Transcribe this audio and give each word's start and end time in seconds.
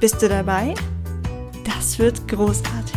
Bist 0.00 0.22
du 0.22 0.30
dabei? 0.30 0.72
Das 1.62 1.98
wird 1.98 2.26
großartig. 2.26 2.96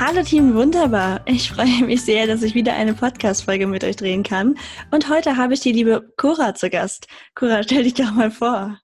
Hallo 0.00 0.22
Team 0.22 0.54
Wunderbar. 0.54 1.20
Ich 1.26 1.52
freue 1.52 1.84
mich 1.84 2.06
sehr, 2.06 2.26
dass 2.26 2.42
ich 2.42 2.54
wieder 2.54 2.72
eine 2.72 2.94
Podcast-Folge 2.94 3.66
mit 3.66 3.84
euch 3.84 3.96
drehen 3.96 4.22
kann. 4.22 4.54
Und 4.90 5.10
heute 5.10 5.36
habe 5.36 5.52
ich 5.52 5.60
die 5.60 5.72
liebe 5.72 6.10
Cora 6.16 6.54
zu 6.54 6.70
Gast. 6.70 7.06
Cora, 7.34 7.62
stell 7.62 7.82
dich 7.82 7.92
doch 7.92 8.14
mal 8.14 8.30
vor. 8.30 8.80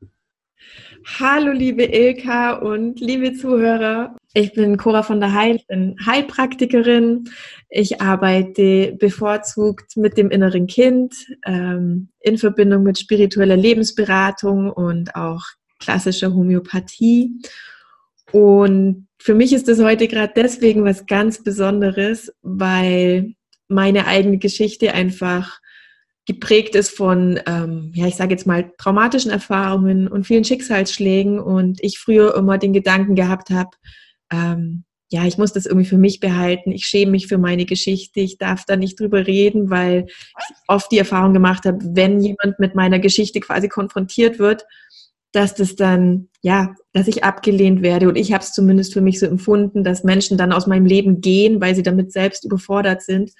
Hallo 1.18 1.52
liebe 1.52 1.84
Ilka 1.84 2.58
und 2.58 3.00
liebe 3.00 3.32
Zuhörer. 3.32 4.14
Ich 4.36 4.52
bin 4.52 4.76
Cora 4.76 5.04
von 5.04 5.20
der 5.20 5.32
Heil, 5.32 5.60
bin 5.68 5.94
Heilpraktikerin. 6.04 7.30
Ich 7.68 8.00
arbeite 8.00 8.96
bevorzugt 8.98 9.96
mit 9.96 10.18
dem 10.18 10.28
inneren 10.30 10.66
Kind 10.66 11.14
ähm, 11.46 12.08
in 12.18 12.36
Verbindung 12.36 12.82
mit 12.82 12.98
spiritueller 12.98 13.56
Lebensberatung 13.56 14.72
und 14.72 15.14
auch 15.14 15.44
klassischer 15.78 16.34
Homöopathie. 16.34 17.30
Und 18.32 19.06
für 19.20 19.34
mich 19.34 19.52
ist 19.52 19.68
das 19.68 19.80
heute 19.80 20.08
gerade 20.08 20.32
deswegen 20.34 20.84
was 20.84 21.06
ganz 21.06 21.44
Besonderes, 21.44 22.34
weil 22.42 23.34
meine 23.68 24.08
eigene 24.08 24.38
Geschichte 24.38 24.94
einfach 24.94 25.60
geprägt 26.26 26.74
ist 26.74 26.96
von, 26.96 27.38
ähm, 27.46 27.92
ja, 27.94 28.08
ich 28.08 28.16
sage 28.16 28.32
jetzt 28.32 28.48
mal, 28.48 28.72
traumatischen 28.78 29.30
Erfahrungen 29.30 30.08
und 30.08 30.26
vielen 30.26 30.44
Schicksalsschlägen 30.44 31.38
und 31.38 31.78
ich 31.84 32.00
früher 32.00 32.34
immer 32.34 32.58
den 32.58 32.72
Gedanken 32.72 33.14
gehabt 33.14 33.50
habe, 33.50 33.70
ähm, 34.30 34.84
ja, 35.10 35.24
ich 35.26 35.38
muss 35.38 35.52
das 35.52 35.66
irgendwie 35.66 35.88
für 35.88 35.98
mich 35.98 36.18
behalten, 36.18 36.72
ich 36.72 36.86
schäme 36.86 37.12
mich 37.12 37.28
für 37.28 37.38
meine 37.38 37.66
Geschichte, 37.66 38.20
ich 38.20 38.38
darf 38.38 38.64
da 38.64 38.76
nicht 38.76 38.98
drüber 38.98 39.26
reden, 39.26 39.70
weil 39.70 40.06
ich 40.08 40.56
oft 40.66 40.90
die 40.90 40.98
Erfahrung 40.98 41.32
gemacht 41.32 41.66
habe, 41.66 41.78
wenn 41.82 42.20
jemand 42.20 42.58
mit 42.58 42.74
meiner 42.74 42.98
Geschichte 42.98 43.40
quasi 43.40 43.68
konfrontiert 43.68 44.38
wird, 44.38 44.64
dass 45.34 45.54
das 45.54 45.76
dann, 45.76 46.28
ja, 46.42 46.74
dass 46.92 47.08
ich 47.08 47.24
abgelehnt 47.24 47.82
werde. 47.82 48.08
Und 48.08 48.16
ich 48.16 48.32
habe 48.32 48.42
es 48.42 48.52
zumindest 48.52 48.92
für 48.92 49.00
mich 49.00 49.18
so 49.18 49.26
empfunden, 49.26 49.84
dass 49.84 50.04
Menschen 50.04 50.38
dann 50.38 50.52
aus 50.52 50.66
meinem 50.66 50.86
Leben 50.86 51.20
gehen, 51.20 51.60
weil 51.60 51.74
sie 51.74 51.82
damit 51.82 52.12
selbst 52.12 52.44
überfordert 52.44 53.02
sind. 53.02 53.32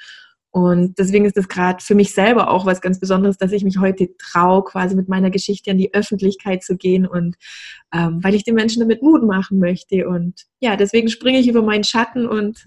Und 0.55 1.01
deswegen 1.01 1.25
ist 1.25 1.37
es 1.37 1.49
gerade 1.49 1.83
für 1.83 1.97
mich 1.97 2.15
selber 2.15 2.49
auch 2.49 2.65
was 2.65 2.81
ganz 2.81 3.01
Besonderes, 3.01 3.37
dass 3.39 3.51
ich 3.51 3.65
mich 3.65 3.81
heute 3.81 4.17
traue, 4.19 4.63
quasi 4.63 4.95
mit 4.95 5.09
meiner 5.09 5.31
Geschichte 5.31 5.73
an 5.73 5.79
die 5.79 5.93
Öffentlichkeit 5.93 6.63
zu 6.63 6.77
gehen 6.77 7.09
und 7.09 7.35
ähm, 7.93 8.21
weil 8.23 8.37
ich 8.37 8.45
den 8.45 8.55
Menschen 8.55 8.79
damit 8.79 9.03
Mut 9.03 9.25
machen 9.25 9.59
möchte. 9.59 10.07
Und 10.07 10.45
ja, 10.61 10.77
deswegen 10.77 11.09
springe 11.09 11.41
ich 11.41 11.49
über 11.49 11.61
meinen 11.61 11.83
Schatten 11.83 12.29
und 12.29 12.65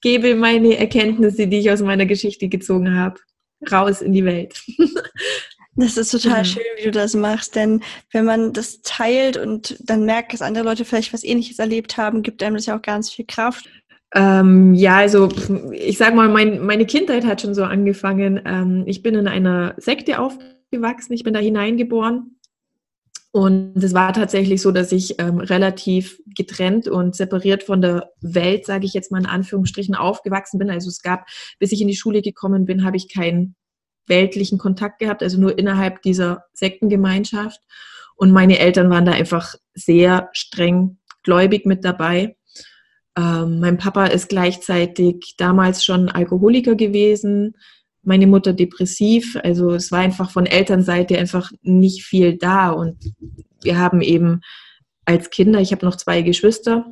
gebe 0.00 0.36
meine 0.36 0.78
Erkenntnisse, 0.78 1.48
die 1.48 1.58
ich 1.58 1.72
aus 1.72 1.82
meiner 1.82 2.06
Geschichte 2.06 2.48
gezogen 2.48 2.94
habe, 2.94 3.18
raus 3.72 4.02
in 4.02 4.12
die 4.12 4.24
Welt. 4.24 4.62
Das 5.76 5.96
ist 5.96 6.10
total 6.10 6.40
mhm. 6.40 6.46
schön, 6.46 6.62
wie 6.76 6.84
du 6.84 6.90
das 6.90 7.14
machst, 7.14 7.54
denn 7.54 7.82
wenn 8.12 8.24
man 8.24 8.52
das 8.52 8.82
teilt 8.82 9.36
und 9.36 9.76
dann 9.80 10.04
merkt, 10.04 10.32
dass 10.32 10.42
andere 10.42 10.64
Leute 10.64 10.84
vielleicht 10.84 11.12
was 11.12 11.22
Ähnliches 11.22 11.60
erlebt 11.60 11.96
haben, 11.96 12.22
gibt 12.22 12.42
einem 12.42 12.56
das 12.56 12.66
ja 12.66 12.76
auch 12.76 12.82
ganz 12.82 13.10
viel 13.10 13.24
Kraft. 13.24 13.68
Ähm, 14.14 14.74
ja, 14.74 14.96
also 14.96 15.28
ich 15.72 15.98
sag 15.98 16.14
mal, 16.14 16.28
mein, 16.28 16.64
meine 16.64 16.86
Kindheit 16.86 17.24
hat 17.24 17.40
schon 17.40 17.54
so 17.54 17.64
angefangen. 17.64 18.40
Ähm, 18.44 18.84
ich 18.86 19.02
bin 19.02 19.14
in 19.14 19.28
einer 19.28 19.74
Sekte 19.76 20.18
aufgewachsen, 20.18 21.12
ich 21.12 21.22
bin 21.22 21.34
da 21.34 21.40
hineingeboren. 21.40 22.36
Und 23.32 23.76
es 23.76 23.94
war 23.94 24.12
tatsächlich 24.12 24.60
so, 24.60 24.72
dass 24.72 24.90
ich 24.90 25.20
ähm, 25.20 25.38
relativ 25.38 26.20
getrennt 26.34 26.88
und 26.88 27.14
separiert 27.14 27.62
von 27.62 27.80
der 27.80 28.10
Welt, 28.20 28.66
sage 28.66 28.86
ich 28.86 28.92
jetzt 28.92 29.12
mal 29.12 29.20
in 29.20 29.26
Anführungsstrichen, 29.26 29.94
aufgewachsen 29.94 30.58
bin. 30.58 30.68
Also 30.68 30.88
es 30.88 31.00
gab, 31.00 31.26
bis 31.60 31.70
ich 31.70 31.80
in 31.80 31.86
die 31.86 31.96
Schule 31.96 32.22
gekommen 32.22 32.64
bin, 32.64 32.84
habe 32.84 32.96
ich 32.96 33.12
keinen 33.12 33.54
weltlichen 34.06 34.58
Kontakt 34.58 34.98
gehabt, 34.98 35.22
also 35.22 35.40
nur 35.40 35.56
innerhalb 35.56 36.02
dieser 36.02 36.46
Sektengemeinschaft. 36.52 37.60
Und 38.16 38.32
meine 38.32 38.58
Eltern 38.58 38.90
waren 38.90 39.04
da 39.04 39.12
einfach 39.12 39.54
sehr 39.74 40.28
streng 40.32 40.98
gläubig 41.22 41.66
mit 41.66 41.84
dabei. 41.84 42.36
Ähm, 43.20 43.60
mein 43.60 43.76
Papa 43.76 44.06
ist 44.06 44.28
gleichzeitig 44.28 45.34
damals 45.36 45.84
schon 45.84 46.08
Alkoholiker 46.08 46.74
gewesen, 46.74 47.56
meine 48.02 48.26
Mutter 48.26 48.54
depressiv. 48.54 49.36
Also 49.42 49.72
es 49.72 49.92
war 49.92 49.98
einfach 49.98 50.30
von 50.30 50.46
Elternseite 50.46 51.18
einfach 51.18 51.52
nicht 51.60 52.04
viel 52.04 52.38
da. 52.38 52.70
Und 52.70 53.12
wir 53.62 53.78
haben 53.78 54.00
eben 54.00 54.40
als 55.04 55.28
Kinder, 55.28 55.60
ich 55.60 55.72
habe 55.72 55.84
noch 55.84 55.96
zwei 55.96 56.22
Geschwister, 56.22 56.86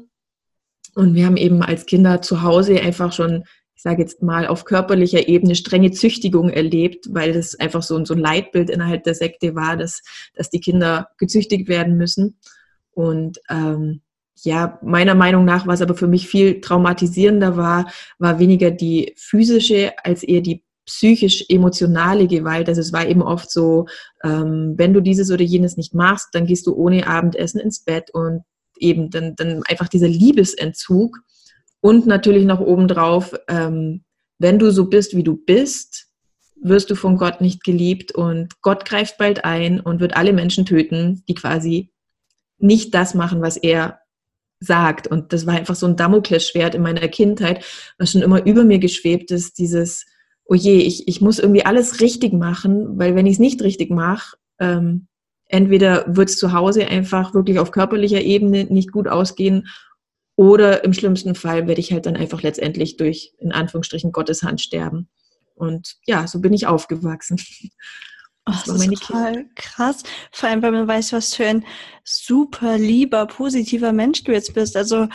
und 0.94 1.14
wir 1.14 1.26
haben 1.26 1.36
eben 1.36 1.62
als 1.62 1.86
Kinder 1.86 2.22
zu 2.22 2.42
Hause 2.42 2.80
einfach 2.80 3.12
schon, 3.12 3.44
ich 3.76 3.82
sage 3.82 4.02
jetzt 4.02 4.20
mal, 4.20 4.48
auf 4.48 4.64
körperlicher 4.64 5.28
Ebene 5.28 5.54
strenge 5.54 5.92
Züchtigung 5.92 6.50
erlebt, 6.50 7.06
weil 7.10 7.32
das 7.32 7.54
einfach 7.54 7.84
so, 7.84 8.04
so 8.04 8.14
ein 8.14 8.18
Leitbild 8.18 8.68
innerhalb 8.68 9.04
der 9.04 9.14
Sekte 9.14 9.54
war, 9.54 9.76
dass, 9.76 10.02
dass 10.34 10.50
die 10.50 10.58
Kinder 10.58 11.08
gezüchtigt 11.16 11.68
werden 11.68 11.96
müssen. 11.96 12.40
Und 12.90 13.38
ähm, 13.48 14.02
ja, 14.42 14.78
meiner 14.82 15.14
Meinung 15.14 15.44
nach, 15.44 15.66
was 15.66 15.82
aber 15.82 15.94
für 15.94 16.06
mich 16.06 16.28
viel 16.28 16.60
traumatisierender 16.60 17.56
war, 17.56 17.90
war 18.18 18.38
weniger 18.38 18.70
die 18.70 19.14
physische 19.16 19.92
als 20.04 20.22
eher 20.22 20.40
die 20.40 20.64
psychisch-emotionale 20.86 22.26
Gewalt. 22.26 22.68
Also 22.68 22.80
es 22.80 22.92
war 22.92 23.06
eben 23.06 23.22
oft 23.22 23.50
so, 23.50 23.86
ähm, 24.24 24.74
wenn 24.76 24.94
du 24.94 25.00
dieses 25.00 25.30
oder 25.30 25.42
jenes 25.42 25.76
nicht 25.76 25.94
machst, 25.94 26.28
dann 26.32 26.46
gehst 26.46 26.66
du 26.66 26.74
ohne 26.74 27.06
Abendessen 27.06 27.60
ins 27.60 27.84
Bett 27.84 28.10
und 28.12 28.42
eben 28.78 29.10
dann, 29.10 29.36
dann 29.36 29.62
einfach 29.68 29.88
dieser 29.88 30.08
Liebesentzug. 30.08 31.18
Und 31.80 32.06
natürlich 32.06 32.44
noch 32.44 32.60
obendrauf, 32.60 33.34
ähm, 33.48 34.04
wenn 34.38 34.58
du 34.58 34.70
so 34.70 34.86
bist, 34.86 35.14
wie 35.14 35.22
du 35.22 35.36
bist, 35.36 36.06
wirst 36.60 36.90
du 36.90 36.94
von 36.94 37.18
Gott 37.18 37.40
nicht 37.40 37.62
geliebt 37.62 38.12
und 38.12 38.60
Gott 38.62 38.84
greift 38.84 39.18
bald 39.18 39.44
ein 39.44 39.80
und 39.80 40.00
wird 40.00 40.16
alle 40.16 40.32
Menschen 40.32 40.64
töten, 40.64 41.22
die 41.28 41.34
quasi 41.34 41.92
nicht 42.58 42.94
das 42.94 43.14
machen, 43.14 43.42
was 43.42 43.56
er 43.56 43.97
sagt. 44.60 45.06
Und 45.06 45.32
das 45.32 45.46
war 45.46 45.54
einfach 45.54 45.74
so 45.74 45.86
ein 45.86 45.96
Damoklesschwert 45.96 46.74
in 46.74 46.82
meiner 46.82 47.08
Kindheit, 47.08 47.64
was 47.98 48.12
schon 48.12 48.22
immer 48.22 48.44
über 48.44 48.64
mir 48.64 48.78
geschwebt 48.78 49.30
ist, 49.30 49.58
dieses, 49.58 50.06
oh 50.44 50.54
je, 50.54 50.78
ich, 50.78 51.06
ich 51.08 51.20
muss 51.20 51.38
irgendwie 51.38 51.64
alles 51.64 52.00
richtig 52.00 52.32
machen, 52.32 52.98
weil 52.98 53.14
wenn 53.14 53.26
ich 53.26 53.34
es 53.34 53.38
nicht 53.38 53.62
richtig 53.62 53.90
mache, 53.90 54.36
ähm, 54.58 55.06
entweder 55.46 56.04
wird 56.08 56.28
es 56.30 56.36
zu 56.36 56.52
Hause 56.52 56.88
einfach 56.88 57.34
wirklich 57.34 57.58
auf 57.58 57.70
körperlicher 57.70 58.20
Ebene 58.20 58.64
nicht 58.64 58.92
gut 58.92 59.08
ausgehen 59.08 59.68
oder 60.36 60.84
im 60.84 60.92
schlimmsten 60.92 61.34
Fall 61.34 61.66
werde 61.66 61.80
ich 61.80 61.92
halt 61.92 62.06
dann 62.06 62.16
einfach 62.16 62.42
letztendlich 62.42 62.96
durch, 62.96 63.34
in 63.38 63.50
Anführungsstrichen, 63.50 64.12
Gottes 64.12 64.44
Hand 64.44 64.60
sterben. 64.60 65.08
Und 65.56 65.96
ja, 66.06 66.28
so 66.28 66.40
bin 66.40 66.52
ich 66.52 66.68
aufgewachsen. 66.68 67.38
Oh, 68.48 68.52
das, 68.52 68.64
das 68.64 68.86
ist 68.86 69.02
total 69.02 69.32
Kinder. 69.32 69.50
krass. 69.54 70.02
Vor 70.32 70.48
allem, 70.48 70.62
weil 70.62 70.72
man 70.72 70.88
weiß, 70.88 71.12
was 71.12 71.34
für 71.34 71.46
ein 71.46 71.64
super 72.02 72.78
lieber, 72.78 73.26
positiver 73.26 73.92
Mensch 73.92 74.24
du 74.24 74.32
jetzt 74.32 74.54
bist. 74.54 74.76
Also 74.76 75.08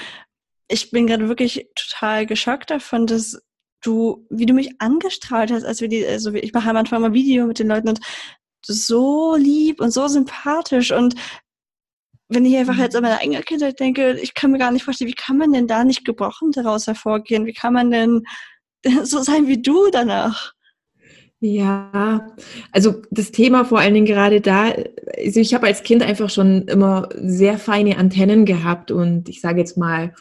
ich 0.68 0.92
bin 0.92 1.08
gerade 1.08 1.28
wirklich 1.28 1.68
total 1.76 2.26
geschockt 2.26 2.70
davon, 2.70 3.08
dass 3.08 3.42
du, 3.82 4.26
wie 4.30 4.46
du 4.46 4.54
mich 4.54 4.80
angestrahlt 4.80 5.52
hast, 5.52 5.64
als 5.64 5.82
wir 5.82 5.88
die, 5.88 6.06
also 6.06 6.32
ich 6.34 6.54
mache 6.54 6.70
am 6.70 6.78
Anfang 6.78 7.02
mal 7.02 7.14
Video 7.14 7.46
mit 7.48 7.60
den 7.60 7.68
Leuten 7.68 7.90
und 7.90 8.00
so 8.66 9.36
lieb 9.36 9.82
und 9.82 9.92
so 9.92 10.08
sympathisch 10.08 10.92
und 10.92 11.16
wenn 12.30 12.46
ich 12.46 12.56
einfach 12.56 12.78
jetzt 12.78 12.96
an 12.96 13.04
meine 13.04 13.20
eigene 13.20 13.42
Kindheit 13.44 13.80
denke, 13.80 14.18
ich 14.20 14.34
kann 14.34 14.52
mir 14.52 14.58
gar 14.58 14.72
nicht 14.72 14.84
vorstellen, 14.84 15.10
wie 15.10 15.16
kann 15.16 15.38
man 15.38 15.52
denn 15.52 15.68
da 15.68 15.84
nicht 15.84 16.06
gebrochen 16.06 16.52
daraus 16.52 16.88
hervorgehen? 16.88 17.46
Wie 17.46 17.54
kann 17.54 17.74
man 17.74 17.92
denn 17.92 18.24
so 19.04 19.22
sein 19.22 19.48
wie 19.48 19.62
du 19.62 19.90
danach? 19.92 20.54
Ja, 21.46 22.26
also 22.72 23.02
das 23.12 23.32
Thema 23.32 23.66
vor 23.66 23.78
allen 23.78 23.94
Dingen 23.94 24.06
gerade 24.06 24.40
da, 24.40 24.72
also 25.18 25.42
ich 25.42 25.54
habe 25.54 25.68
als 25.68 25.84
Kind 25.84 26.02
einfach 26.02 26.30
schon 26.30 26.70
immer 26.70 27.10
sehr 27.16 27.58
feine 27.58 27.98
Antennen 27.98 28.46
gehabt 28.46 28.92
und 28.92 29.28
ich 29.28 29.42
sage 29.42 29.60
jetzt 29.60 29.78
mal, 29.78 30.14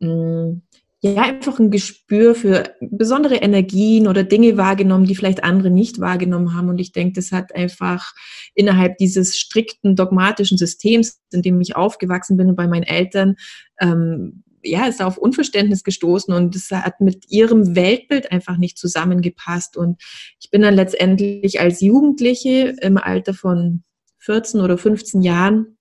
mm, 0.00 0.62
ja, 1.02 1.22
einfach 1.22 1.58
ein 1.58 1.70
Gespür 1.70 2.34
für 2.34 2.74
besondere 2.80 3.36
Energien 3.36 4.08
oder 4.08 4.24
Dinge 4.24 4.56
wahrgenommen, 4.56 5.04
die 5.04 5.14
vielleicht 5.14 5.44
andere 5.44 5.68
nicht 5.68 6.00
wahrgenommen 6.00 6.54
haben. 6.54 6.70
Und 6.70 6.78
ich 6.78 6.92
denke, 6.92 7.12
das 7.12 7.30
hat 7.30 7.54
einfach 7.54 8.14
innerhalb 8.54 8.96
dieses 8.96 9.36
strikten 9.36 9.96
dogmatischen 9.96 10.56
Systems, 10.56 11.20
in 11.30 11.42
dem 11.42 11.60
ich 11.60 11.76
aufgewachsen 11.76 12.38
bin 12.38 12.48
und 12.48 12.56
bei 12.56 12.66
meinen 12.66 12.84
Eltern, 12.84 13.36
ähm, 13.82 14.44
ja, 14.62 14.86
ist 14.86 15.02
auf 15.02 15.18
Unverständnis 15.18 15.84
gestoßen 15.84 16.32
und 16.34 16.54
es 16.54 16.70
hat 16.70 17.00
mit 17.00 17.30
ihrem 17.30 17.74
Weltbild 17.76 18.30
einfach 18.32 18.56
nicht 18.56 18.78
zusammengepasst. 18.78 19.76
Und 19.76 20.00
ich 20.40 20.50
bin 20.50 20.62
dann 20.62 20.74
letztendlich 20.74 21.60
als 21.60 21.80
Jugendliche 21.80 22.76
im 22.80 22.98
Alter 22.98 23.34
von 23.34 23.82
14 24.18 24.60
oder 24.60 24.76
15 24.76 25.22
Jahren 25.22 25.78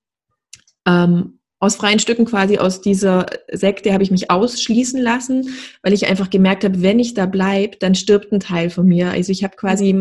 ähm, 0.86 1.40
aus 1.60 1.76
freien 1.76 2.00
Stücken 2.00 2.26
quasi 2.26 2.58
aus 2.58 2.82
dieser 2.82 3.26
Sekte 3.52 3.92
habe 3.92 4.04
ich 4.04 4.12
mich 4.12 4.32
ausschließen 4.32 5.02
lassen, 5.02 5.50
weil 5.84 5.94
ich 5.94 6.08
einfach 6.08 6.30
gemerkt 6.30 6.64
habe, 6.64 6.82
wenn 6.82 7.00
ich 7.00 7.14
da 7.14 7.26
bleibe, 7.26 7.78
dann 7.78 7.96
stirbt 7.96 8.32
ein 8.32 8.40
Teil 8.40 8.70
von 8.70 8.86
mir. 8.86 9.12
Also 9.12 9.34
ich 9.34 9.44
habe 9.44 9.58
quasi 9.58 9.94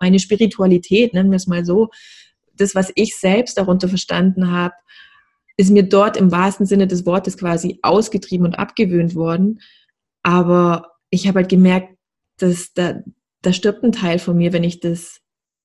meine 0.00 0.18
Spiritualität, 0.18 1.12
nennen 1.12 1.30
wir 1.30 1.36
es 1.36 1.46
mal 1.46 1.64
so, 1.64 1.90
das, 2.56 2.74
was 2.74 2.90
ich 2.94 3.16
selbst 3.16 3.58
darunter 3.58 3.88
verstanden 3.88 4.50
habe, 4.50 4.74
ist 5.56 5.70
mir 5.70 5.84
dort 5.84 6.16
im 6.16 6.32
wahrsten 6.32 6.66
Sinne 6.66 6.86
des 6.86 7.06
Wortes 7.06 7.36
quasi 7.36 7.78
ausgetrieben 7.82 8.46
und 8.46 8.58
abgewöhnt 8.58 9.14
worden. 9.14 9.60
Aber 10.22 10.92
ich 11.10 11.28
habe 11.28 11.40
halt 11.40 11.48
gemerkt, 11.48 11.96
dass 12.38 12.72
da, 12.74 13.02
da 13.42 13.52
stirbt 13.52 13.84
ein 13.84 13.92
Teil 13.92 14.18
von 14.18 14.36
mir, 14.36 14.52
wenn 14.52 14.64
ich 14.64 14.80
das 14.80 15.20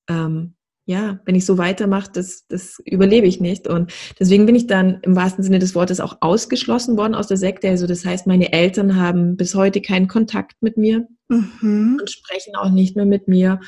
ähm, 0.08 0.54
ja, 0.90 1.20
wenn 1.24 1.36
ich 1.36 1.46
so 1.46 1.56
weitermache, 1.56 2.10
das, 2.12 2.48
das 2.48 2.80
überlebe 2.84 3.28
ich 3.28 3.40
nicht. 3.40 3.68
Und 3.68 3.92
deswegen 4.18 4.44
bin 4.44 4.56
ich 4.56 4.66
dann 4.66 4.98
im 5.02 5.14
wahrsten 5.14 5.44
Sinne 5.44 5.60
des 5.60 5.76
Wortes 5.76 6.00
auch 6.00 6.16
ausgeschlossen 6.20 6.96
worden 6.96 7.14
aus 7.14 7.28
der 7.28 7.36
Sekte. 7.36 7.68
Also 7.68 7.86
das 7.86 8.04
heißt, 8.04 8.26
meine 8.26 8.52
Eltern 8.52 8.96
haben 8.96 9.36
bis 9.36 9.54
heute 9.54 9.80
keinen 9.82 10.08
Kontakt 10.08 10.56
mit 10.62 10.76
mir 10.76 11.06
mhm. 11.28 11.98
und 12.00 12.10
sprechen 12.10 12.56
auch 12.56 12.70
nicht 12.70 12.96
mehr 12.96 13.06
mit 13.06 13.28
mir. 13.28 13.60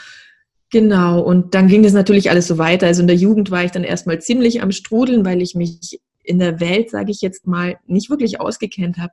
Genau, 0.71 1.21
und 1.21 1.55
dann 1.55 1.69
ging 1.69 1.85
das 1.85 1.93
natürlich 1.93 2.29
alles 2.29 2.49
so 2.49 2.59
weiter. 2.59 2.89
Also 2.89 3.03
in 3.03 3.07
der 3.07 3.15
Jugend 3.15 3.53
war 3.53 3.63
ich 3.63 3.71
dann 3.71 3.85
erstmal 3.85 4.21
ziemlich 4.21 4.61
am 4.61 4.73
Strudeln, 4.73 5.25
weil 5.25 5.43
ich 5.43 5.55
mich 5.55 6.01
in 6.23 6.39
der 6.39 6.61
Welt, 6.61 6.91
sage 6.91 7.11
ich 7.11 7.21
jetzt 7.21 7.47
mal, 7.47 7.79
nicht 7.87 8.11
wirklich 8.11 8.41
ausgekennt 8.41 8.99
habe. 8.99 9.13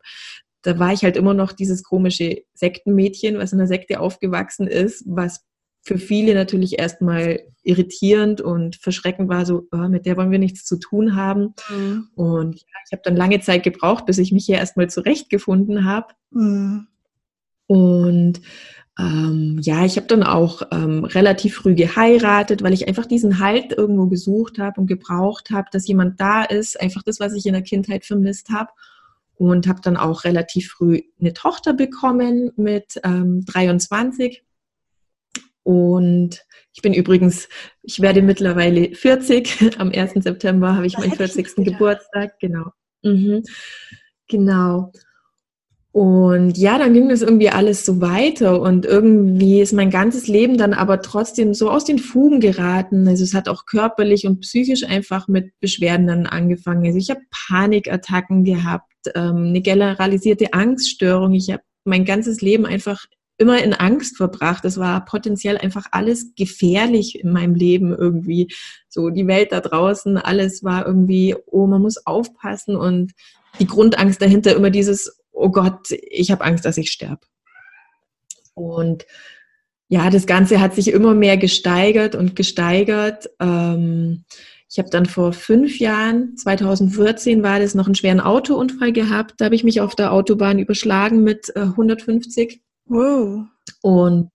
Da 0.61 0.77
war 0.77 0.91
ich 0.91 1.03
halt 1.03 1.15
immer 1.15 1.33
noch 1.33 1.53
dieses 1.53 1.83
komische 1.83 2.43
Sektenmädchen, 2.53 3.37
was 3.37 3.53
in 3.53 3.59
der 3.59 3.67
Sekte 3.67 3.99
aufgewachsen 3.99 4.67
ist, 4.67 5.03
was 5.07 5.45
für 5.81 5.97
viele 5.97 6.33
natürlich 6.33 6.77
erstmal 6.77 7.39
irritierend 7.63 8.41
und 8.41 8.75
verschreckend 8.75 9.29
war, 9.29 9.45
so, 9.45 9.67
oh, 9.71 9.87
mit 9.87 10.05
der 10.05 10.17
wollen 10.17 10.31
wir 10.31 10.39
nichts 10.39 10.65
zu 10.65 10.77
tun 10.77 11.15
haben. 11.15 11.53
Mhm. 11.69 12.09
Und 12.15 12.59
ja, 12.59 12.77
ich 12.85 12.91
habe 12.91 13.01
dann 13.03 13.15
lange 13.15 13.39
Zeit 13.39 13.63
gebraucht, 13.63 14.05
bis 14.05 14.17
ich 14.17 14.31
mich 14.31 14.45
hier 14.45 14.57
erstmal 14.57 14.89
zurechtgefunden 14.89 15.85
habe. 15.85 16.13
Mhm. 16.31 16.87
Und 17.67 18.41
ähm, 18.99 19.59
ja, 19.61 19.85
ich 19.85 19.95
habe 19.95 20.07
dann 20.07 20.23
auch 20.23 20.61
ähm, 20.71 21.05
relativ 21.05 21.55
früh 21.55 21.73
geheiratet, 21.73 22.61
weil 22.63 22.73
ich 22.73 22.87
einfach 22.87 23.05
diesen 23.05 23.39
Halt 23.39 23.71
irgendwo 23.71 24.07
gesucht 24.07 24.59
habe 24.59 24.81
und 24.81 24.87
gebraucht 24.87 25.51
habe, 25.51 25.69
dass 25.71 25.87
jemand 25.87 26.19
da 26.19 26.43
ist, 26.43 26.79
einfach 26.79 27.01
das, 27.03 27.19
was 27.19 27.33
ich 27.33 27.45
in 27.45 27.53
der 27.53 27.61
Kindheit 27.61 28.05
vermisst 28.05 28.49
habe. 28.49 28.71
Und 29.35 29.67
habe 29.67 29.79
dann 29.81 29.95
auch 29.95 30.25
relativ 30.25 30.71
früh 30.71 31.01
eine 31.17 31.31
Tochter 31.31 31.73
bekommen 31.73 32.51
mit 32.57 32.99
ähm, 33.05 33.45
23. 33.45 34.43
Und 35.63 36.43
ich 36.73 36.81
bin 36.81 36.93
übrigens, 36.93 37.47
ich 37.81 38.01
werde 38.01 38.21
mittlerweile 38.21 38.93
40. 38.93 39.77
Am 39.79 39.91
1. 39.93 40.23
September 40.23 40.75
habe 40.75 40.87
ich 40.87 40.95
das 40.95 41.05
meinen 41.05 41.15
40. 41.15 41.57
Ich 41.57 41.65
Geburtstag. 41.65 42.37
Genau. 42.39 42.71
Mhm. 43.01 43.43
Genau. 44.27 44.91
Und 45.91 46.55
ja, 46.57 46.77
dann 46.77 46.93
ging 46.93 47.09
das 47.09 47.23
irgendwie 47.23 47.49
alles 47.49 47.83
so 47.83 47.99
weiter 47.99 48.61
und 48.61 48.85
irgendwie 48.85 49.59
ist 49.59 49.73
mein 49.73 49.89
ganzes 49.89 50.27
Leben 50.27 50.57
dann 50.57 50.73
aber 50.73 51.01
trotzdem 51.01 51.55
so 51.55 51.71
aus 51.71 51.83
den 51.83 51.97
Fugen 51.97 52.39
geraten. 52.39 53.07
Also 53.07 53.23
es 53.23 53.33
hat 53.33 53.49
auch 53.49 53.65
körperlich 53.65 54.27
und 54.27 54.41
psychisch 54.41 54.83
einfach 54.83 55.27
mit 55.27 55.51
Beschwerden 55.59 56.05
dann 56.05 56.27
angefangen. 56.27 56.85
Also 56.85 56.99
ich 56.99 57.09
habe 57.09 57.21
Panikattacken 57.31 58.43
gehabt, 58.43 58.93
ähm, 59.15 59.47
eine 59.47 59.61
generalisierte 59.61 60.53
Angststörung. 60.53 61.33
Ich 61.33 61.49
habe 61.49 61.63
mein 61.85 62.05
ganzes 62.05 62.41
Leben 62.41 62.67
einfach 62.67 63.05
immer 63.39 63.63
in 63.63 63.73
Angst 63.73 64.17
verbracht. 64.17 64.65
Es 64.65 64.77
war 64.77 65.03
potenziell 65.05 65.57
einfach 65.57 65.85
alles 65.91 66.35
gefährlich 66.35 67.19
in 67.19 67.31
meinem 67.31 67.55
Leben 67.55 67.95
irgendwie. 67.95 68.53
So 68.89 69.09
die 69.09 69.25
Welt 69.25 69.51
da 69.51 69.59
draußen, 69.59 70.17
alles 70.17 70.63
war 70.63 70.85
irgendwie, 70.85 71.35
oh, 71.47 71.65
man 71.65 71.81
muss 71.81 72.05
aufpassen 72.05 72.75
und 72.75 73.13
die 73.59 73.65
Grundangst 73.65 74.21
dahinter 74.21 74.55
immer 74.55 74.69
dieses, 74.69 75.18
oh 75.39 75.49
Gott, 75.49 75.91
ich 75.91 76.31
habe 76.31 76.43
Angst, 76.43 76.65
dass 76.65 76.77
ich 76.77 76.91
sterbe. 76.91 77.21
Und 78.53 79.05
ja, 79.87 80.09
das 80.09 80.27
Ganze 80.27 80.61
hat 80.61 80.75
sich 80.75 80.89
immer 80.89 81.13
mehr 81.13 81.37
gesteigert 81.37 82.15
und 82.15 82.35
gesteigert. 82.35 83.29
Ähm, 83.39 84.25
ich 84.69 84.77
habe 84.77 84.89
dann 84.91 85.07
vor 85.07 85.33
fünf 85.33 85.79
Jahren, 85.79 86.37
2014 86.37 87.41
war 87.41 87.59
das, 87.59 87.73
noch 87.73 87.87
einen 87.87 87.95
schweren 87.95 88.19
Autounfall 88.19 88.91
gehabt. 88.91 89.35
Da 89.37 89.45
habe 89.45 89.55
ich 89.55 89.63
mich 89.63 89.81
auf 89.81 89.95
der 89.95 90.13
Autobahn 90.13 90.59
überschlagen 90.59 91.23
mit 91.23 91.55
150 91.55 92.53
äh, 92.53 92.59
Wow. 92.85 93.45
Und 93.81 94.29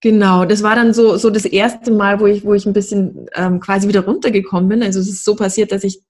genau, 0.00 0.44
das 0.44 0.62
war 0.62 0.74
dann 0.74 0.94
so, 0.94 1.16
so 1.16 1.30
das 1.30 1.44
erste 1.44 1.90
Mal, 1.90 2.20
wo 2.20 2.26
ich, 2.26 2.44
wo 2.44 2.54
ich 2.54 2.66
ein 2.66 2.72
bisschen 2.72 3.26
ähm, 3.34 3.60
quasi 3.60 3.88
wieder 3.88 4.04
runtergekommen 4.04 4.68
bin. 4.68 4.82
Also 4.82 5.00
es 5.00 5.08
ist 5.08 5.24
so 5.24 5.36
passiert, 5.36 5.72
dass 5.72 5.84
ich 5.84 6.00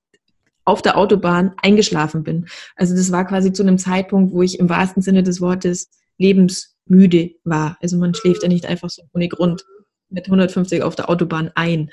auf 0.69 0.82
der 0.82 0.97
Autobahn 0.99 1.55
eingeschlafen 1.62 2.23
bin. 2.23 2.47
Also 2.76 2.94
das 2.94 3.11
war 3.11 3.26
quasi 3.26 3.53
zu 3.53 3.62
einem 3.62 3.79
Zeitpunkt, 3.79 4.32
wo 4.32 4.43
ich 4.43 4.59
im 4.59 4.69
wahrsten 4.69 5.03
Sinne 5.03 5.23
des 5.23 5.41
Wortes 5.41 5.91
lebensmüde 6.19 7.31
war. 7.44 7.79
Also 7.81 7.97
man 7.97 8.15
schläft 8.15 8.43
ja 8.43 8.49
nicht 8.49 8.67
einfach 8.67 8.91
so 8.91 9.03
ohne 9.12 9.29
Grund 9.29 9.65
mit 10.11 10.26
150 10.26 10.82
auf 10.82 10.94
der 10.94 11.09
Autobahn 11.09 11.50
ein. 11.55 11.91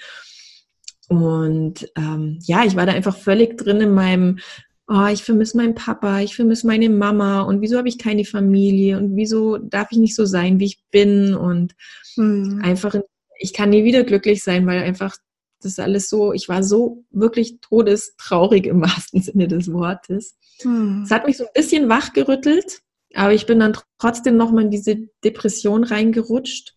Und 1.07 1.89
ähm, 1.97 2.39
ja, 2.41 2.65
ich 2.65 2.75
war 2.75 2.85
da 2.85 2.91
einfach 2.91 3.15
völlig 3.15 3.57
drin 3.57 3.81
in 3.81 3.93
meinem 3.93 4.39
oh, 4.87 5.07
ich 5.11 5.23
vermisse 5.23 5.57
meinen 5.57 5.73
Papa, 5.75 6.19
ich 6.19 6.35
vermisse 6.35 6.67
meine 6.67 6.89
Mama 6.89 7.41
und 7.41 7.61
wieso 7.61 7.77
habe 7.77 7.87
ich 7.87 7.97
keine 7.97 8.23
Familie 8.23 8.97
und 8.97 9.15
wieso 9.15 9.57
darf 9.57 9.87
ich 9.91 9.97
nicht 9.97 10.15
so 10.15 10.25
sein, 10.25 10.59
wie 10.59 10.65
ich 10.65 10.83
bin 10.91 11.33
und 11.33 11.73
mhm. 12.15 12.61
einfach, 12.63 12.95
ich 13.39 13.53
kann 13.53 13.71
nie 13.71 13.83
wieder 13.83 14.03
glücklich 14.03 14.43
sein, 14.43 14.67
weil 14.67 14.83
einfach 14.83 15.15
das 15.65 15.79
alles 15.79 16.09
so, 16.09 16.33
ich 16.33 16.47
war 16.47 16.63
so 16.63 17.03
wirklich 17.11 17.59
todestraurig 17.61 18.67
im 18.67 18.81
wahrsten 18.81 19.21
Sinne 19.21 19.47
des 19.47 19.71
Wortes. 19.71 20.37
Mhm. 20.63 21.03
Es 21.03 21.11
hat 21.11 21.25
mich 21.25 21.37
so 21.37 21.45
ein 21.45 21.53
bisschen 21.53 21.89
wachgerüttelt, 21.89 22.81
aber 23.13 23.33
ich 23.33 23.45
bin 23.45 23.59
dann 23.59 23.77
trotzdem 23.99 24.37
nochmal 24.37 24.65
in 24.65 24.71
diese 24.71 24.97
Depression 25.23 25.83
reingerutscht. 25.83 26.75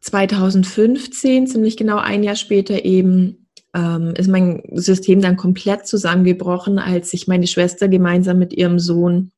2015, 0.00 1.46
ziemlich 1.46 1.76
genau 1.76 1.98
ein 1.98 2.22
Jahr 2.22 2.36
später 2.36 2.84
eben, 2.84 3.48
ähm, 3.74 4.14
ist 4.16 4.28
mein 4.28 4.62
System 4.72 5.20
dann 5.20 5.36
komplett 5.36 5.86
zusammengebrochen, 5.86 6.78
als 6.78 7.10
sich 7.10 7.28
meine 7.28 7.46
Schwester 7.46 7.88
gemeinsam 7.88 8.38
mit 8.38 8.52
ihrem 8.52 8.78
Sohn 8.78 9.32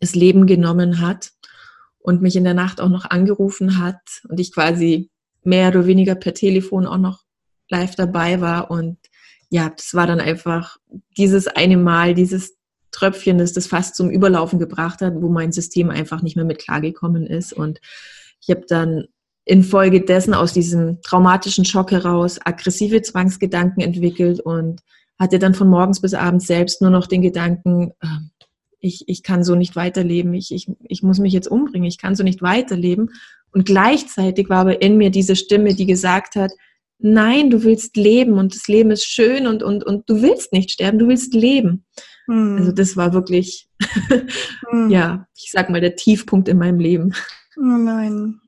das 0.00 0.14
Leben 0.14 0.46
genommen 0.46 1.00
hat 1.00 1.32
und 1.98 2.22
mich 2.22 2.36
in 2.36 2.44
der 2.44 2.54
Nacht 2.54 2.80
auch 2.80 2.88
noch 2.88 3.10
angerufen 3.10 3.78
hat 3.78 4.00
und 4.28 4.40
ich 4.40 4.52
quasi 4.52 5.10
mehr 5.44 5.68
oder 5.68 5.86
weniger 5.86 6.14
per 6.14 6.34
Telefon 6.34 6.86
auch 6.86 6.98
noch 6.98 7.25
live 7.68 7.94
dabei 7.94 8.40
war 8.40 8.70
und 8.70 8.98
ja, 9.48 9.70
das 9.70 9.94
war 9.94 10.06
dann 10.06 10.20
einfach 10.20 10.76
dieses 11.16 11.46
eine 11.46 11.76
Mal, 11.76 12.14
dieses 12.14 12.56
Tröpfchen, 12.90 13.38
das 13.38 13.52
das 13.52 13.66
fast 13.66 13.94
zum 13.94 14.10
Überlaufen 14.10 14.58
gebracht 14.58 15.00
hat, 15.00 15.14
wo 15.16 15.28
mein 15.28 15.52
System 15.52 15.90
einfach 15.90 16.22
nicht 16.22 16.36
mehr 16.36 16.44
mit 16.44 16.58
klargekommen 16.58 17.26
ist 17.26 17.52
und 17.52 17.80
ich 18.40 18.50
habe 18.50 18.64
dann 18.68 19.06
infolgedessen 19.44 20.34
aus 20.34 20.52
diesem 20.52 21.00
traumatischen 21.02 21.64
Schock 21.64 21.92
heraus 21.92 22.38
aggressive 22.44 23.00
Zwangsgedanken 23.02 23.80
entwickelt 23.80 24.40
und 24.40 24.82
hatte 25.18 25.38
dann 25.38 25.54
von 25.54 25.68
morgens 25.68 26.00
bis 26.00 26.14
abends 26.14 26.46
selbst 26.46 26.82
nur 26.82 26.90
noch 26.90 27.06
den 27.06 27.22
Gedanken, 27.22 27.92
ähm, 28.02 28.30
ich, 28.80 29.04
ich 29.06 29.22
kann 29.22 29.44
so 29.44 29.54
nicht 29.54 29.76
weiterleben, 29.76 30.34
ich, 30.34 30.52
ich, 30.52 30.70
ich 30.84 31.02
muss 31.02 31.18
mich 31.18 31.32
jetzt 31.32 31.48
umbringen, 31.48 31.88
ich 31.88 31.98
kann 31.98 32.14
so 32.14 32.22
nicht 32.22 32.42
weiterleben. 32.42 33.10
Und 33.52 33.64
gleichzeitig 33.64 34.50
war 34.50 34.58
aber 34.58 34.82
in 34.82 34.96
mir 34.96 35.10
diese 35.10 35.36
Stimme, 35.36 35.74
die 35.74 35.86
gesagt 35.86 36.36
hat, 36.36 36.52
nein, 36.98 37.50
du 37.50 37.62
willst 37.62 37.96
leben 37.96 38.34
und 38.34 38.54
das 38.54 38.68
Leben 38.68 38.90
ist 38.90 39.06
schön 39.06 39.46
und, 39.46 39.62
und, 39.62 39.84
und 39.84 40.08
du 40.08 40.22
willst 40.22 40.52
nicht 40.52 40.70
sterben, 40.70 40.98
du 40.98 41.08
willst 41.08 41.34
leben. 41.34 41.84
Hm. 42.26 42.56
Also 42.58 42.72
das 42.72 42.96
war 42.96 43.12
wirklich, 43.12 43.68
hm. 44.70 44.90
ja, 44.90 45.26
ich 45.36 45.50
sag 45.50 45.70
mal, 45.70 45.80
der 45.80 45.96
Tiefpunkt 45.96 46.48
in 46.48 46.58
meinem 46.58 46.80
Leben. 46.80 47.14
Oh 47.56 47.62
nein. 47.62 48.40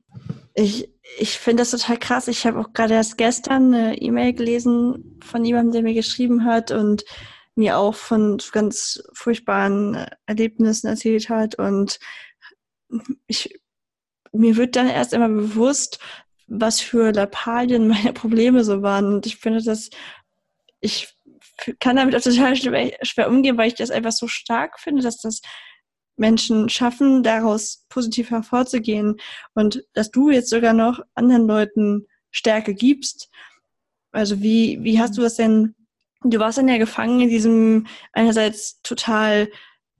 Ich, 0.53 0.89
ich 1.17 1.37
finde 1.39 1.61
das 1.61 1.71
total 1.71 1.97
krass. 1.97 2.27
Ich 2.27 2.45
habe 2.45 2.59
auch 2.59 2.73
gerade 2.73 2.93
erst 2.95 3.17
gestern 3.17 3.73
eine 3.73 4.01
E-Mail 4.01 4.33
gelesen 4.33 5.19
von 5.23 5.45
jemandem, 5.45 5.73
der 5.73 5.81
mir 5.83 5.93
geschrieben 5.93 6.45
hat 6.45 6.71
und 6.71 7.05
mir 7.55 7.77
auch 7.77 7.95
von 7.95 8.39
ganz 8.51 9.03
furchtbaren 9.13 10.05
Erlebnissen 10.25 10.87
erzählt 10.87 11.29
hat. 11.29 11.55
Und 11.55 11.99
ich, 13.27 13.59
mir 14.31 14.55
wird 14.55 14.75
dann 14.75 14.87
erst 14.87 15.13
einmal 15.13 15.29
bewusst, 15.29 15.99
was 16.49 16.81
für 16.81 17.11
Lappalien 17.11 17.87
meine 17.87 18.13
Probleme 18.13 18.63
so 18.63 18.81
waren. 18.81 19.05
Und 19.05 19.25
ich 19.25 19.37
finde 19.37 19.63
das, 19.63 19.89
ich 20.81 21.15
kann 21.79 21.97
damit 21.97 22.15
auch 22.15 22.21
total 22.21 22.55
schwer 22.55 23.29
umgehen, 23.29 23.57
weil 23.57 23.67
ich 23.67 23.75
das 23.75 23.91
einfach 23.91 24.11
so 24.11 24.27
stark 24.27 24.79
finde, 24.79 25.01
dass 25.01 25.17
das 25.17 25.41
Menschen 26.15 26.69
schaffen, 26.69 27.23
daraus 27.23 27.85
positiv 27.89 28.29
hervorzugehen 28.29 29.17
und 29.53 29.83
dass 29.93 30.11
du 30.11 30.29
jetzt 30.29 30.49
sogar 30.49 30.73
noch 30.73 30.99
anderen 31.15 31.47
Leuten 31.47 32.07
Stärke 32.31 32.73
gibst. 32.73 33.29
Also 34.11 34.41
wie, 34.41 34.83
wie 34.83 34.99
hast 34.99 35.17
du 35.17 35.21
das 35.21 35.35
denn, 35.35 35.75
du 36.23 36.39
warst 36.39 36.57
dann 36.57 36.67
ja 36.67 36.77
gefangen 36.77 37.21
in 37.21 37.29
diesem 37.29 37.87
einerseits 38.11 38.81
total 38.81 39.49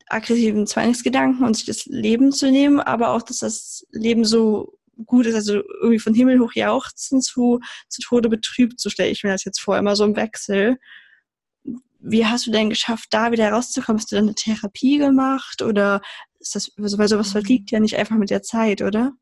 aggressiven 0.07 0.67
Zwangsgedanken 0.67 1.45
und 1.45 1.55
sich 1.55 1.65
das 1.65 1.85
Leben 1.85 2.31
zu 2.31 2.51
nehmen, 2.51 2.79
aber 2.79 3.11
auch, 3.11 3.21
dass 3.21 3.39
das 3.39 3.85
Leben 3.91 4.25
so 4.25 4.78
gut 5.05 5.25
ist, 5.25 5.35
also 5.35 5.61
irgendwie 5.81 5.99
von 5.99 6.13
Himmel 6.13 6.39
hoch 6.39 6.53
jauchzen 6.53 7.21
zu, 7.21 7.59
zu 7.87 8.01
Tode 8.01 8.29
betrübt, 8.29 8.79
so 8.79 8.89
stelle 8.89 9.09
ich 9.09 9.23
mir 9.23 9.31
das 9.31 9.45
jetzt 9.45 9.61
vor, 9.61 9.77
immer 9.77 9.95
so 9.95 10.03
im 10.03 10.15
Wechsel. 10.15 10.77
Wie 11.99 12.25
hast 12.25 12.47
du 12.47 12.51
denn 12.51 12.69
geschafft, 12.69 13.07
da 13.11 13.31
wieder 13.31 13.51
rauszukommen? 13.51 13.99
Hast 13.99 14.11
du 14.11 14.15
dann 14.15 14.25
eine 14.25 14.35
Therapie 14.35 14.97
gemacht 14.97 15.61
oder 15.61 16.01
ist 16.39 16.55
das, 16.55 16.71
weil 16.77 17.07
sowas 17.07 17.31
verliegt 17.31 17.71
ja 17.71 17.79
nicht 17.79 17.97
einfach 17.97 18.15
mit 18.15 18.29
der 18.29 18.41
Zeit, 18.41 18.81
oder? 18.81 19.13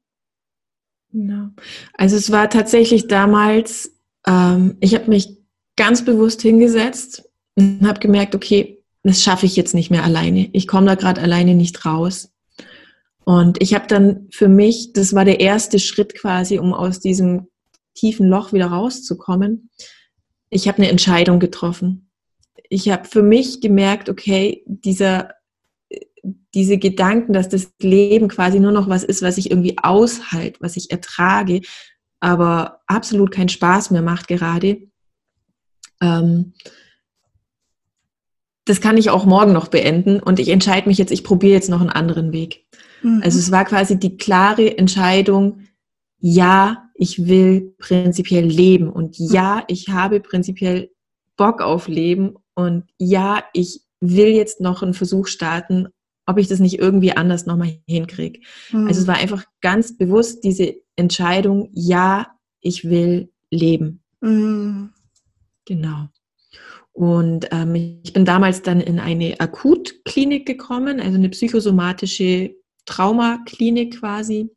Genau. 1.11 1.49
Also 1.93 2.15
es 2.15 2.31
war 2.31 2.49
tatsächlich 2.49 3.07
damals, 3.07 3.91
ähm, 4.27 4.77
ich 4.79 4.93
habe 4.93 5.09
mich 5.09 5.37
ganz 5.75 6.03
bewusst 6.03 6.41
hingesetzt 6.41 7.29
und 7.55 7.87
habe 7.87 7.99
gemerkt, 7.99 8.35
okay, 8.35 8.83
das 9.03 9.21
schaffe 9.23 9.45
ich 9.45 9.55
jetzt 9.55 9.73
nicht 9.73 9.89
mehr 9.89 10.03
alleine. 10.03 10.49
Ich 10.53 10.67
komme 10.67 10.87
da 10.87 10.95
gerade 10.95 11.21
alleine 11.21 11.55
nicht 11.55 11.85
raus. 11.85 12.29
Und 13.27 13.61
ich 13.61 13.73
habe 13.73 13.87
dann 13.87 14.29
für 14.31 14.47
mich, 14.47 14.93
das 14.93 15.13
war 15.13 15.25
der 15.25 15.41
erste 15.41 15.79
Schritt 15.79 16.15
quasi, 16.15 16.59
um 16.59 16.73
aus 16.73 17.01
diesem 17.01 17.49
tiefen 17.93 18.29
Loch 18.29 18.53
wieder 18.53 18.67
rauszukommen. 18.67 19.69
Ich 20.49 20.69
habe 20.69 20.77
eine 20.77 20.87
Entscheidung 20.87 21.41
getroffen. 21.41 22.09
Ich 22.69 22.89
habe 22.89 23.03
für 23.05 23.23
mich 23.23 23.59
gemerkt, 23.59 24.07
okay, 24.07 24.63
dieser, 24.65 25.33
diese 26.53 26.77
Gedanken, 26.77 27.33
dass 27.33 27.49
das 27.49 27.73
Leben 27.81 28.29
quasi 28.29 28.61
nur 28.61 28.71
noch 28.71 28.87
was 28.87 29.03
ist, 29.03 29.21
was 29.21 29.37
ich 29.37 29.51
irgendwie 29.51 29.77
aushalte, 29.77 30.61
was 30.61 30.77
ich 30.77 30.89
ertrage, 30.89 31.59
aber 32.21 32.79
absolut 32.87 33.31
keinen 33.31 33.49
Spaß 33.49 33.91
mehr 33.91 34.03
macht 34.03 34.29
gerade. 34.29 34.87
Ähm, 36.01 36.53
das 38.67 38.81
kann 38.81 38.97
ich 38.97 39.09
auch 39.09 39.25
morgen 39.25 39.53
noch 39.53 39.69
beenden 39.69 40.19
und 40.19 40.39
ich 40.39 40.49
entscheide 40.49 40.87
mich 40.87 40.97
jetzt, 40.97 41.11
ich 41.11 41.23
probiere 41.23 41.53
jetzt 41.53 41.69
noch 41.69 41.81
einen 41.81 41.89
anderen 41.89 42.33
Weg. 42.33 42.65
Mhm. 43.01 43.21
Also 43.23 43.39
es 43.39 43.51
war 43.51 43.65
quasi 43.65 43.97
die 43.97 44.17
klare 44.17 44.77
Entscheidung, 44.77 45.61
ja, 46.19 46.89
ich 46.93 47.27
will 47.27 47.73
prinzipiell 47.77 48.45
leben 48.45 48.89
und 48.89 49.19
mhm. 49.19 49.27
ja, 49.31 49.63
ich 49.67 49.89
habe 49.89 50.19
prinzipiell 50.19 50.91
Bock 51.37 51.61
auf 51.61 51.87
Leben 51.87 52.35
und 52.55 52.83
ja, 52.97 53.43
ich 53.53 53.81
will 54.01 54.29
jetzt 54.29 54.59
noch 54.59 54.83
einen 54.83 54.93
Versuch 54.93 55.27
starten, 55.27 55.87
ob 56.25 56.37
ich 56.37 56.47
das 56.47 56.59
nicht 56.59 56.77
irgendwie 56.77 57.13
anders 57.13 57.45
nochmal 57.45 57.79
hinkriege. 57.87 58.41
Mhm. 58.71 58.87
Also 58.87 59.01
es 59.01 59.07
war 59.07 59.15
einfach 59.15 59.45
ganz 59.61 59.97
bewusst 59.97 60.43
diese 60.43 60.75
Entscheidung, 60.95 61.69
ja, 61.73 62.27
ich 62.59 62.83
will 62.83 63.31
leben. 63.49 64.03
Mhm. 64.19 64.89
Genau. 65.65 66.09
Und 66.97 67.49
ähm, 67.51 68.01
ich 68.03 68.11
bin 68.11 68.25
damals 68.25 68.63
dann 68.63 68.81
in 68.81 68.99
eine 68.99 69.39
Akutklinik 69.39 70.47
gekommen, 70.47 70.99
also 70.99 71.15
eine 71.15 71.29
psychosomatische 71.29 72.55
Traumaklinik 72.87 73.99
quasi, 73.99 74.49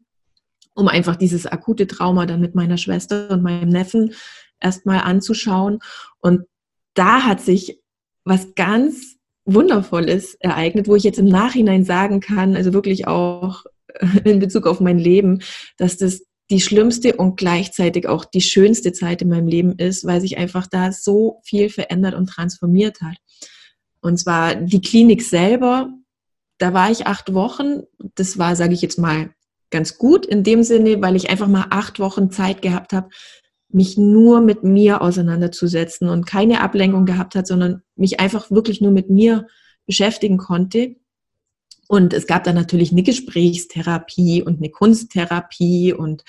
um 0.74 0.88
einfach 0.88 1.16
dieses 1.16 1.44
akute 1.44 1.86
Trauma 1.86 2.24
dann 2.24 2.40
mit 2.40 2.54
meiner 2.54 2.78
Schwester 2.78 3.28
und 3.28 3.42
meinem 3.42 3.68
Neffen 3.68 4.14
erstmal 4.58 5.00
anzuschauen. 5.00 5.80
Und 6.20 6.46
da 6.94 7.24
hat 7.24 7.42
sich 7.42 7.78
was 8.24 8.54
ganz 8.54 9.18
Wundervolles 9.44 10.34
ereignet, 10.36 10.88
wo 10.88 10.96
ich 10.96 11.04
jetzt 11.04 11.18
im 11.18 11.26
Nachhinein 11.26 11.84
sagen 11.84 12.20
kann, 12.20 12.56
also 12.56 12.72
wirklich 12.72 13.06
auch 13.06 13.64
in 14.24 14.38
Bezug 14.38 14.66
auf 14.66 14.80
mein 14.80 14.98
Leben, 14.98 15.42
dass 15.76 15.98
das 15.98 16.22
die 16.50 16.60
schlimmste 16.60 17.16
und 17.16 17.36
gleichzeitig 17.36 18.08
auch 18.08 18.24
die 18.24 18.40
schönste 18.40 18.92
Zeit 18.92 19.22
in 19.22 19.28
meinem 19.28 19.46
Leben 19.46 19.78
ist, 19.78 20.04
weil 20.04 20.20
sich 20.20 20.36
einfach 20.36 20.66
da 20.66 20.92
so 20.92 21.40
viel 21.44 21.70
verändert 21.70 22.14
und 22.14 22.26
transformiert 22.26 23.00
hat. 23.00 23.16
Und 24.00 24.18
zwar 24.18 24.56
die 24.56 24.80
Klinik 24.80 25.22
selber, 25.22 25.92
da 26.58 26.74
war 26.74 26.90
ich 26.90 27.06
acht 27.06 27.32
Wochen. 27.34 27.82
Das 28.16 28.38
war, 28.38 28.56
sage 28.56 28.74
ich 28.74 28.82
jetzt 28.82 28.98
mal, 28.98 29.30
ganz 29.70 29.98
gut 29.98 30.26
in 30.26 30.42
dem 30.42 30.62
Sinne, 30.62 31.00
weil 31.00 31.16
ich 31.16 31.30
einfach 31.30 31.46
mal 31.46 31.66
acht 31.70 32.00
Wochen 32.00 32.30
Zeit 32.30 32.60
gehabt 32.62 32.92
habe, 32.92 33.08
mich 33.68 33.96
nur 33.96 34.40
mit 34.40 34.64
mir 34.64 35.00
auseinanderzusetzen 35.00 36.08
und 36.08 36.26
keine 36.26 36.60
Ablenkung 36.60 37.06
gehabt 37.06 37.36
hat, 37.36 37.46
sondern 37.46 37.82
mich 37.94 38.18
einfach 38.18 38.50
wirklich 38.50 38.80
nur 38.80 38.90
mit 38.90 39.10
mir 39.10 39.46
beschäftigen 39.86 40.38
konnte. 40.38 40.96
Und 41.90 42.14
es 42.14 42.28
gab 42.28 42.44
dann 42.44 42.54
natürlich 42.54 42.92
eine 42.92 43.02
Gesprächstherapie 43.02 44.44
und 44.44 44.58
eine 44.58 44.70
Kunsttherapie 44.70 45.92
und 45.92 46.22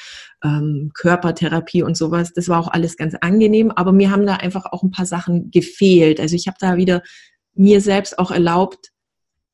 ähm, 0.43 0.89
Körpertherapie 0.95 1.83
und 1.83 1.95
sowas. 1.95 2.33
Das 2.33 2.49
war 2.49 2.59
auch 2.59 2.69
alles 2.69 2.97
ganz 2.97 3.13
angenehm, 3.21 3.69
aber 3.69 3.91
mir 3.91 4.09
haben 4.09 4.25
da 4.25 4.37
einfach 4.37 4.65
auch 4.71 4.81
ein 4.81 4.89
paar 4.89 5.05
Sachen 5.05 5.51
gefehlt. 5.51 6.19
Also 6.19 6.35
ich 6.35 6.47
habe 6.47 6.57
da 6.59 6.77
wieder 6.77 7.03
mir 7.53 7.79
selbst 7.79 8.17
auch 8.17 8.31
erlaubt, 8.31 8.89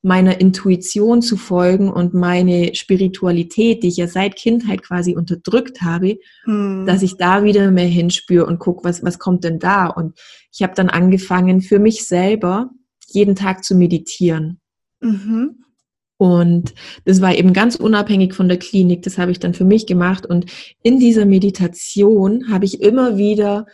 meiner 0.01 0.39
Intuition 0.39 1.21
zu 1.21 1.35
folgen 1.35 1.91
und 1.91 2.13
meine 2.13 2.73
Spiritualität, 2.73 3.83
die 3.83 3.89
ich 3.89 3.97
ja 3.97 4.07
seit 4.07 4.37
Kindheit 4.37 4.83
quasi 4.83 5.13
unterdrückt 5.13 5.81
habe, 5.81 6.19
mhm. 6.45 6.85
dass 6.85 7.01
ich 7.01 7.17
da 7.17 7.43
wieder 7.43 7.69
mehr 7.69 7.83
hinspüre 7.83 8.45
und 8.45 8.59
gucke, 8.59 8.85
was, 8.85 9.03
was 9.03 9.19
kommt 9.19 9.43
denn 9.43 9.59
da? 9.59 9.87
Und 9.87 10.17
ich 10.53 10.63
habe 10.63 10.73
dann 10.73 10.89
angefangen, 10.89 11.59
für 11.59 11.79
mich 11.79 12.07
selber 12.07 12.69
jeden 13.07 13.35
Tag 13.35 13.65
zu 13.65 13.75
meditieren. 13.75 14.61
Mhm. 15.01 15.65
Und 16.17 16.73
das 17.05 17.21
war 17.21 17.35
eben 17.35 17.53
ganz 17.53 17.75
unabhängig 17.75 18.33
von 18.33 18.47
der 18.47 18.57
Klinik. 18.57 19.03
Das 19.03 19.17
habe 19.17 19.31
ich 19.31 19.39
dann 19.39 19.53
für 19.53 19.65
mich 19.65 19.85
gemacht. 19.85 20.25
Und 20.25 20.45
in 20.81 20.99
dieser 20.99 21.25
Meditation 21.25 22.51
habe 22.51 22.65
ich 22.65 22.81
immer 22.81 23.17
wieder 23.17 23.67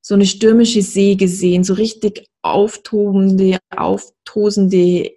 so 0.00 0.14
eine 0.14 0.26
stürmische 0.26 0.82
See 0.82 1.14
gesehen, 1.14 1.64
so 1.64 1.74
richtig 1.74 2.26
auftobende, 2.42 3.58
auftosende 3.74 5.12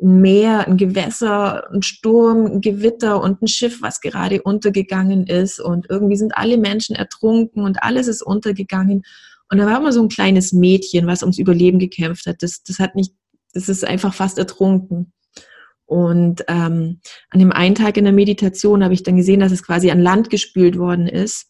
Meer, 0.00 0.66
ein 0.66 0.76
Gewässer, 0.76 1.70
ein 1.72 1.82
Sturm, 1.82 2.46
ein 2.46 2.60
Gewitter 2.60 3.22
und 3.22 3.42
ein 3.42 3.48
Schiff, 3.48 3.82
was 3.82 4.00
gerade 4.00 4.42
untergegangen 4.42 5.26
ist. 5.26 5.58
Und 5.58 5.86
irgendwie 5.88 6.16
sind 6.16 6.36
alle 6.36 6.58
Menschen 6.58 6.94
ertrunken 6.94 7.62
und 7.64 7.82
alles 7.82 8.06
ist 8.06 8.22
untergegangen. 8.22 9.02
Und 9.50 9.58
da 9.58 9.66
war 9.66 9.78
immer 9.78 9.92
so 9.92 10.02
ein 10.02 10.08
kleines 10.08 10.52
Mädchen, 10.52 11.06
was 11.06 11.22
ums 11.22 11.38
Überleben 11.38 11.78
gekämpft 11.78 12.26
hat. 12.26 12.42
Das, 12.42 12.62
das 12.62 12.78
hat 12.78 12.94
nicht, 12.94 13.12
das 13.54 13.68
ist 13.68 13.84
einfach 13.84 14.14
fast 14.14 14.38
ertrunken. 14.38 15.12
Und 15.86 16.44
ähm, 16.48 17.00
an 17.30 17.38
dem 17.38 17.52
einen 17.52 17.76
Tag 17.76 17.96
in 17.96 18.04
der 18.04 18.12
Meditation 18.12 18.82
habe 18.82 18.94
ich 18.94 19.04
dann 19.04 19.16
gesehen, 19.16 19.40
dass 19.40 19.52
es 19.52 19.62
quasi 19.62 19.90
an 19.90 20.00
Land 20.00 20.30
gespült 20.30 20.76
worden 20.78 21.06
ist. 21.06 21.46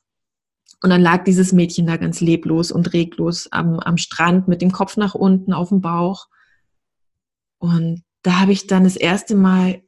Und 0.82 0.90
dann 0.90 1.00
lag 1.00 1.24
dieses 1.24 1.52
Mädchen 1.52 1.86
da 1.86 1.96
ganz 1.96 2.20
leblos 2.20 2.70
und 2.70 2.92
reglos 2.92 3.48
am, 3.50 3.80
am 3.80 3.96
Strand 3.96 4.46
mit 4.46 4.60
dem 4.60 4.72
Kopf 4.72 4.98
nach 4.98 5.14
unten 5.14 5.54
auf 5.54 5.70
dem 5.70 5.80
Bauch. 5.80 6.26
Und 7.58 8.02
da 8.22 8.40
habe 8.40 8.52
ich 8.52 8.66
dann 8.66 8.84
das 8.84 8.96
erste 8.96 9.34
Mal 9.34 9.82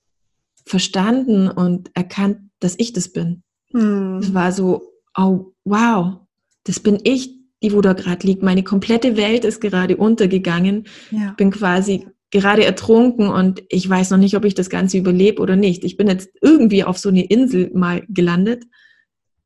verstanden 0.65 1.49
und 1.49 1.91
erkannt, 1.95 2.39
dass 2.61 2.75
ich 2.79 2.95
das 2.95 3.11
bin. 3.11 3.43
Hm. 3.73 4.19
Es 4.19 4.33
war 4.33 4.53
so, 4.53 4.83
oh 5.17 5.53
wow, 5.65 6.21
das 6.65 6.81
bin 6.81 6.99
ich, 7.05 7.35
die 7.63 7.73
wo 7.73 7.81
da 7.81 7.93
gerade 7.93 8.27
liegt. 8.27 8.43
Meine 8.43 8.63
komplette 8.63 9.17
Welt 9.17 9.45
ist 9.45 9.61
gerade 9.61 9.97
untergegangen. 9.97 10.87
Ja. 11.11 11.33
Bin 11.33 11.51
quasi 11.51 12.07
gerade 12.31 12.65
ertrunken 12.65 13.29
und 13.29 13.63
ich 13.69 13.89
weiß 13.89 14.11
noch 14.11 14.19
nicht, 14.19 14.37
ob 14.37 14.45
ich 14.45 14.55
das 14.55 14.71
Ganze 14.71 14.99
überlebe 14.99 15.41
oder 15.41 15.57
nicht. 15.57 15.85
Ich 15.85 15.97
bin 15.97 16.09
jetzt 16.09 16.31
irgendwie 16.43 16.85
auf 16.85 16.99
so 16.99 17.09
eine 17.09 17.25
Insel 17.25 17.71
mal 17.75 18.05
gelandet, 18.09 18.65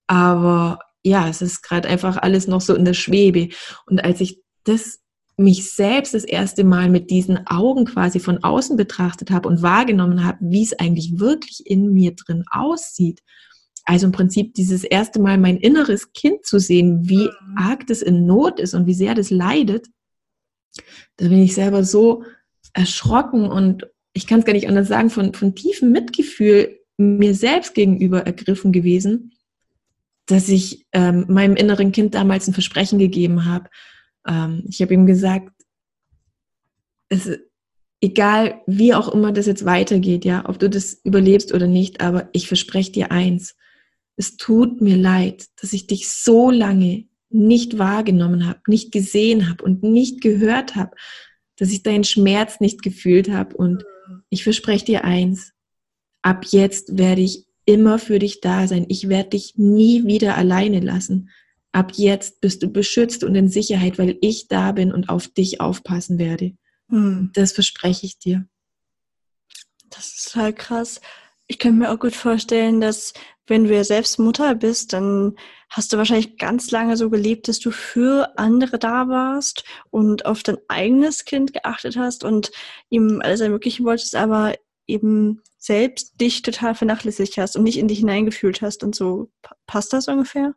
aber 0.06 0.80
ja, 1.04 1.28
es 1.28 1.42
ist 1.42 1.62
gerade 1.62 1.88
einfach 1.88 2.16
alles 2.16 2.46
noch 2.46 2.60
so 2.60 2.74
in 2.74 2.84
der 2.84 2.94
Schwebe. 2.94 3.48
Und 3.86 4.04
als 4.04 4.20
ich 4.20 4.40
das 4.64 5.00
mich 5.36 5.70
selbst 5.72 6.14
das 6.14 6.24
erste 6.24 6.64
Mal 6.64 6.90
mit 6.90 7.10
diesen 7.10 7.46
Augen 7.46 7.86
quasi 7.86 8.20
von 8.20 8.42
außen 8.44 8.76
betrachtet 8.76 9.30
habe 9.30 9.48
und 9.48 9.62
wahrgenommen 9.62 10.24
habe, 10.24 10.38
wie 10.42 10.62
es 10.62 10.78
eigentlich 10.78 11.18
wirklich 11.18 11.62
in 11.64 11.92
mir 11.92 12.14
drin 12.14 12.44
aussieht. 12.50 13.20
Also 13.84 14.06
im 14.06 14.12
Prinzip 14.12 14.54
dieses 14.54 14.84
erste 14.84 15.20
Mal 15.20 15.38
mein 15.38 15.56
inneres 15.56 16.12
Kind 16.12 16.44
zu 16.44 16.58
sehen, 16.58 17.08
wie 17.08 17.24
mhm. 17.24 17.56
arg 17.56 17.86
das 17.86 18.02
in 18.02 18.26
Not 18.26 18.60
ist 18.60 18.74
und 18.74 18.86
wie 18.86 18.94
sehr 18.94 19.14
das 19.14 19.30
leidet, 19.30 19.88
da 21.16 21.28
bin 21.28 21.42
ich 21.42 21.54
selber 21.54 21.84
so 21.84 22.24
erschrocken 22.72 23.46
und 23.46 23.86
ich 24.12 24.26
kann 24.26 24.40
es 24.40 24.44
gar 24.44 24.52
nicht 24.52 24.68
anders 24.68 24.88
sagen, 24.88 25.10
von, 25.10 25.34
von 25.34 25.54
tiefem 25.54 25.90
Mitgefühl 25.92 26.78
mir 26.98 27.34
selbst 27.34 27.74
gegenüber 27.74 28.26
ergriffen 28.26 28.72
gewesen, 28.72 29.32
dass 30.26 30.48
ich 30.48 30.86
ähm, 30.92 31.26
meinem 31.28 31.56
inneren 31.56 31.92
Kind 31.92 32.14
damals 32.14 32.46
ein 32.46 32.54
Versprechen 32.54 32.98
gegeben 32.98 33.44
habe. 33.44 33.68
Ähm, 34.26 34.64
ich 34.68 34.80
habe 34.82 34.94
ihm 34.94 35.06
gesagt, 35.06 35.50
es, 37.08 37.30
egal 38.00 38.60
wie 38.66 38.94
auch 38.94 39.08
immer 39.08 39.32
das 39.32 39.46
jetzt 39.46 39.64
weitergeht, 39.64 40.24
ja, 40.24 40.48
ob 40.48 40.58
du 40.58 40.68
das 40.68 41.00
überlebst 41.04 41.52
oder 41.52 41.66
nicht, 41.66 42.00
aber 42.00 42.28
ich 42.32 42.48
verspreche 42.48 42.92
dir 42.92 43.10
eins, 43.10 43.56
es 44.16 44.36
tut 44.36 44.80
mir 44.80 44.96
leid, 44.96 45.46
dass 45.60 45.72
ich 45.72 45.86
dich 45.86 46.10
so 46.10 46.50
lange 46.50 47.06
nicht 47.30 47.78
wahrgenommen 47.78 48.46
habe, 48.46 48.60
nicht 48.66 48.92
gesehen 48.92 49.48
habe 49.48 49.64
und 49.64 49.82
nicht 49.82 50.20
gehört 50.20 50.76
habe, 50.76 50.94
dass 51.62 51.70
ich 51.70 51.84
deinen 51.84 52.02
Schmerz 52.02 52.58
nicht 52.58 52.82
gefühlt 52.82 53.30
habe. 53.30 53.56
Und 53.56 53.84
ich 54.30 54.42
verspreche 54.42 54.84
dir 54.84 55.04
eins, 55.04 55.52
ab 56.20 56.44
jetzt 56.50 56.98
werde 56.98 57.20
ich 57.20 57.46
immer 57.64 58.00
für 58.00 58.18
dich 58.18 58.40
da 58.40 58.66
sein. 58.66 58.84
Ich 58.88 59.08
werde 59.08 59.30
dich 59.30 59.54
nie 59.58 60.04
wieder 60.04 60.36
alleine 60.36 60.80
lassen. 60.80 61.30
Ab 61.70 61.92
jetzt 61.94 62.40
bist 62.40 62.64
du 62.64 62.66
beschützt 62.66 63.22
und 63.22 63.36
in 63.36 63.48
Sicherheit, 63.48 63.96
weil 63.96 64.18
ich 64.22 64.48
da 64.48 64.72
bin 64.72 64.92
und 64.92 65.08
auf 65.08 65.28
dich 65.28 65.60
aufpassen 65.60 66.18
werde. 66.18 66.56
Hm. 66.88 67.30
Das 67.32 67.52
verspreche 67.52 68.06
ich 68.06 68.18
dir. 68.18 68.44
das 69.88 70.16
ist 70.16 70.32
total 70.32 70.52
krass. 70.52 71.00
Ich 71.46 71.60
könnte 71.60 71.78
mir 71.78 71.92
auch 71.92 72.00
gut 72.00 72.16
vorstellen, 72.16 72.80
dass 72.80 73.12
wenn 73.52 73.64
du 73.64 73.74
ja 73.74 73.84
selbst 73.84 74.18
Mutter 74.18 74.54
bist, 74.54 74.94
dann 74.94 75.36
hast 75.68 75.92
du 75.92 75.98
wahrscheinlich 75.98 76.38
ganz 76.38 76.70
lange 76.70 76.96
so 76.96 77.10
gelebt, 77.10 77.48
dass 77.48 77.58
du 77.58 77.70
für 77.70 78.32
andere 78.38 78.78
da 78.78 79.08
warst 79.08 79.64
und 79.90 80.24
auf 80.24 80.42
dein 80.42 80.56
eigenes 80.68 81.26
Kind 81.26 81.52
geachtet 81.52 81.98
hast 81.98 82.24
und 82.24 82.50
ihm 82.88 83.20
alles 83.22 83.40
ermöglichen 83.40 83.84
wolltest, 83.84 84.16
aber 84.16 84.54
eben 84.86 85.42
selbst 85.58 86.18
dich 86.18 86.40
total 86.40 86.74
vernachlässigt 86.74 87.36
hast 87.36 87.54
und 87.54 87.62
nicht 87.62 87.78
in 87.78 87.88
dich 87.88 87.98
hineingefühlt 87.98 88.62
hast 88.62 88.82
und 88.82 88.94
so. 88.94 89.30
Passt 89.66 89.92
das 89.92 90.08
ungefähr? 90.08 90.54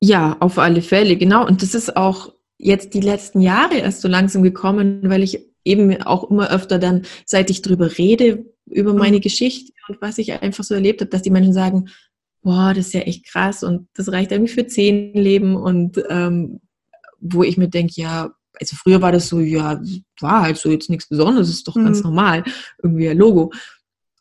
Ja, 0.00 0.36
auf 0.40 0.58
alle 0.58 0.82
Fälle, 0.82 1.16
genau. 1.16 1.46
Und 1.46 1.62
das 1.62 1.76
ist 1.76 1.96
auch 1.96 2.34
jetzt 2.58 2.92
die 2.92 3.00
letzten 3.00 3.40
Jahre 3.40 3.76
erst 3.76 4.00
so 4.00 4.08
langsam 4.08 4.42
gekommen, 4.42 5.08
weil 5.08 5.22
ich 5.22 5.51
eben 5.64 6.02
auch 6.02 6.30
immer 6.30 6.50
öfter 6.50 6.78
dann, 6.78 7.02
seit 7.24 7.50
ich 7.50 7.62
drüber 7.62 7.98
rede, 7.98 8.44
über 8.66 8.94
meine 8.94 9.16
mhm. 9.16 9.22
Geschichte 9.22 9.72
und 9.88 10.00
was 10.00 10.18
ich 10.18 10.32
einfach 10.32 10.64
so 10.64 10.74
erlebt 10.74 11.00
habe, 11.00 11.10
dass 11.10 11.22
die 11.22 11.30
Menschen 11.30 11.52
sagen, 11.52 11.88
boah, 12.42 12.72
das 12.74 12.88
ist 12.88 12.94
ja 12.94 13.00
echt 13.00 13.26
krass 13.26 13.62
und 13.62 13.88
das 13.94 14.10
reicht 14.10 14.32
irgendwie 14.32 14.52
für 14.52 14.66
zehn 14.66 15.14
Leben 15.14 15.56
und 15.56 16.02
ähm, 16.08 16.60
wo 17.20 17.42
ich 17.42 17.56
mir 17.56 17.68
denke, 17.68 17.94
ja, 17.96 18.32
also 18.60 18.76
früher 18.76 19.00
war 19.00 19.12
das 19.12 19.28
so, 19.28 19.40
ja, 19.40 19.80
war 20.20 20.42
halt 20.42 20.56
so 20.56 20.70
jetzt 20.70 20.90
nichts 20.90 21.08
Besonderes, 21.08 21.48
ist 21.48 21.66
doch 21.68 21.76
mhm. 21.76 21.84
ganz 21.84 22.02
normal, 22.02 22.44
irgendwie 22.82 23.08
ein 23.08 23.18
Logo. 23.18 23.52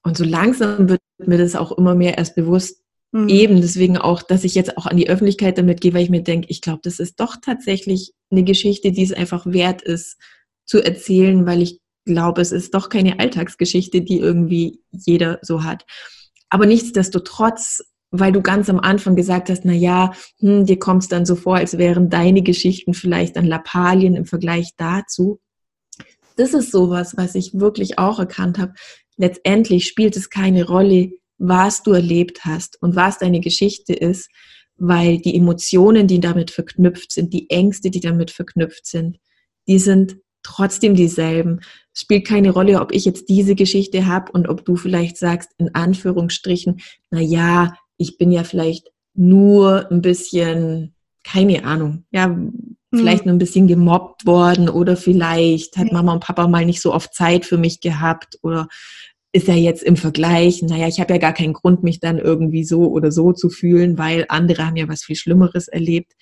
Und 0.03 0.17
so 0.17 0.23
langsam 0.23 0.89
wird 0.89 1.01
mir 1.19 1.37
das 1.37 1.55
auch 1.55 1.71
immer 1.71 1.95
mehr 1.95 2.17
erst 2.17 2.35
bewusst, 2.35 2.81
mhm. 3.11 3.29
eben 3.29 3.61
deswegen 3.61 3.97
auch, 3.97 4.21
dass 4.21 4.43
ich 4.43 4.55
jetzt 4.55 4.77
auch 4.77 4.85
an 4.85 4.97
die 4.97 5.09
Öffentlichkeit 5.09 5.57
damit 5.57 5.81
gehe, 5.81 5.93
weil 5.93 6.03
ich 6.03 6.09
mir 6.09 6.23
denke, 6.23 6.47
ich 6.49 6.61
glaube, 6.61 6.81
das 6.83 6.99
ist 6.99 7.19
doch 7.19 7.37
tatsächlich 7.41 8.13
eine 8.29 8.43
Geschichte, 8.43 8.91
die 8.91 9.03
es 9.03 9.13
einfach 9.13 9.45
wert 9.45 9.81
ist 9.81 10.17
zu 10.71 10.81
erzählen, 10.81 11.45
weil 11.45 11.61
ich 11.61 11.81
glaube, 12.05 12.39
es 12.39 12.53
ist 12.53 12.73
doch 12.73 12.87
keine 12.87 13.19
Alltagsgeschichte, 13.19 14.01
die 14.01 14.19
irgendwie 14.19 14.79
jeder 14.89 15.37
so 15.41 15.65
hat. 15.65 15.85
Aber 16.49 16.65
nichtsdestotrotz, 16.65 17.83
weil 18.09 18.31
du 18.31 18.41
ganz 18.41 18.69
am 18.69 18.79
Anfang 18.79 19.17
gesagt 19.17 19.49
hast, 19.49 19.65
na 19.65 19.73
ja, 19.73 20.13
hm, 20.39 20.65
dir 20.65 20.79
kommt 20.79 21.03
es 21.03 21.09
dann 21.09 21.25
so 21.25 21.35
vor, 21.35 21.57
als 21.57 21.77
wären 21.77 22.09
deine 22.09 22.41
Geschichten 22.41 22.93
vielleicht 22.93 23.35
an 23.35 23.45
Lappalien 23.45 24.15
im 24.15 24.25
Vergleich 24.25 24.69
dazu. 24.77 25.41
Das 26.37 26.53
ist 26.53 26.71
sowas, 26.71 27.17
was 27.17 27.35
ich 27.35 27.53
wirklich 27.53 27.99
auch 27.99 28.19
erkannt 28.19 28.57
habe. 28.57 28.73
Letztendlich 29.17 29.87
spielt 29.87 30.15
es 30.15 30.29
keine 30.29 30.65
Rolle, 30.65 31.11
was 31.37 31.83
du 31.83 31.91
erlebt 31.91 32.45
hast 32.45 32.81
und 32.81 32.95
was 32.95 33.17
deine 33.17 33.41
Geschichte 33.41 33.93
ist, 33.93 34.29
weil 34.77 35.17
die 35.17 35.35
Emotionen, 35.35 36.07
die 36.07 36.21
damit 36.21 36.49
verknüpft 36.49 37.11
sind, 37.11 37.33
die 37.33 37.49
Ängste, 37.49 37.91
die 37.91 37.99
damit 37.99 38.31
verknüpft 38.31 38.85
sind, 38.85 39.17
die 39.67 39.77
sind 39.77 40.15
trotzdem 40.43 40.95
dieselben. 40.95 41.61
Es 41.93 42.01
spielt 42.01 42.25
keine 42.25 42.51
Rolle, 42.51 42.81
ob 42.81 42.93
ich 42.93 43.05
jetzt 43.05 43.29
diese 43.29 43.55
Geschichte 43.55 44.07
habe 44.07 44.31
und 44.31 44.47
ob 44.47 44.65
du 44.65 44.75
vielleicht 44.75 45.17
sagst, 45.17 45.51
in 45.57 45.75
Anführungsstrichen, 45.75 46.81
na 47.09 47.19
ja, 47.19 47.73
ich 47.97 48.17
bin 48.17 48.31
ja 48.31 48.43
vielleicht 48.43 48.89
nur 49.13 49.89
ein 49.91 50.01
bisschen, 50.01 50.95
keine 51.23 51.65
Ahnung, 51.65 52.05
ja, 52.11 52.35
vielleicht 52.93 53.25
mhm. 53.25 53.29
nur 53.29 53.35
ein 53.35 53.39
bisschen 53.39 53.67
gemobbt 53.67 54.25
worden 54.25 54.69
oder 54.69 54.97
vielleicht 54.97 55.77
hat 55.77 55.91
Mama 55.91 56.13
und 56.13 56.23
Papa 56.23 56.47
mal 56.47 56.65
nicht 56.65 56.81
so 56.81 56.93
oft 56.93 57.13
Zeit 57.13 57.45
für 57.45 57.57
mich 57.57 57.79
gehabt 57.79 58.37
oder 58.41 58.67
ist 59.33 59.47
ja 59.47 59.55
jetzt 59.55 59.83
im 59.83 59.95
Vergleich, 59.95 60.61
naja, 60.61 60.87
ich 60.87 60.99
habe 60.99 61.13
ja 61.13 61.19
gar 61.19 61.33
keinen 61.33 61.53
Grund, 61.53 61.83
mich 61.83 62.01
dann 62.01 62.17
irgendwie 62.17 62.65
so 62.65 62.89
oder 62.89 63.11
so 63.11 63.31
zu 63.31 63.49
fühlen, 63.49 63.97
weil 63.97 64.25
andere 64.27 64.65
haben 64.65 64.75
ja 64.75 64.89
was 64.89 65.03
viel 65.03 65.15
Schlimmeres 65.15 65.69
erlebt. 65.69 66.13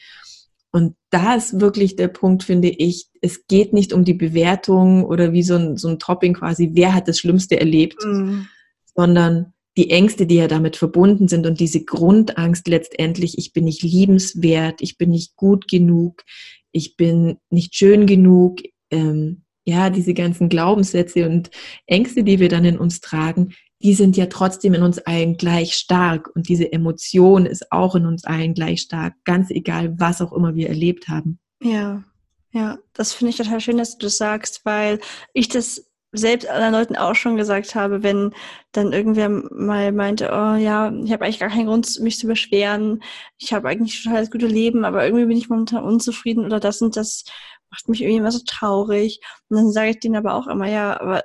Und 0.71 0.95
da 1.09 1.35
ist 1.35 1.59
wirklich 1.59 1.95
der 1.95 2.09
Punkt, 2.09 2.43
finde 2.43 2.69
ich, 2.69 3.07
es 3.21 3.47
geht 3.47 3.73
nicht 3.73 3.91
um 3.91 4.05
die 4.05 4.13
Bewertung 4.13 5.03
oder 5.03 5.33
wie 5.33 5.43
so 5.43 5.55
ein, 5.55 5.77
so 5.77 5.88
ein 5.88 5.99
Topping 5.99 6.35
quasi, 6.35 6.71
wer 6.73 6.93
hat 6.93 7.07
das 7.07 7.19
Schlimmste 7.19 7.59
erlebt, 7.59 8.05
mhm. 8.05 8.48
sondern 8.96 9.53
die 9.77 9.89
Ängste, 9.89 10.27
die 10.27 10.35
ja 10.35 10.48
damit 10.48 10.75
verbunden 10.75 11.27
sind 11.27 11.48
und 11.48 11.59
diese 11.59 11.83
Grundangst 11.83 12.67
letztendlich, 12.67 13.37
ich 13.37 13.53
bin 13.53 13.63
nicht 13.63 13.81
liebenswert, 13.81 14.81
ich 14.81 14.98
bin 14.98 15.09
nicht 15.09 15.35
gut 15.35 15.67
genug, 15.67 16.24
ich 16.72 16.98
bin 16.98 17.37
nicht 17.50 17.75
schön 17.75 18.05
genug, 18.05 18.61
ähm, 18.91 19.44
ja, 19.65 19.89
diese 19.89 20.13
ganzen 20.13 20.50
Glaubenssätze 20.50 21.27
und 21.27 21.50
Ängste, 21.85 22.24
die 22.24 22.39
wir 22.39 22.50
dann 22.50 22.65
in 22.65 22.77
uns 22.77 23.01
tragen, 23.01 23.53
die 23.81 23.94
sind 23.94 24.18
ja 24.18 24.25
trotzdem 24.25 24.74
in 24.74 24.83
uns 24.83 25.00
allen 25.00 25.37
gleich 25.37 25.74
stark 25.74 26.29
und 26.35 26.50
diese 26.50 26.72
Emotion 26.72 27.46
ist 27.46 27.72
auch 27.72 27.96
in 27.96 28.05
uns 28.05 28.25
allen 28.25 28.53
gleich 28.53 28.81
stark, 28.81 29.13
ganz 29.24 29.50
egal, 29.51 30.00
was 30.00 30.22
auch 30.22 30.33
immer 30.33 30.55
wir 30.55 30.68
erlebt 30.68 31.07
haben. 31.07 31.39
Ja, 31.61 32.03
ja, 32.51 32.77
das 32.94 33.13
finde 33.13 33.29
ich 33.29 33.37
total 33.37 33.61
schön, 33.61 33.77
dass 33.77 33.98
du 33.98 34.05
das 34.05 34.18
sagst, 34.18 34.61
weil 34.65 35.00
ich 35.33 35.50
das 35.50 35.85
selbst 36.11 36.50
anderen 36.50 36.74
Leuten 36.74 36.96
auch 36.96 37.13
schon 37.13 37.35
gesagt 37.35 37.75
habe, 37.75 38.01
wenn 38.01 38.33
dann 38.72 38.94
irgendwer 38.94 39.29
mal 39.29 39.92
meinte, 39.92 40.29
oh 40.31 40.55
ja, 40.55 40.92
ich 41.03 41.11
habe 41.11 41.25
eigentlich 41.25 41.39
gar 41.39 41.50
keinen 41.50 41.68
Grund, 41.68 42.00
mich 42.00 42.18
zu 42.18 42.25
beschweren, 42.27 43.03
ich 43.37 43.53
habe 43.53 43.70
eigentlich 43.70 44.03
total 44.03 44.22
das 44.22 44.31
gute 44.31 44.48
Leben, 44.48 44.85
aber 44.85 45.05
irgendwie 45.05 45.25
bin 45.25 45.37
ich 45.37 45.50
momentan 45.50 45.83
unzufrieden 45.83 46.46
oder 46.46 46.59
das 46.59 46.81
und 46.81 46.98
das 46.98 47.25
macht 47.70 47.87
mich 47.87 48.01
irgendwie 48.01 48.18
immer 48.18 48.31
so 48.31 48.39
traurig. 48.46 49.22
Und 49.50 49.57
dann 49.57 49.72
sage 49.72 49.92
ich 49.92 50.00
denen 50.00 50.15
aber 50.15 50.33
auch 50.33 50.48
immer, 50.48 50.68
ja, 50.68 51.00
aber 51.00 51.24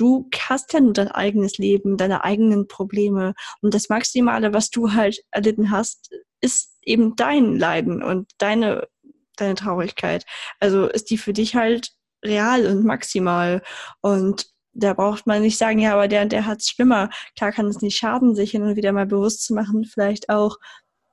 du 0.00 0.28
hast 0.48 0.72
ja 0.72 0.80
nur 0.80 0.94
dein 0.94 1.08
eigenes 1.08 1.58
Leben, 1.58 1.96
deine 1.96 2.24
eigenen 2.24 2.66
Probleme. 2.68 3.34
Und 3.60 3.74
das 3.74 3.88
Maximale, 3.90 4.54
was 4.54 4.70
du 4.70 4.92
halt 4.92 5.20
erlitten 5.30 5.70
hast, 5.70 6.10
ist 6.40 6.76
eben 6.82 7.16
dein 7.16 7.56
Leiden 7.56 8.02
und 8.02 8.30
deine, 8.38 8.88
deine 9.36 9.54
Traurigkeit. 9.54 10.24
Also 10.58 10.86
ist 10.86 11.10
die 11.10 11.18
für 11.18 11.34
dich 11.34 11.54
halt 11.54 11.90
real 12.24 12.66
und 12.66 12.84
maximal. 12.84 13.62
Und 14.00 14.46
da 14.72 14.94
braucht 14.94 15.26
man 15.26 15.42
nicht 15.42 15.58
sagen, 15.58 15.80
ja, 15.80 15.92
aber 15.92 16.08
der 16.08 16.24
der 16.26 16.46
hat 16.46 16.60
es 16.60 16.68
schlimmer. 16.68 17.10
Klar 17.36 17.52
kann 17.52 17.66
es 17.66 17.82
nicht 17.82 17.98
schaden, 17.98 18.34
sich 18.34 18.52
hin 18.52 18.62
und 18.62 18.76
wieder 18.76 18.92
mal 18.92 19.06
bewusst 19.06 19.44
zu 19.44 19.54
machen, 19.54 19.84
vielleicht 19.84 20.30
auch, 20.30 20.56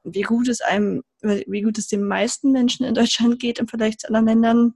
wie 0.04 0.21
gut 0.21 0.47
es 0.47 0.62
einem, 0.62 1.04
wie 1.21 1.62
gut 1.62 1.78
es 1.78 1.88
den 1.88 2.08
meisten 2.08 2.52
Menschen 2.52 2.86
in 2.86 2.93
Deutschland 2.95 3.39
geht 3.39 3.60
im 3.60 3.67
Vergleich 3.67 3.97
zu 3.97 4.08
anderen 4.08 4.28
Ländern. 4.28 4.73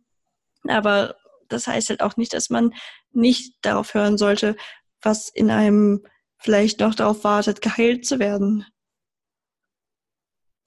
Aber 0.67 1.15
das 1.47 1.67
heißt 1.67 1.89
halt 1.89 2.01
auch 2.01 2.17
nicht, 2.17 2.33
dass 2.33 2.49
man 2.49 2.73
nicht 3.13 3.55
darauf 3.61 3.93
hören 3.93 4.17
sollte, 4.17 4.55
was 5.01 5.29
in 5.29 5.49
einem 5.49 6.01
vielleicht 6.37 6.79
noch 6.79 6.95
darauf 6.95 7.23
wartet, 7.23 7.61
geheilt 7.61 8.05
zu 8.05 8.19
werden. 8.19 8.65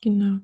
Genau. 0.03 0.39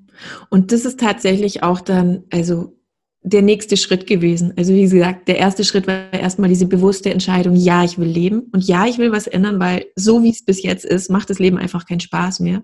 Und 0.48 0.72
das 0.72 0.84
ist 0.84 1.00
tatsächlich 1.00 1.62
auch 1.62 1.80
dann, 1.80 2.24
also 2.30 2.80
der 3.22 3.42
nächste 3.42 3.76
Schritt 3.76 4.06
gewesen. 4.06 4.54
Also 4.56 4.72
wie 4.72 4.82
gesagt, 4.82 5.28
der 5.28 5.36
erste 5.36 5.64
Schritt 5.64 5.86
war 5.86 6.12
erstmal 6.12 6.48
diese 6.48 6.66
bewusste 6.66 7.10
Entscheidung, 7.10 7.54
ja, 7.54 7.84
ich 7.84 7.98
will 7.98 8.08
leben 8.08 8.48
und 8.52 8.66
ja, 8.66 8.86
ich 8.86 8.96
will 8.96 9.12
was 9.12 9.26
ändern, 9.26 9.60
weil 9.60 9.86
so 9.94 10.22
wie 10.22 10.30
es 10.30 10.44
bis 10.44 10.62
jetzt 10.62 10.86
ist, 10.86 11.10
macht 11.10 11.28
das 11.28 11.38
Leben 11.38 11.58
einfach 11.58 11.86
keinen 11.86 12.00
Spaß 12.00 12.40
mehr. 12.40 12.62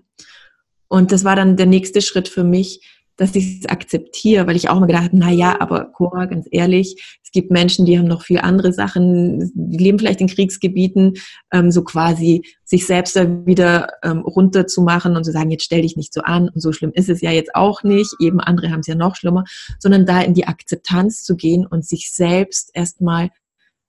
Und 0.87 1.11
das 1.11 1.23
war 1.23 1.35
dann 1.35 1.57
der 1.57 1.65
nächste 1.67 2.01
Schritt 2.01 2.27
für 2.27 2.43
mich, 2.43 2.81
dass 3.17 3.35
ich 3.35 3.59
es 3.59 3.69
akzeptiere, 3.69 4.47
weil 4.47 4.55
ich 4.55 4.69
auch 4.69 4.79
mal 4.79 4.85
gedacht 4.85 5.05
habe, 5.05 5.17
na 5.17 5.31
ja, 5.31 5.59
aber 5.59 5.85
Cora, 5.85 6.25
ganz 6.25 6.47
ehrlich, 6.51 7.17
es 7.23 7.31
gibt 7.31 7.51
Menschen, 7.51 7.85
die 7.85 7.97
haben 7.97 8.07
noch 8.07 8.21
viel 8.21 8.39
andere 8.39 8.71
Sachen, 8.71 9.51
die 9.53 9.77
leben 9.77 9.99
vielleicht 9.99 10.21
in 10.21 10.27
Kriegsgebieten, 10.27 11.15
ähm, 11.51 11.71
so 11.71 11.83
quasi 11.83 12.43
sich 12.63 12.85
selbst 12.85 13.15
da 13.15 13.45
wieder 13.45 13.89
ähm, 14.03 14.19
runterzumachen 14.19 15.17
und 15.17 15.23
zu 15.23 15.31
sagen, 15.31 15.51
jetzt 15.51 15.65
stell 15.65 15.81
dich 15.81 15.97
nicht 15.97 16.13
so 16.13 16.21
an 16.21 16.49
und 16.49 16.61
so 16.61 16.71
schlimm 16.71 16.91
ist 16.93 17.09
es 17.09 17.21
ja 17.21 17.31
jetzt 17.31 17.53
auch 17.55 17.83
nicht, 17.83 18.13
eben 18.21 18.39
andere 18.39 18.71
haben 18.71 18.79
es 18.79 18.87
ja 18.87 18.95
noch 18.95 19.15
schlimmer, 19.15 19.43
sondern 19.79 20.05
da 20.05 20.21
in 20.21 20.33
die 20.33 20.47
Akzeptanz 20.47 21.23
zu 21.23 21.35
gehen 21.35 21.65
und 21.65 21.85
sich 21.85 22.11
selbst 22.13 22.71
erstmal 22.73 23.29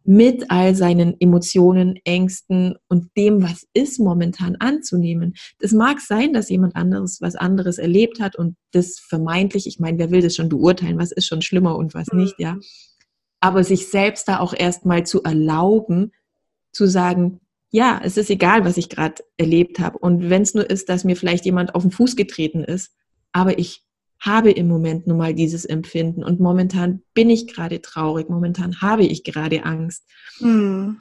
mit 0.08 0.50
all 0.50 0.74
seinen 0.74 1.20
Emotionen, 1.20 1.96
Ängsten 2.02 2.76
und 2.88 3.14
dem, 3.14 3.42
was 3.42 3.66
ist 3.74 4.00
momentan 4.00 4.56
anzunehmen. 4.56 5.34
Das 5.58 5.72
mag 5.72 6.00
sein, 6.00 6.32
dass 6.32 6.48
jemand 6.48 6.76
anderes 6.76 7.20
was 7.20 7.36
anderes 7.36 7.76
erlebt 7.76 8.18
hat 8.18 8.34
und 8.34 8.56
das 8.72 8.98
vermeintlich, 8.98 9.66
ich 9.66 9.80
meine, 9.80 9.98
wer 9.98 10.10
will 10.10 10.22
das 10.22 10.34
schon 10.34 10.48
beurteilen, 10.48 10.98
was 10.98 11.12
ist 11.12 11.26
schon 11.26 11.42
schlimmer 11.42 11.76
und 11.76 11.92
was 11.92 12.06
nicht, 12.14 12.36
ja. 12.38 12.56
Aber 13.40 13.62
sich 13.64 13.88
selbst 13.88 14.28
da 14.28 14.38
auch 14.40 14.54
erstmal 14.54 15.04
zu 15.04 15.22
erlauben, 15.24 16.12
zu 16.72 16.86
sagen, 16.86 17.40
ja, 17.70 18.00
es 18.02 18.16
ist 18.16 18.30
egal, 18.30 18.64
was 18.64 18.78
ich 18.78 18.88
gerade 18.88 19.22
erlebt 19.36 19.78
habe. 19.78 19.98
Und 19.98 20.30
wenn 20.30 20.40
es 20.40 20.54
nur 20.54 20.70
ist, 20.70 20.88
dass 20.88 21.04
mir 21.04 21.16
vielleicht 21.16 21.44
jemand 21.44 21.74
auf 21.74 21.82
den 21.82 21.92
Fuß 21.92 22.16
getreten 22.16 22.64
ist, 22.64 22.94
aber 23.32 23.58
ich 23.58 23.84
habe 24.20 24.50
im 24.50 24.68
Moment 24.68 25.06
nun 25.06 25.18
mal 25.18 25.34
dieses 25.34 25.64
Empfinden 25.64 26.24
und 26.24 26.40
momentan 26.40 27.02
bin 27.14 27.30
ich 27.30 27.46
gerade 27.46 27.80
traurig, 27.80 28.28
momentan 28.28 28.80
habe 28.80 29.04
ich 29.04 29.24
gerade 29.24 29.64
Angst. 29.64 30.04
Mhm. 30.40 30.98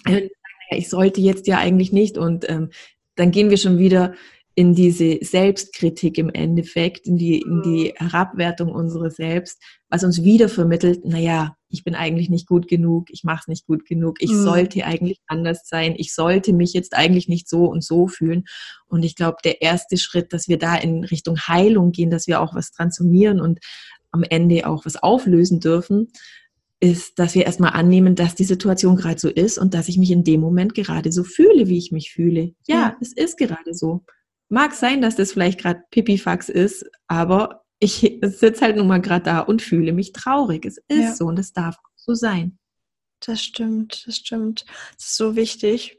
Ich 0.70 0.90
sollte 0.90 1.22
jetzt 1.22 1.48
ja 1.48 1.58
eigentlich 1.58 1.92
nicht 1.92 2.18
und 2.18 2.48
ähm, 2.50 2.70
dann 3.16 3.32
gehen 3.32 3.50
wir 3.50 3.58
schon 3.58 3.80
wieder 3.80 4.14
in 4.58 4.74
diese 4.74 5.20
Selbstkritik 5.22 6.18
im 6.18 6.32
Endeffekt, 6.32 7.06
in 7.06 7.16
die, 7.16 7.42
in 7.42 7.62
die 7.62 7.94
mhm. 7.94 8.10
Herabwertung 8.10 8.72
unserer 8.72 9.12
Selbst, 9.12 9.62
was 9.88 10.04
uns 10.04 10.24
wieder 10.24 10.50
vermittelt, 10.50 11.06
naja, 11.06 11.56
ich 11.70 11.84
bin 11.84 11.94
eigentlich 11.94 12.32
nicht 12.32 12.48
gut 12.48 12.68
genug, 12.68 13.10
ich 13.12 13.24
mache 13.24 13.42
es 13.42 13.48
nicht 13.48 13.68
gut 13.68 13.86
genug, 13.86 14.18
ich 14.20 14.32
mhm. 14.32 14.42
sollte 14.42 14.84
eigentlich 14.84 15.20
anders 15.28 15.68
sein, 15.70 15.94
ich 15.96 16.16
sollte 16.16 16.54
mich 16.54 16.74
jetzt 16.74 16.96
eigentlich 16.96 17.28
nicht 17.28 17.48
so 17.48 17.66
und 17.66 17.84
so 17.84 18.08
fühlen. 18.08 18.46
Und 18.88 19.06
ich 19.06 19.16
glaube, 19.16 19.38
der 19.44 19.62
erste 19.62 19.96
Schritt, 19.96 20.34
dass 20.34 20.48
wir 20.48 20.58
da 20.58 20.76
in 20.76 21.04
Richtung 21.04 21.38
Heilung 21.38 21.92
gehen, 21.92 22.10
dass 22.10 22.26
wir 22.26 22.42
auch 22.42 22.56
was 22.56 22.72
transformieren 22.72 23.40
und 23.40 23.60
am 24.10 24.24
Ende 24.24 24.68
auch 24.68 24.88
was 24.88 24.96
auflösen 24.96 25.60
dürfen, 25.60 26.08
ist, 26.80 27.20
dass 27.20 27.36
wir 27.36 27.46
erstmal 27.46 27.74
annehmen, 27.74 28.16
dass 28.16 28.34
die 28.34 28.44
Situation 28.44 28.96
gerade 28.96 29.20
so 29.20 29.30
ist 29.30 29.60
und 29.60 29.76
dass 29.76 29.88
ich 29.88 30.00
mich 30.00 30.10
in 30.10 30.24
dem 30.24 30.42
Moment 30.42 30.74
gerade 30.74 31.12
so 31.12 31.24
fühle, 31.24 31.68
wie 31.68 31.78
ich 31.78 31.92
mich 31.92 32.12
fühle. 32.12 32.56
Ja, 32.66 32.76
ja. 32.76 32.98
es 33.00 33.14
ist 33.14 33.38
gerade 33.38 33.76
so. 33.76 34.04
Mag 34.50 34.74
sein, 34.74 35.02
dass 35.02 35.16
das 35.16 35.34
vielleicht 35.34 35.60
gerade 35.60 35.84
Pipifax 35.92 36.50
ist, 36.50 36.86
aber 37.08 37.64
ich 37.80 38.20
sitze 38.22 38.62
halt 38.62 38.78
nun 38.78 38.88
mal 38.88 39.02
gerade 39.02 39.24
da 39.24 39.40
und 39.40 39.62
fühle 39.62 39.94
mich 39.94 40.14
traurig. 40.14 40.66
Es 40.66 40.78
ist 40.88 41.00
ja. 41.00 41.14
so 41.14 41.26
und 41.26 41.38
es 41.38 41.54
darf 41.54 41.78
so 41.96 42.14
sein. 42.14 42.58
Das 43.20 43.42
stimmt, 43.42 44.08
das 44.08 44.18
stimmt. 44.18 44.66
Das 44.96 45.08
ist 45.08 45.18
so 45.18 45.36
wichtig. 45.36 45.98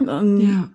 Ähm, 0.00 0.40
ja. 0.40 0.70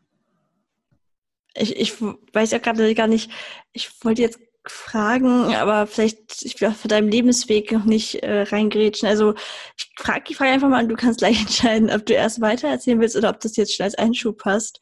Ich, 1.55 1.75
ich 1.75 2.01
weiß 2.01 2.51
ja 2.51 2.57
gerade 2.57 2.93
gar 2.95 3.07
nicht, 3.07 3.31
ich 3.73 3.91
wollte 4.03 4.21
jetzt 4.21 4.39
fragen, 4.65 5.53
aber 5.55 5.87
vielleicht, 5.87 6.43
ich 6.43 6.59
will 6.59 6.69
auch 6.69 6.75
für 6.75 6.87
deinen 6.87 7.09
Lebensweg 7.09 7.71
noch 7.71 7.85
nicht 7.85 8.15
äh, 8.15 8.41
reingrätschen. 8.43 9.07
Also 9.07 9.33
ich 9.77 9.91
frage 9.97 10.25
die 10.29 10.35
Frage 10.35 10.51
einfach 10.51 10.69
mal 10.69 10.83
und 10.83 10.89
du 10.89 10.95
kannst 10.95 11.19
gleich 11.19 11.39
entscheiden, 11.41 11.89
ob 11.89 12.05
du 12.05 12.13
erst 12.13 12.41
weiter 12.41 12.67
erzählen 12.67 12.99
willst 12.99 13.15
oder 13.15 13.29
ob 13.29 13.39
das 13.39 13.55
jetzt 13.55 13.75
schon 13.75 13.85
als 13.85 13.95
Einschub 13.95 14.37
passt. 14.37 14.79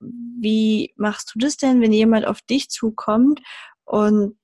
Wie 0.00 0.92
machst 0.96 1.32
du 1.34 1.38
das 1.38 1.56
denn, 1.56 1.80
wenn 1.80 1.92
jemand 1.92 2.26
auf 2.26 2.42
dich 2.42 2.70
zukommt 2.70 3.40
und 3.84 4.36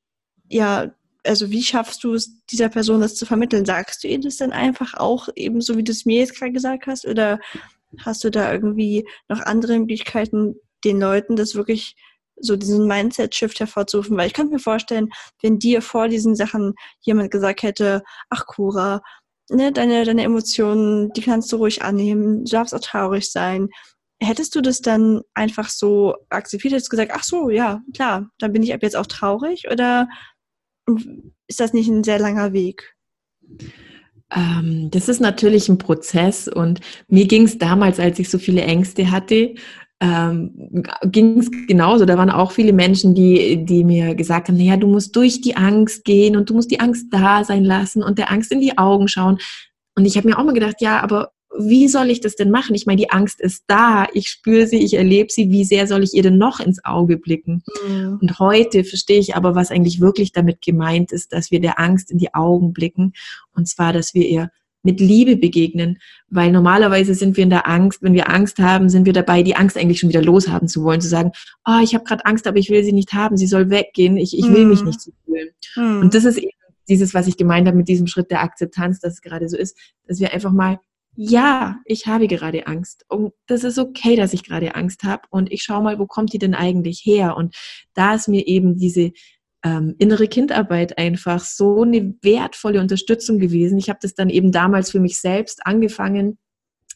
ja, 0.49 0.93
also 1.25 1.51
wie 1.51 1.63
schaffst 1.63 2.05
du 2.05 2.15
es, 2.15 2.45
dieser 2.47 2.69
Person 2.69 3.01
das 3.01 3.17
zu 3.17 3.27
vermitteln? 3.27 3.65
Sagst 3.65 4.05
du 4.05 4.09
ihr 4.09 4.21
das 4.21 4.37
dann 4.37 4.53
einfach 4.53 4.95
auch, 4.95 5.29
eben 5.35 5.61
so 5.61 5.77
wie 5.77 5.85
du 5.85 5.93
es 5.93 6.07
mir 6.07 6.21
jetzt 6.21 6.37
gerade 6.37 6.53
gesagt 6.53 6.87
hast? 6.87 7.07
Oder 7.07 7.41
hast 7.99 8.25
du 8.25 8.31
da 8.31 8.53
irgendwie 8.53 9.07
noch 9.29 9.41
andere 9.41 9.79
Möglichkeiten, 9.79 10.57
den 10.85 11.01
Leuten 11.01 11.37
das 11.37 11.55
wirklich 11.55 11.97
so 12.39 12.57
diesen 12.57 12.87
Mindset-Shift 12.87 13.61
hervorzurufen, 13.61 14.17
weil 14.17 14.27
ich 14.27 14.35
kann 14.35 14.51
mir 14.51 14.59
vorstellen, 14.59 15.11
wenn 15.43 15.59
dir 15.59 15.81
vor 15.81 16.09
diesen 16.09 16.37
Sachen 16.37 16.75
jemand 17.01 17.31
gesagt 17.31 17.63
hätte, 17.63 18.03
ach 18.29 18.47
Cora, 18.47 19.03
ne, 19.51 19.73
deine, 19.73 20.05
deine 20.05 20.23
Emotionen, 20.23 21.13
die 21.13 21.23
kannst 21.23 21.51
du 21.53 21.57
ruhig 21.57 21.83
annehmen, 21.83 22.45
du 22.45 22.51
darfst 22.51 22.75
auch 22.75 22.81
traurig 22.81 23.31
sein. 23.31 23.69
Hättest 24.21 24.55
du 24.55 24.61
das 24.61 24.81
dann 24.81 25.21
einfach 25.35 25.69
so 25.69 26.17
akzeptiert, 26.31 26.73
hättest 26.73 26.91
gesagt, 26.91 27.13
ach 27.15 27.23
so, 27.23 27.51
ja, 27.51 27.83
klar, 27.95 28.31
dann 28.39 28.53
bin 28.53 28.63
ich 28.63 28.73
ab 28.73 28.83
jetzt 28.83 28.97
auch 28.97 29.07
traurig 29.07 29.69
oder 29.71 30.09
ist 31.47 31.61
das 31.61 31.73
nicht 31.73 31.89
ein 31.89 32.05
sehr 32.05 32.19
langer 32.19 32.53
Weg? 32.53 32.95
Ähm, 34.35 34.91
das 34.91 35.09
ist 35.09 35.21
natürlich 35.21 35.69
ein 35.69 35.79
Prozess 35.79 36.49
und 36.49 36.81
mir 37.09 37.27
ging 37.27 37.45
es 37.45 37.59
damals, 37.59 38.01
als 38.01 38.19
ich 38.19 38.31
so 38.31 38.39
viele 38.39 38.63
Ängste 38.63 39.11
hatte, 39.11 39.55
ähm, 40.01 40.83
ging 41.05 41.39
es 41.39 41.51
genauso. 41.69 42.05
Da 42.05 42.19
waren 42.19 42.31
auch 42.31 42.53
viele 42.53 42.73
Menschen, 42.73 43.15
die, 43.15 43.65
die 43.65 43.85
mir 43.85 44.15
gesagt 44.15 44.49
haben, 44.49 44.57
naja, 44.57 44.77
du 44.77 44.89
musst 44.89 45.15
durch 45.17 45.41
die 45.41 45.57
Angst 45.57 46.05
gehen 46.05 46.37
und 46.37 46.51
du 46.51 46.55
musst 46.55 46.71
die 46.71 46.81
Angst 46.81 47.07
da 47.11 47.45
sein 47.45 47.65
lassen 47.65 48.03
und 48.03 48.19
der 48.19 48.31
Angst 48.31 48.53
in 48.53 48.61
die 48.61 48.77
Augen 48.77 49.09
schauen. 49.09 49.39
Und 49.95 50.05
ich 50.05 50.17
habe 50.17 50.29
mir 50.29 50.39
auch 50.39 50.45
mal 50.45 50.53
gedacht, 50.53 50.77
ja, 50.81 51.01
aber 51.01 51.31
wie 51.59 51.89
soll 51.89 52.11
ich 52.11 52.21
das 52.21 52.37
denn 52.37 52.51
machen? 52.51 52.75
Ich 52.75 52.87
meine, 52.87 53.01
die 53.01 53.11
Angst 53.11 53.41
ist 53.41 53.65
da, 53.67 54.07
ich 54.13 54.29
spüre 54.29 54.67
sie, 54.67 54.79
ich 54.79 54.95
erlebe 54.95 55.33
sie, 55.33 55.51
wie 55.51 55.65
sehr 55.65 55.87
soll 55.87 56.03
ich 56.03 56.15
ihr 56.15 56.23
denn 56.23 56.39
noch 56.39 56.61
ins 56.61 56.85
Auge 56.85 57.17
blicken? 57.17 57.63
Mhm. 57.87 58.19
Und 58.21 58.39
heute 58.39 58.85
verstehe 58.85 59.21
ich 59.21 59.37
aber, 59.37 59.55
was 59.55 59.71
eigentlich 59.71 60.01
wirklich 60.01 60.33
damit 60.33 60.61
gemeint 60.61 61.13
ist, 61.13 61.33
dass 61.33 61.51
wir 61.51 61.61
der 61.61 61.79
Angst 61.79 62.11
in 62.11 62.19
die 62.19 62.35
Augen 62.35 62.73
blicken. 62.73 63.13
Und 63.55 63.69
zwar, 63.69 63.93
dass 63.93 64.13
wir 64.13 64.27
ihr 64.29 64.51
mit 64.83 65.01
Liebe 65.01 65.37
begegnen, 65.37 65.99
weil 66.29 66.53
normalerweise 66.53 67.15
sind 67.15 67.37
wir 67.37 67.45
in 67.45 67.51
der 67.51 67.69
Angst, 67.69 68.03
wenn 68.03 68.15
wir 68.15 68.31
Angst 68.31 68.59
haben, 68.59 68.89
sind 68.89 69.05
wir 69.05 69.13
dabei, 69.13 69.43
die 69.43 69.57
Angst 69.57 69.77
eigentlich 69.77 69.99
schon 69.99 70.11
wieder 70.11 70.23
loshaben 70.23 70.69
zu 70.69 70.85
wollen, 70.85 71.01
zu 71.01 71.09
sagen, 71.09 71.33
oh, 71.67 71.81
ich 71.83 71.95
habe 71.95 72.05
gerade 72.05 72.25
Angst, 72.25 72.47
aber 72.47 72.59
ich 72.59 72.71
will 72.71 72.85
sie 72.85 72.93
nicht 72.93 73.13
haben, 73.13 73.37
sie 73.37 73.49
soll 73.49 73.69
weggehen, 73.69 74.17
ich, 74.17 74.39
ich 74.39 74.49
will 74.49 74.65
mm. 74.65 74.69
mich 74.69 74.85
nicht 74.85 75.01
so 75.01 75.11
fühlen. 75.25 75.49
Mm. 75.75 76.03
Und 76.03 76.15
das 76.15 76.25
ist 76.25 76.39
eben 76.39 76.51
dieses, 76.89 77.15
was 77.15 77.27
ich 77.27 77.37
gemeint 77.37 77.67
habe 77.67 77.77
mit 77.77 77.89
diesem 77.89 78.07
Schritt 78.07 78.31
der 78.31 78.43
Akzeptanz, 78.43 79.01
dass 79.01 79.15
es 79.15 79.23
gerade 79.23 79.49
so 79.49 79.57
ist, 79.57 79.77
dass 80.07 80.21
wir 80.21 80.33
einfach 80.33 80.53
mal, 80.53 80.79
ja, 81.17 81.81
ich 81.87 82.07
habe 82.07 82.29
gerade 82.29 82.67
Angst 82.67 83.05
und 83.09 83.33
das 83.47 83.65
ist 83.65 83.79
okay, 83.79 84.17
dass 84.17 84.35
ich 84.35 84.45
gerade 84.45 84.75
Angst 84.75 85.03
habe 85.03 85.23
und 85.31 85.51
ich 85.51 85.63
schaue 85.63 85.83
mal, 85.83 85.99
wo 85.99 86.07
kommt 86.07 86.33
die 86.33 86.39
denn 86.39 86.55
eigentlich 86.55 87.01
her? 87.05 87.37
Und 87.37 87.57
da 87.95 88.15
ist 88.15 88.29
mir 88.29 88.47
eben 88.47 88.77
diese 88.77 89.13
ähm, 89.65 89.95
innere 89.99 90.29
Kindarbeit 90.29 90.99
einfach 90.99 91.41
so 91.41 91.83
eine 91.83 92.15
wertvolle 92.23 92.81
Unterstützung 92.81 93.39
gewesen. 93.39 93.79
Ich 93.79 93.89
habe 93.89 93.99
das 94.03 94.15
dann 94.15 94.29
eben 94.29 94.53
damals 94.53 94.91
für 94.91 95.01
mich 95.01 95.19
selbst 95.19 95.67
angefangen, 95.67 96.39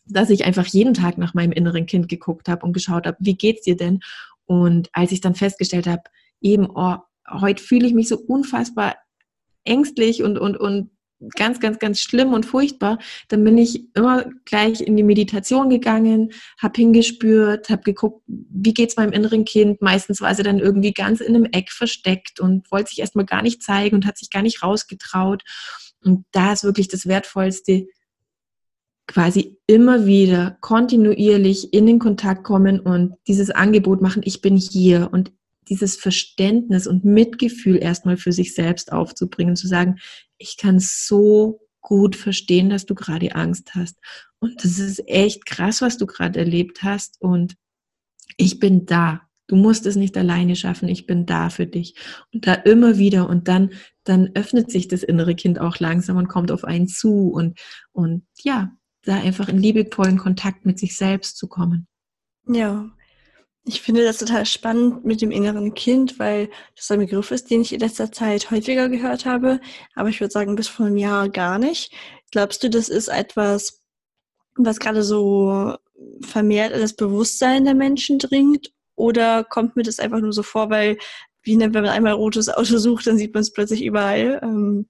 dass 0.04 0.28
ich 0.28 0.44
einfach 0.44 0.66
jeden 0.66 0.94
Tag 0.94 1.16
nach 1.16 1.32
meinem 1.32 1.52
inneren 1.52 1.86
Kind 1.86 2.08
geguckt 2.08 2.48
habe 2.48 2.66
und 2.66 2.74
geschaut 2.74 3.06
habe, 3.06 3.16
wie 3.20 3.36
geht's 3.36 3.62
dir 3.62 3.76
denn? 3.76 4.00
Und 4.44 4.90
als 4.92 5.12
ich 5.12 5.22
dann 5.22 5.34
festgestellt 5.34 5.86
habe, 5.86 6.02
eben, 6.42 6.68
oh, 6.74 6.96
heute 7.30 7.62
fühle 7.62 7.86
ich 7.86 7.94
mich 7.94 8.08
so 8.08 8.18
unfassbar 8.18 8.96
ängstlich 9.64 10.22
und, 10.22 10.38
und, 10.38 10.56
und 10.56 10.90
ganz, 11.36 11.60
ganz, 11.60 11.78
ganz 11.78 12.00
schlimm 12.00 12.32
und 12.32 12.46
furchtbar, 12.46 12.98
dann 13.28 13.44
bin 13.44 13.58
ich 13.58 13.94
immer 13.94 14.24
gleich 14.44 14.80
in 14.80 14.96
die 14.96 15.02
Meditation 15.02 15.68
gegangen, 15.68 16.32
habe 16.58 16.80
hingespürt, 16.80 17.68
habe 17.68 17.82
geguckt, 17.82 18.22
wie 18.26 18.74
geht's 18.74 18.96
meinem 18.96 19.12
inneren 19.12 19.44
Kind. 19.44 19.82
Meistens 19.82 20.20
war 20.20 20.34
sie 20.34 20.42
dann 20.42 20.58
irgendwie 20.58 20.92
ganz 20.92 21.20
in 21.20 21.34
einem 21.34 21.44
Eck 21.44 21.70
versteckt 21.70 22.40
und 22.40 22.70
wollte 22.70 22.90
sich 22.90 23.00
erstmal 23.00 23.26
gar 23.26 23.42
nicht 23.42 23.62
zeigen 23.62 23.96
und 23.96 24.06
hat 24.06 24.18
sich 24.18 24.30
gar 24.30 24.42
nicht 24.42 24.62
rausgetraut. 24.62 25.42
Und 26.02 26.24
da 26.32 26.52
ist 26.52 26.64
wirklich 26.64 26.88
das 26.88 27.06
Wertvollste, 27.06 27.86
quasi 29.06 29.58
immer 29.66 30.06
wieder 30.06 30.56
kontinuierlich 30.60 31.74
in 31.74 31.86
den 31.86 31.98
Kontakt 31.98 32.44
kommen 32.44 32.78
und 32.78 33.14
dieses 33.26 33.50
Angebot 33.50 34.00
machen, 34.00 34.22
ich 34.24 34.40
bin 34.40 34.56
hier 34.56 35.08
und 35.12 35.32
dieses 35.70 35.96
Verständnis 35.96 36.86
und 36.86 37.04
Mitgefühl 37.04 37.76
erstmal 37.82 38.16
für 38.16 38.32
sich 38.32 38.54
selbst 38.54 38.92
aufzubringen, 38.92 39.56
zu 39.56 39.68
sagen, 39.68 39.98
ich 40.36 40.56
kann 40.56 40.78
so 40.80 41.60
gut 41.80 42.16
verstehen, 42.16 42.68
dass 42.68 42.84
du 42.84 42.94
gerade 42.94 43.34
Angst 43.34 43.74
hast. 43.74 43.96
Und 44.40 44.64
das 44.64 44.78
ist 44.78 45.08
echt 45.08 45.46
krass, 45.46 45.80
was 45.80 45.96
du 45.96 46.06
gerade 46.06 46.38
erlebt 46.38 46.82
hast. 46.82 47.20
Und 47.20 47.56
ich 48.36 48.58
bin 48.58 48.84
da. 48.84 49.22
Du 49.46 49.56
musst 49.56 49.86
es 49.86 49.96
nicht 49.96 50.16
alleine 50.16 50.54
schaffen. 50.56 50.88
Ich 50.88 51.06
bin 51.06 51.26
da 51.26 51.50
für 51.50 51.66
dich. 51.66 51.94
Und 52.32 52.46
da 52.46 52.54
immer 52.54 52.98
wieder. 52.98 53.28
Und 53.28 53.48
dann, 53.48 53.70
dann 54.04 54.30
öffnet 54.34 54.70
sich 54.70 54.88
das 54.88 55.02
innere 55.02 55.34
Kind 55.34 55.58
auch 55.58 55.78
langsam 55.78 56.16
und 56.16 56.28
kommt 56.28 56.52
auf 56.52 56.64
einen 56.64 56.88
zu. 56.88 57.30
Und, 57.30 57.58
und 57.92 58.24
ja, 58.42 58.72
da 59.02 59.16
einfach 59.16 59.48
in 59.48 59.58
liebevollen 59.58 60.18
Kontakt 60.18 60.66
mit 60.66 60.78
sich 60.78 60.96
selbst 60.96 61.36
zu 61.36 61.48
kommen. 61.48 61.86
Ja, 62.46 62.90
ich 63.64 63.82
finde 63.82 64.04
das 64.04 64.18
total 64.18 64.46
spannend 64.46 65.04
mit 65.04 65.20
dem 65.20 65.30
inneren 65.30 65.74
Kind, 65.74 66.18
weil 66.18 66.50
das 66.76 66.90
ein 66.90 67.00
Begriff 67.00 67.30
ist, 67.30 67.50
den 67.50 67.60
ich 67.60 67.72
in 67.72 67.80
letzter 67.80 68.10
Zeit 68.10 68.50
häufiger 68.50 68.88
gehört 68.88 69.26
habe, 69.26 69.60
aber 69.94 70.08
ich 70.08 70.20
würde 70.20 70.32
sagen, 70.32 70.56
bis 70.56 70.68
vor 70.68 70.86
einem 70.86 70.96
Jahr 70.96 71.28
gar 71.28 71.58
nicht. 71.58 71.92
Glaubst 72.30 72.62
du, 72.62 72.70
das 72.70 72.88
ist 72.88 73.08
etwas, 73.08 73.82
was 74.56 74.78
gerade 74.78 75.02
so 75.02 75.76
vermehrt 76.22 76.72
in 76.72 76.80
das 76.80 76.94
Bewusstsein 76.94 77.64
der 77.64 77.74
Menschen 77.74 78.18
dringt? 78.18 78.72
Oder 78.96 79.44
kommt 79.44 79.76
mir 79.76 79.82
das 79.82 79.98
einfach 79.98 80.20
nur 80.20 80.32
so 80.32 80.42
vor, 80.42 80.70
weil, 80.70 80.98
wie 81.42 81.58
wenn 81.58 81.72
man 81.72 81.86
einmal 81.86 82.12
rotes 82.12 82.48
Auto 82.48 82.78
sucht, 82.78 83.06
dann 83.06 83.18
sieht 83.18 83.34
man 83.34 83.42
es 83.42 83.52
plötzlich 83.52 83.84
überall? 83.84 84.40
Ähm, 84.42 84.88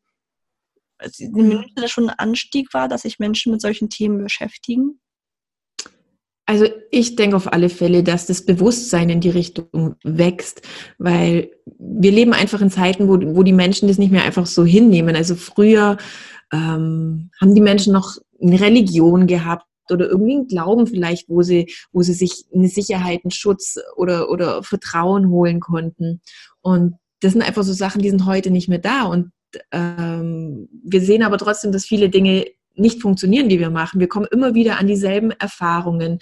also, 0.99 1.25
mhm. 1.25 1.65
das 1.77 1.91
schon 1.91 2.09
ein 2.09 2.19
Anstieg 2.19 2.73
war, 2.75 2.89
dass 2.89 3.03
sich 3.03 3.19
Menschen 3.19 3.53
mit 3.53 3.61
solchen 3.61 3.89
Themen 3.89 4.23
beschäftigen? 4.23 5.01
Also 6.51 6.67
ich 6.91 7.15
denke 7.15 7.37
auf 7.37 7.53
alle 7.53 7.69
Fälle, 7.69 8.03
dass 8.03 8.27
das 8.27 8.45
Bewusstsein 8.45 9.09
in 9.09 9.21
die 9.21 9.31
Richtung 9.31 9.95
wächst, 10.03 10.63
weil 10.99 11.53
wir 11.79 12.11
leben 12.11 12.33
einfach 12.33 12.61
in 12.61 12.71
Zeiten, 12.71 13.07
wo, 13.07 13.37
wo 13.37 13.45
die 13.45 13.53
Menschen 13.53 13.87
das 13.87 13.99
nicht 13.99 14.11
mehr 14.11 14.25
einfach 14.25 14.47
so 14.47 14.65
hinnehmen. 14.65 15.15
Also 15.15 15.37
früher 15.37 15.97
ähm, 16.53 17.31
haben 17.41 17.55
die 17.55 17.61
Menschen 17.61 17.93
noch 17.93 18.17
eine 18.43 18.61
Religion 18.61 19.29
gehabt 19.29 19.65
oder 19.93 20.09
irgendwie 20.09 20.33
einen 20.33 20.49
Glauben 20.49 20.89
vielleicht, 20.89 21.29
wo 21.29 21.43
sie, 21.43 21.73
wo 21.93 22.03
sie 22.03 22.15
sich 22.15 22.47
eine 22.53 22.67
Sicherheit, 22.67 23.21
einen 23.23 23.31
Schutz 23.31 23.79
oder, 23.95 24.29
oder 24.29 24.65
Vertrauen 24.65 25.29
holen 25.29 25.61
konnten. 25.61 26.21
Und 26.63 26.97
das 27.21 27.33
sind 27.33 27.43
einfach 27.43 27.63
so 27.63 27.73
Sachen, 27.73 28.03
die 28.03 28.11
sind 28.11 28.27
heute 28.27 28.51
nicht 28.51 28.69
mehr 28.69 28.81
da. 28.81 29.05
Und 29.05 29.31
ähm, 29.71 30.69
wir 30.83 31.01
sehen 31.01 31.23
aber 31.23 31.39
trotzdem, 31.39 31.71
dass 31.71 31.85
viele 31.85 32.09
Dinge 32.09 32.47
nicht 32.75 33.03
funktionieren, 33.03 33.49
die 33.49 33.59
wir 33.59 33.71
machen. 33.71 34.01
Wir 34.01 34.09
kommen 34.09 34.27
immer 34.31 34.55
wieder 34.55 34.79
an 34.79 34.87
dieselben 34.87 35.31
Erfahrungen, 35.33 36.19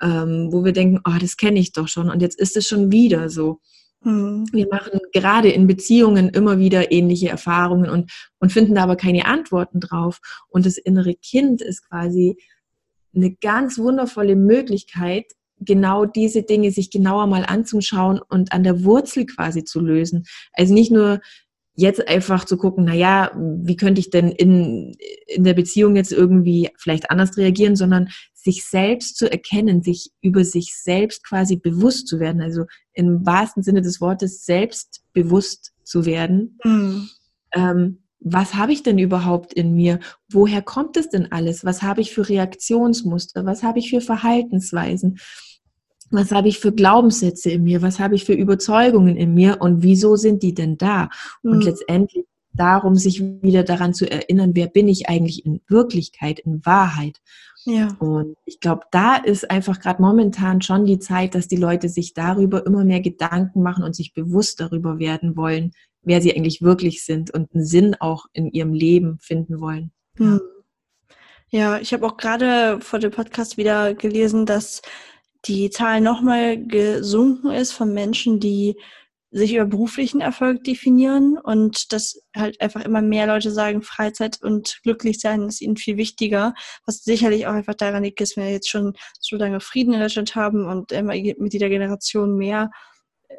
ähm, 0.00 0.48
wo 0.50 0.64
wir 0.64 0.72
denken, 0.72 1.00
oh, 1.04 1.18
das 1.20 1.36
kenne 1.36 1.58
ich 1.58 1.72
doch 1.72 1.88
schon 1.88 2.10
und 2.10 2.22
jetzt 2.22 2.38
ist 2.38 2.56
es 2.56 2.66
schon 2.66 2.92
wieder 2.92 3.28
so. 3.30 3.60
Mhm. 4.02 4.46
Wir 4.52 4.68
machen 4.68 5.00
gerade 5.12 5.50
in 5.50 5.66
Beziehungen 5.66 6.28
immer 6.28 6.58
wieder 6.58 6.92
ähnliche 6.92 7.28
Erfahrungen 7.28 7.90
und, 7.90 8.10
und 8.38 8.52
finden 8.52 8.74
da 8.74 8.84
aber 8.84 8.96
keine 8.96 9.26
Antworten 9.26 9.80
drauf. 9.80 10.20
Und 10.48 10.66
das 10.66 10.78
innere 10.78 11.14
Kind 11.14 11.62
ist 11.62 11.88
quasi 11.88 12.36
eine 13.14 13.34
ganz 13.34 13.78
wundervolle 13.78 14.36
Möglichkeit, 14.36 15.32
genau 15.60 16.04
diese 16.04 16.44
Dinge 16.44 16.70
sich 16.70 16.90
genauer 16.90 17.26
mal 17.26 17.44
anzuschauen 17.44 18.20
und 18.28 18.52
an 18.52 18.62
der 18.62 18.84
Wurzel 18.84 19.26
quasi 19.26 19.64
zu 19.64 19.80
lösen. 19.80 20.24
Also 20.52 20.72
nicht 20.72 20.92
nur 20.92 21.20
jetzt 21.78 22.08
einfach 22.08 22.44
zu 22.44 22.56
gucken, 22.56 22.86
na 22.86 22.94
ja, 22.94 23.30
wie 23.36 23.76
könnte 23.76 24.00
ich 24.00 24.10
denn 24.10 24.32
in, 24.32 24.96
in 25.28 25.44
der 25.44 25.54
Beziehung 25.54 25.94
jetzt 25.94 26.10
irgendwie 26.10 26.70
vielleicht 26.76 27.08
anders 27.08 27.36
reagieren, 27.36 27.76
sondern 27.76 28.08
sich 28.34 28.64
selbst 28.64 29.16
zu 29.16 29.30
erkennen, 29.30 29.82
sich 29.82 30.10
über 30.20 30.44
sich 30.44 30.74
selbst 30.76 31.24
quasi 31.24 31.54
bewusst 31.54 32.08
zu 32.08 32.18
werden, 32.18 32.42
also 32.42 32.64
im 32.94 33.24
wahrsten 33.24 33.62
Sinne 33.62 33.80
des 33.80 34.00
Wortes 34.00 34.44
selbstbewusst 34.44 35.72
zu 35.84 36.04
werden. 36.04 36.58
Mhm. 36.64 37.08
Ähm, 37.52 37.98
was 38.18 38.54
habe 38.54 38.72
ich 38.72 38.82
denn 38.82 38.98
überhaupt 38.98 39.52
in 39.52 39.76
mir? 39.76 40.00
Woher 40.28 40.62
kommt 40.62 40.96
es 40.96 41.08
denn 41.10 41.30
alles? 41.30 41.64
Was 41.64 41.82
habe 41.82 42.00
ich 42.00 42.12
für 42.12 42.28
Reaktionsmuster? 42.28 43.46
Was 43.46 43.62
habe 43.62 43.78
ich 43.78 43.90
für 43.90 44.00
Verhaltensweisen? 44.00 45.20
Was 46.10 46.30
habe 46.32 46.48
ich 46.48 46.58
für 46.58 46.72
Glaubenssätze 46.72 47.50
in 47.50 47.64
mir? 47.64 47.82
Was 47.82 47.98
habe 48.00 48.14
ich 48.14 48.24
für 48.24 48.32
Überzeugungen 48.32 49.16
in 49.16 49.34
mir? 49.34 49.60
Und 49.60 49.82
wieso 49.82 50.16
sind 50.16 50.42
die 50.42 50.54
denn 50.54 50.78
da? 50.78 51.10
Mhm. 51.42 51.52
Und 51.52 51.64
letztendlich 51.64 52.24
darum, 52.58 52.96
sich 52.96 53.22
wieder 53.42 53.62
daran 53.62 53.94
zu 53.94 54.10
erinnern, 54.10 54.52
wer 54.54 54.66
bin 54.66 54.88
ich 54.88 55.08
eigentlich 55.08 55.46
in 55.46 55.60
Wirklichkeit, 55.68 56.40
in 56.40 56.64
Wahrheit. 56.66 57.20
Ja. 57.64 57.88
Und 58.00 58.36
ich 58.44 58.60
glaube, 58.60 58.82
da 58.90 59.16
ist 59.16 59.50
einfach 59.50 59.80
gerade 59.80 60.02
momentan 60.02 60.60
schon 60.60 60.84
die 60.84 60.98
Zeit, 60.98 61.34
dass 61.34 61.48
die 61.48 61.56
Leute 61.56 61.88
sich 61.88 62.14
darüber 62.14 62.66
immer 62.66 62.84
mehr 62.84 63.00
Gedanken 63.00 63.62
machen 63.62 63.84
und 63.84 63.94
sich 63.94 64.12
bewusst 64.12 64.60
darüber 64.60 64.98
werden 64.98 65.36
wollen, 65.36 65.72
wer 66.02 66.20
sie 66.20 66.34
eigentlich 66.34 66.62
wirklich 66.62 67.04
sind 67.04 67.32
und 67.32 67.54
einen 67.54 67.64
Sinn 67.64 67.96
auch 68.00 68.26
in 68.32 68.50
ihrem 68.50 68.72
Leben 68.72 69.18
finden 69.20 69.60
wollen. 69.60 69.92
Ja, 70.18 70.40
ja 71.50 71.78
ich 71.78 71.92
habe 71.92 72.06
auch 72.06 72.16
gerade 72.16 72.80
vor 72.80 72.98
dem 72.98 73.10
Podcast 73.10 73.56
wieder 73.56 73.94
gelesen, 73.94 74.46
dass 74.46 74.82
die 75.46 75.70
Zahl 75.70 76.00
nochmal 76.00 76.58
gesunken 76.58 77.50
ist 77.50 77.72
von 77.72 77.92
Menschen, 77.92 78.40
die 78.40 78.76
sich 79.30 79.54
über 79.54 79.66
beruflichen 79.66 80.20
Erfolg 80.20 80.64
definieren 80.64 81.36
und 81.36 81.92
dass 81.92 82.22
halt 82.34 82.60
einfach 82.60 82.84
immer 82.84 83.02
mehr 83.02 83.26
Leute 83.26 83.50
sagen, 83.50 83.82
Freizeit 83.82 84.42
und 84.42 84.80
glücklich 84.82 85.20
sein 85.20 85.48
ist 85.48 85.60
ihnen 85.60 85.76
viel 85.76 85.98
wichtiger, 85.98 86.54
was 86.86 87.04
sicherlich 87.04 87.46
auch 87.46 87.52
einfach 87.52 87.74
daran 87.74 88.04
liegt, 88.04 88.20
dass 88.20 88.36
wir 88.36 88.50
jetzt 88.50 88.70
schon 88.70 88.94
so 89.20 89.36
lange 89.36 89.60
Frieden 89.60 89.92
in 89.92 90.00
Deutschland 90.00 90.34
haben 90.34 90.66
und 90.66 90.92
immer 90.92 91.12
mit 91.14 91.52
jeder 91.52 91.68
Generation 91.68 92.36
mehr 92.36 92.70
äh, 93.28 93.34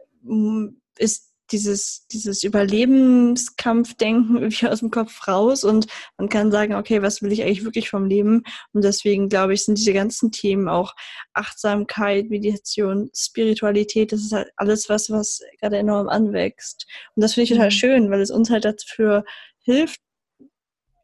ist 1.00 1.29
dieses, 1.52 2.06
dieses 2.08 2.44
Überlebenskampfdenken 2.44 4.38
irgendwie 4.42 4.68
aus 4.68 4.80
dem 4.80 4.92
Kopf 4.92 5.28
raus 5.28 5.64
und 5.64 5.88
man 6.18 6.30
kann 6.30 6.52
sagen, 6.52 6.76
okay, 6.76 7.02
was 7.02 7.22
will 7.22 7.32
ich 7.32 7.44
eigentlich 7.44 7.64
wirklich 7.64 7.90
vom 7.90 8.06
Leben? 8.06 8.44
Und 8.74 8.84
deswegen 8.84 9.30
glaube 9.30 9.54
ich, 9.54 9.66
sind 9.66 9.78
diese 9.78 9.94
ganzen 9.94 10.32
Themen 10.32 10.68
auch 10.68 10.96
Achtsamkeit, 11.34 12.30
Meditation, 12.30 13.10
Spiritualität, 13.16 14.12
das 14.12 14.22
ist 14.22 14.34
halt 14.34 14.50
alles 14.56 14.90
was, 14.90 15.10
was 15.10 15.42
gerade 15.60 15.78
enorm 15.78 16.10
anwächst. 16.10 16.86
Und 17.16 17.22
das 17.22 17.34
finde 17.34 17.46
ich 17.46 17.50
total 17.50 17.68
mhm. 17.68 17.72
schön, 17.72 18.12
weil 18.12 18.22
es 18.22 18.32
uns 18.32 18.50
halt 18.50 18.66
dafür 18.66 19.24
hilft, 19.60 20.02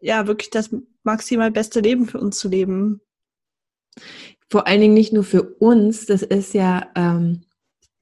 ja, 0.01 0.27
wirklich 0.27 0.49
das 0.49 0.69
maximal 1.03 1.51
beste 1.51 1.79
Leben 1.79 2.07
für 2.07 2.19
uns 2.19 2.37
zu 2.37 2.49
leben. 2.49 3.01
Vor 4.49 4.67
allen 4.67 4.81
Dingen 4.81 4.93
nicht 4.93 5.13
nur 5.13 5.23
für 5.23 5.43
uns, 5.43 6.05
das 6.05 6.21
ist 6.21 6.53
ja, 6.53 6.91
ähm 6.95 7.44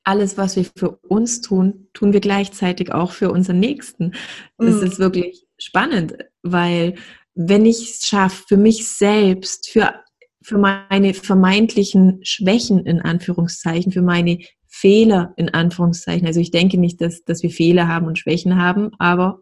alles, 0.04 0.38
was 0.38 0.56
wir 0.56 0.66
für 0.66 0.98
uns 1.08 1.42
tun, 1.42 1.88
tun 1.94 2.13
wir 2.13 2.20
gleichzeitig 2.20 2.92
auch 2.92 3.12
für 3.12 3.32
unseren 3.32 3.60
Nächsten. 3.60 4.13
Das 4.58 4.76
mhm. 4.76 4.84
ist 4.84 5.00
wirklich 5.00 5.46
spannend, 5.58 6.16
weil 6.42 6.96
wenn 7.36 7.66
ich 7.66 7.82
es 7.84 8.06
schaffe, 8.06 8.44
für 8.48 8.58
mich 8.58 8.88
selbst, 8.88 9.70
für, 9.70 9.94
für 10.42 10.58
meine 10.58 11.13
vermeintlichen 11.13 12.20
Schwächen 12.24 12.86
in 12.86 13.02
Anführungszeichen, 13.02 13.92
für 13.92 14.02
meine 14.02 14.39
Fehler 14.68 15.34
in 15.38 15.50
Anführungszeichen, 15.50 16.28
also 16.28 16.39
ich 16.39 16.52
denke 16.52 16.80
nicht, 16.80 17.02
dass, 17.02 17.24
dass 17.24 17.44
wir 17.44 17.50
Fehler 17.50 17.88
haben 17.88 18.08
und 18.08 18.20
Schwächen 18.20 18.62
haben, 18.62 18.92
aber 19.00 19.42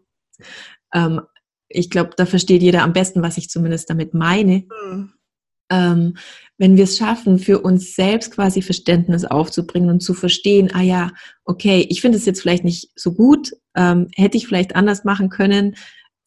ähm, 0.94 1.20
ich 1.68 1.90
glaube, 1.90 2.10
da 2.16 2.26
versteht 2.26 2.62
jeder 2.62 2.82
am 2.82 2.92
besten, 2.92 3.22
was 3.22 3.38
ich 3.38 3.48
zumindest 3.48 3.88
damit 3.90 4.14
meine. 4.14 4.64
Mhm 4.90 5.12
ähm, 5.72 6.16
wenn 6.62 6.76
wir 6.76 6.84
es 6.84 6.96
schaffen, 6.96 7.40
für 7.40 7.58
uns 7.58 7.96
selbst 7.96 8.36
quasi 8.36 8.62
Verständnis 8.62 9.24
aufzubringen 9.24 9.90
und 9.90 10.00
zu 10.00 10.14
verstehen, 10.14 10.70
ah 10.72 10.80
ja, 10.80 11.10
okay, 11.44 11.84
ich 11.88 12.00
finde 12.00 12.18
es 12.18 12.24
jetzt 12.24 12.40
vielleicht 12.40 12.62
nicht 12.62 12.92
so 12.94 13.14
gut, 13.14 13.50
ähm, 13.74 14.06
hätte 14.14 14.36
ich 14.36 14.46
vielleicht 14.46 14.76
anders 14.76 15.02
machen 15.02 15.28
können, 15.28 15.74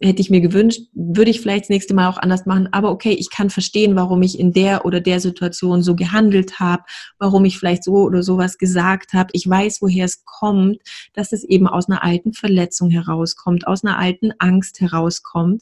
hätte 0.01 0.19
ich 0.19 0.29
mir 0.29 0.41
gewünscht, 0.41 0.81
würde 0.93 1.31
ich 1.31 1.39
vielleicht 1.39 1.63
das 1.63 1.69
nächste 1.69 1.93
Mal 1.93 2.09
auch 2.09 2.17
anders 2.17 2.45
machen. 2.45 2.67
Aber 2.73 2.91
okay, 2.91 3.13
ich 3.13 3.29
kann 3.29 3.49
verstehen, 3.49 3.95
warum 3.95 4.21
ich 4.23 4.37
in 4.37 4.51
der 4.51 4.85
oder 4.85 4.99
der 4.99 5.21
Situation 5.21 5.81
so 5.81 5.95
gehandelt 5.95 6.59
habe, 6.59 6.83
warum 7.17 7.45
ich 7.45 7.57
vielleicht 7.57 7.85
so 7.85 7.93
oder 7.93 8.21
sowas 8.21 8.57
gesagt 8.57 9.13
habe. 9.13 9.29
Ich 9.31 9.49
weiß, 9.49 9.81
woher 9.81 10.03
es 10.03 10.25
kommt, 10.25 10.79
dass 11.13 11.31
es 11.31 11.45
eben 11.45 11.65
aus 11.65 11.87
einer 11.87 12.03
alten 12.03 12.33
Verletzung 12.33 12.89
herauskommt, 12.89 13.67
aus 13.67 13.85
einer 13.85 13.97
alten 13.97 14.33
Angst 14.39 14.81
herauskommt. 14.81 15.61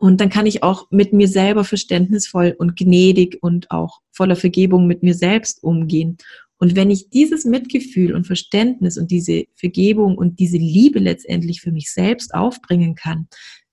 Und 0.00 0.18
dann 0.20 0.30
kann 0.30 0.46
ich 0.46 0.62
auch 0.62 0.90
mit 0.90 1.12
mir 1.12 1.28
selber 1.28 1.62
verständnisvoll 1.62 2.56
und 2.58 2.74
gnädig 2.74 3.36
und 3.42 3.70
auch 3.70 4.00
voller 4.10 4.34
Vergebung 4.34 4.86
mit 4.86 5.02
mir 5.02 5.14
selbst 5.14 5.62
umgehen. 5.62 6.16
Und 6.56 6.74
wenn 6.74 6.90
ich 6.90 7.10
dieses 7.10 7.44
Mitgefühl 7.44 8.14
und 8.14 8.26
Verständnis 8.26 8.96
und 8.96 9.10
diese 9.10 9.44
Vergebung 9.56 10.16
und 10.16 10.40
diese 10.40 10.56
Liebe 10.56 11.00
letztendlich 11.00 11.60
für 11.60 11.70
mich 11.70 11.92
selbst 11.92 12.34
aufbringen 12.34 12.94
kann, 12.94 13.28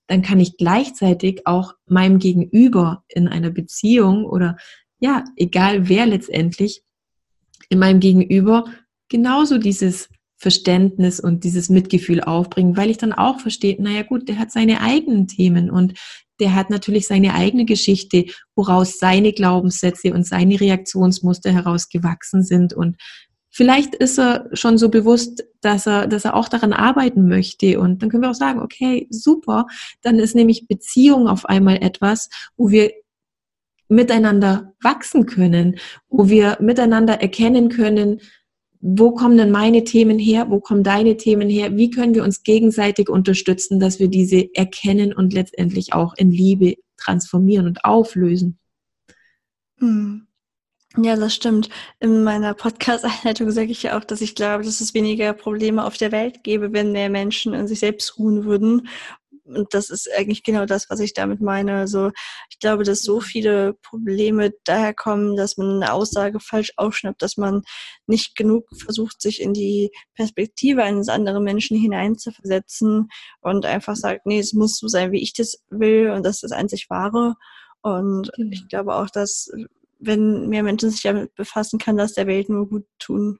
dann 0.06 0.20
kann 0.20 0.38
ich 0.38 0.58
gleichzeitig 0.58 1.46
auch 1.46 1.72
meinem 1.86 2.18
Gegenüber 2.18 3.04
in 3.08 3.26
einer 3.26 3.50
Beziehung 3.50 4.26
oder 4.26 4.58
ja, 5.00 5.24
egal 5.36 5.88
wer 5.88 6.04
letztendlich, 6.04 6.82
in 7.70 7.78
meinem 7.78 8.00
Gegenüber 8.00 8.64
genauso 9.08 9.56
dieses 9.56 10.10
Verständnis 10.38 11.20
und 11.20 11.44
dieses 11.44 11.68
Mitgefühl 11.68 12.22
aufbringen, 12.22 12.76
weil 12.76 12.90
ich 12.90 12.98
dann 12.98 13.12
auch 13.12 13.40
verstehe, 13.40 13.76
naja 13.80 14.02
gut, 14.02 14.28
der 14.28 14.38
hat 14.38 14.52
seine 14.52 14.80
eigenen 14.80 15.26
Themen 15.26 15.70
und 15.70 15.94
der 16.40 16.54
hat 16.54 16.70
natürlich 16.70 17.08
seine 17.08 17.34
eigene 17.34 17.64
Geschichte, 17.64 18.26
woraus 18.54 18.98
seine 18.98 19.32
Glaubenssätze 19.32 20.14
und 20.14 20.24
seine 20.24 20.60
Reaktionsmuster 20.60 21.52
herausgewachsen 21.52 22.42
sind 22.42 22.72
und 22.72 22.96
Vielleicht 23.50 23.94
ist 23.96 24.18
er 24.18 24.48
schon 24.52 24.78
so 24.78 24.88
bewusst, 24.88 25.42
dass 25.62 25.86
er, 25.86 26.06
dass 26.06 26.24
er 26.24 26.36
auch 26.36 26.48
daran 26.48 26.72
arbeiten 26.72 27.26
möchte. 27.26 27.80
Und 27.80 28.00
dann 28.00 28.08
können 28.08 28.22
wir 28.22 28.30
auch 28.30 28.34
sagen, 28.34 28.60
okay, 28.60 29.08
super. 29.10 29.66
Dann 30.02 30.20
ist 30.20 30.36
nämlich 30.36 30.68
Beziehung 30.68 31.26
auf 31.26 31.46
einmal 31.46 31.82
etwas, 31.82 32.28
wo 32.56 32.70
wir 32.70 32.92
miteinander 33.88 34.74
wachsen 34.82 35.26
können, 35.26 35.78
wo 36.08 36.28
wir 36.28 36.58
miteinander 36.60 37.20
erkennen 37.20 37.68
können, 37.68 38.20
wo 38.80 39.12
kommen 39.12 39.36
denn 39.36 39.50
meine 39.50 39.84
Themen 39.84 40.18
her, 40.18 40.46
wo 40.50 40.60
kommen 40.60 40.82
deine 40.82 41.16
Themen 41.16 41.48
her, 41.48 41.76
wie 41.76 41.90
können 41.90 42.14
wir 42.14 42.24
uns 42.24 42.42
gegenseitig 42.42 43.08
unterstützen, 43.08 43.80
dass 43.80 43.98
wir 43.98 44.08
diese 44.08 44.54
erkennen 44.54 45.12
und 45.12 45.32
letztendlich 45.32 45.92
auch 45.94 46.14
in 46.16 46.30
Liebe 46.30 46.76
transformieren 46.96 47.66
und 47.66 47.84
auflösen. 47.84 48.58
Hm. 49.78 50.28
Ja, 50.96 51.16
das 51.16 51.34
stimmt. 51.34 51.68
In 52.00 52.24
meiner 52.24 52.54
Podcast-Einleitung 52.54 53.50
sage 53.50 53.70
ich 53.70 53.82
ja 53.82 53.96
auch, 53.96 54.04
dass 54.04 54.20
ich 54.20 54.34
glaube, 54.34 54.64
dass 54.64 54.80
es 54.80 54.94
weniger 54.94 55.32
Probleme 55.32 55.84
auf 55.84 55.96
der 55.96 56.12
Welt 56.12 56.42
gäbe, 56.42 56.72
wenn 56.72 56.92
mehr 56.92 57.10
Menschen 57.10 57.52
in 57.52 57.68
sich 57.68 57.80
selbst 57.80 58.18
ruhen 58.18 58.44
würden 58.44 58.88
und 59.48 59.74
das 59.74 59.90
ist 59.90 60.08
eigentlich 60.16 60.42
genau 60.42 60.66
das, 60.66 60.90
was 60.90 61.00
ich 61.00 61.14
damit 61.14 61.40
meine. 61.40 61.76
Also 61.76 62.10
ich 62.50 62.58
glaube, 62.58 62.84
dass 62.84 63.02
so 63.02 63.20
viele 63.20 63.74
Probleme 63.82 64.52
daher 64.64 64.94
kommen, 64.94 65.36
dass 65.36 65.56
man 65.56 65.82
eine 65.82 65.92
Aussage 65.92 66.40
falsch 66.40 66.72
aufschnappt, 66.76 67.22
dass 67.22 67.36
man 67.36 67.62
nicht 68.06 68.36
genug 68.36 68.66
versucht, 68.76 69.20
sich 69.20 69.40
in 69.40 69.54
die 69.54 69.90
Perspektive 70.14 70.82
eines 70.82 71.08
anderen 71.08 71.44
Menschen 71.44 71.78
hineinzuversetzen 71.78 73.08
und 73.40 73.66
einfach 73.66 73.96
sagt, 73.96 74.26
nee, 74.26 74.38
es 74.38 74.52
muss 74.52 74.78
so 74.78 74.88
sein, 74.88 75.12
wie 75.12 75.22
ich 75.22 75.32
das 75.32 75.62
will 75.70 76.10
und 76.10 76.24
das 76.24 76.36
ist 76.36 76.44
das 76.44 76.52
einzig 76.52 76.90
Wahre. 76.90 77.34
Und 77.80 78.30
mhm. 78.36 78.52
ich 78.52 78.68
glaube 78.68 78.94
auch, 78.94 79.10
dass 79.10 79.50
wenn 79.98 80.48
mehr 80.48 80.62
Menschen 80.62 80.90
sich 80.90 81.02
damit 81.02 81.34
befassen, 81.34 81.78
kann 81.78 81.96
das 81.96 82.14
der 82.14 82.26
Welt 82.26 82.48
nur 82.48 82.68
gut 82.68 82.86
tun. 82.98 83.38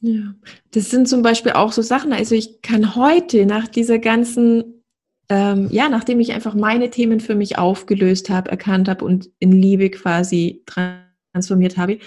Ja, 0.00 0.34
das 0.72 0.90
sind 0.90 1.08
zum 1.08 1.22
Beispiel 1.22 1.52
auch 1.52 1.72
so 1.72 1.80
Sachen. 1.80 2.12
Also 2.12 2.34
ich 2.34 2.60
kann 2.60 2.96
heute 2.96 3.46
nach 3.46 3.68
dieser 3.68 4.00
ganzen 4.00 4.81
ähm, 5.28 5.68
ja, 5.70 5.88
nachdem 5.88 6.20
ich 6.20 6.32
einfach 6.32 6.54
meine 6.54 6.90
Themen 6.90 7.20
für 7.20 7.34
mich 7.34 7.58
aufgelöst 7.58 8.30
habe, 8.30 8.50
erkannt 8.50 8.88
habe 8.88 9.04
und 9.04 9.30
in 9.38 9.52
Liebe 9.52 9.90
quasi 9.90 10.64
transformiert 10.66 11.76
habe, 11.76 11.98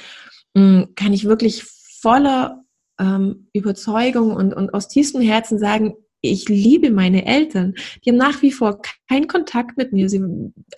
mm, 0.54 0.84
kann 0.95 1.13
ich 1.13 1.25
wirklich 1.25 1.63
voller 1.63 2.63
ähm, 2.99 3.47
Überzeugung 3.54 4.32
und, 4.32 4.54
und 4.54 4.73
aus 4.73 4.88
tiefstem 4.88 5.21
Herzen 5.21 5.60
sagen, 5.60 5.95
ich 6.21 6.49
liebe 6.49 6.91
meine 6.91 7.25
Eltern. 7.25 7.75
Die 8.04 8.10
haben 8.10 8.17
nach 8.17 8.41
wie 8.41 8.51
vor 8.51 8.82
keinen 9.08 9.28
Kontakt 9.28 9.78
mit 9.78 9.93
mir. 9.93 10.10
Sie, 10.10 10.21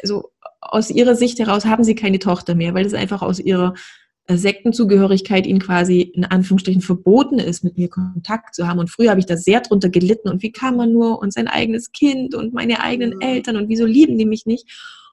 also 0.01 0.31
aus 0.61 0.89
ihrer 0.89 1.15
Sicht 1.15 1.39
heraus 1.39 1.65
haben 1.65 1.83
sie 1.83 1.95
keine 1.95 2.19
Tochter 2.19 2.55
mehr, 2.55 2.73
weil 2.73 2.85
es 2.85 2.93
einfach 2.93 3.21
aus 3.21 3.39
ihrer 3.39 3.73
Sektenzugehörigkeit 4.35 5.47
ihnen 5.47 5.59
quasi 5.59 6.01
in 6.01 6.25
Anführungsstrichen 6.25 6.81
verboten 6.81 7.39
ist, 7.39 7.63
mit 7.63 7.77
mir 7.77 7.87
Kontakt 7.87 8.55
zu 8.55 8.67
haben. 8.67 8.79
Und 8.79 8.89
früher 8.89 9.11
habe 9.11 9.21
ich 9.21 9.25
da 9.25 9.37
sehr 9.37 9.61
drunter 9.61 9.89
gelitten 9.89 10.27
und 10.27 10.43
wie 10.43 10.51
kann 10.51 10.75
man 10.75 10.91
nur 10.91 11.19
und 11.19 11.31
sein 11.31 11.47
eigenes 11.47 11.91
Kind 11.93 12.35
und 12.35 12.53
meine 12.53 12.81
eigenen. 12.81 13.21
Eltern 13.21 13.55
und 13.55 13.69
wieso 13.69 13.85
lieben 13.85 14.17
die 14.17 14.25
mich 14.25 14.45
nicht? 14.45 14.65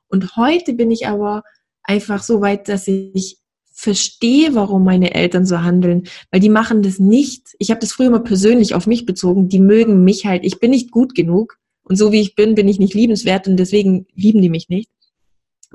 Und 0.08 0.36
heute 0.36 0.72
bin 0.72 0.90
ich 0.90 1.06
aber 1.06 1.42
einfach 1.82 2.22
so 2.22 2.40
weit, 2.40 2.68
dass 2.68 2.88
ich 2.88 3.38
verstehe, 3.72 4.54
warum 4.54 4.84
meine 4.84 5.14
Eltern 5.14 5.46
so 5.46 5.62
handeln, 5.62 6.04
weil 6.30 6.40
die 6.40 6.48
machen 6.48 6.82
das 6.82 6.98
nicht. 6.98 7.54
Ich 7.58 7.70
habe 7.70 7.80
das 7.80 7.92
früher 7.92 8.10
mal 8.10 8.20
persönlich 8.22 8.74
auf 8.74 8.86
mich 8.86 9.06
bezogen. 9.06 9.48
Die 9.48 9.60
mögen 9.60 10.04
mich 10.04 10.26
halt. 10.26 10.44
Ich 10.44 10.58
bin 10.58 10.70
nicht 10.70 10.90
gut 10.90 11.14
genug 11.14 11.58
und 11.82 11.96
so 11.96 12.10
wie 12.10 12.20
ich 12.20 12.34
bin, 12.34 12.54
bin 12.54 12.68
ich 12.68 12.78
nicht 12.78 12.94
liebenswert 12.94 13.46
und 13.46 13.56
deswegen 13.56 14.06
lieben 14.14 14.42
die 14.42 14.50
mich 14.50 14.68
nicht 14.68 14.88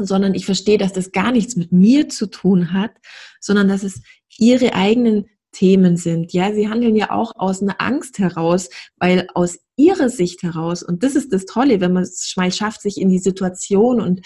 sondern 0.06 0.34
ich 0.34 0.46
verstehe, 0.46 0.78
dass 0.78 0.94
das 0.94 1.12
gar 1.12 1.32
nichts 1.32 1.56
mit 1.56 1.72
mir 1.72 2.10
zu 2.10 2.28
tun 2.28 2.74
hat, 2.74 2.92
sondern 3.40 3.68
dass 3.68 3.84
es 3.84 4.02
ihre 4.38 4.74
eigenen 4.74 5.26
Themen 5.52 5.98
sind. 5.98 6.32
Ja, 6.32 6.54
sie 6.54 6.70
handeln 6.70 6.96
ja 6.96 7.12
auch 7.12 7.34
aus 7.36 7.62
einer 7.62 7.82
Angst 7.82 8.20
heraus, 8.20 8.70
weil 8.98 9.28
aus 9.34 9.60
ihrer 9.76 10.10
Sicht 10.10 10.44
heraus. 10.44 10.84
Und 10.84 11.04
das 11.04 11.16
ist 11.16 11.34
das 11.34 11.46
Tolle, 11.46 11.82
wenn 11.82 11.94
man 11.94 12.04
es 12.04 12.34
mal 12.38 12.52
schafft, 12.52 12.82
sich 12.82 13.00
in 13.00 13.10
die 13.10 13.20
Situation 13.20 14.00
und 14.00 14.22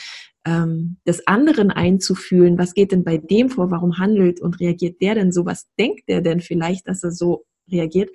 ähm, 0.45 0.97
des 1.07 1.25
anderen 1.27 1.71
einzufühlen. 1.71 2.57
Was 2.57 2.73
geht 2.73 2.91
denn 2.91 3.03
bei 3.03 3.17
dem 3.17 3.49
vor? 3.49 3.71
Warum 3.71 3.97
handelt 3.97 4.41
und 4.41 4.59
reagiert 4.59 5.01
der 5.01 5.15
denn 5.15 5.31
so? 5.31 5.45
Was 5.45 5.67
denkt 5.79 6.09
der 6.09 6.21
denn 6.21 6.41
vielleicht, 6.41 6.88
dass 6.88 7.03
er 7.03 7.12
so 7.12 7.45
reagiert? 7.71 8.09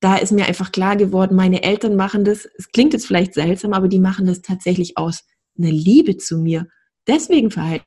Da 0.00 0.16
ist 0.16 0.30
mir 0.30 0.46
einfach 0.46 0.70
klar 0.70 0.96
geworden, 0.96 1.34
meine 1.34 1.62
Eltern 1.62 1.96
machen 1.96 2.24
das, 2.24 2.46
es 2.56 2.68
klingt 2.68 2.92
jetzt 2.92 3.06
vielleicht 3.06 3.34
seltsam, 3.34 3.72
aber 3.72 3.88
die 3.88 3.98
machen 3.98 4.26
das 4.26 4.42
tatsächlich 4.42 4.96
aus 4.96 5.24
einer 5.58 5.72
Liebe 5.72 6.16
zu 6.16 6.38
mir. 6.38 6.68
Deswegen 7.06 7.50
verhalten 7.50 7.84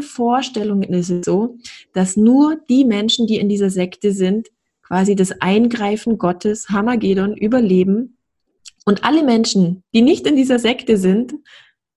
Vorstellungen 0.00 0.92
ist 0.94 1.10
es 1.10 1.24
so, 1.24 1.56
dass 1.92 2.16
nur 2.16 2.56
die 2.68 2.84
Menschen, 2.84 3.26
die 3.26 3.36
in 3.36 3.48
dieser 3.48 3.70
Sekte 3.70 4.12
sind, 4.12 4.48
quasi 4.82 5.14
das 5.14 5.32
Eingreifen 5.40 6.18
Gottes, 6.18 6.70
Hamagedon, 6.70 7.36
überleben. 7.36 8.16
Und 8.84 9.04
alle 9.04 9.22
Menschen, 9.22 9.84
die 9.94 10.02
nicht 10.02 10.26
in 10.26 10.36
dieser 10.36 10.58
Sekte 10.58 10.96
sind, 10.96 11.34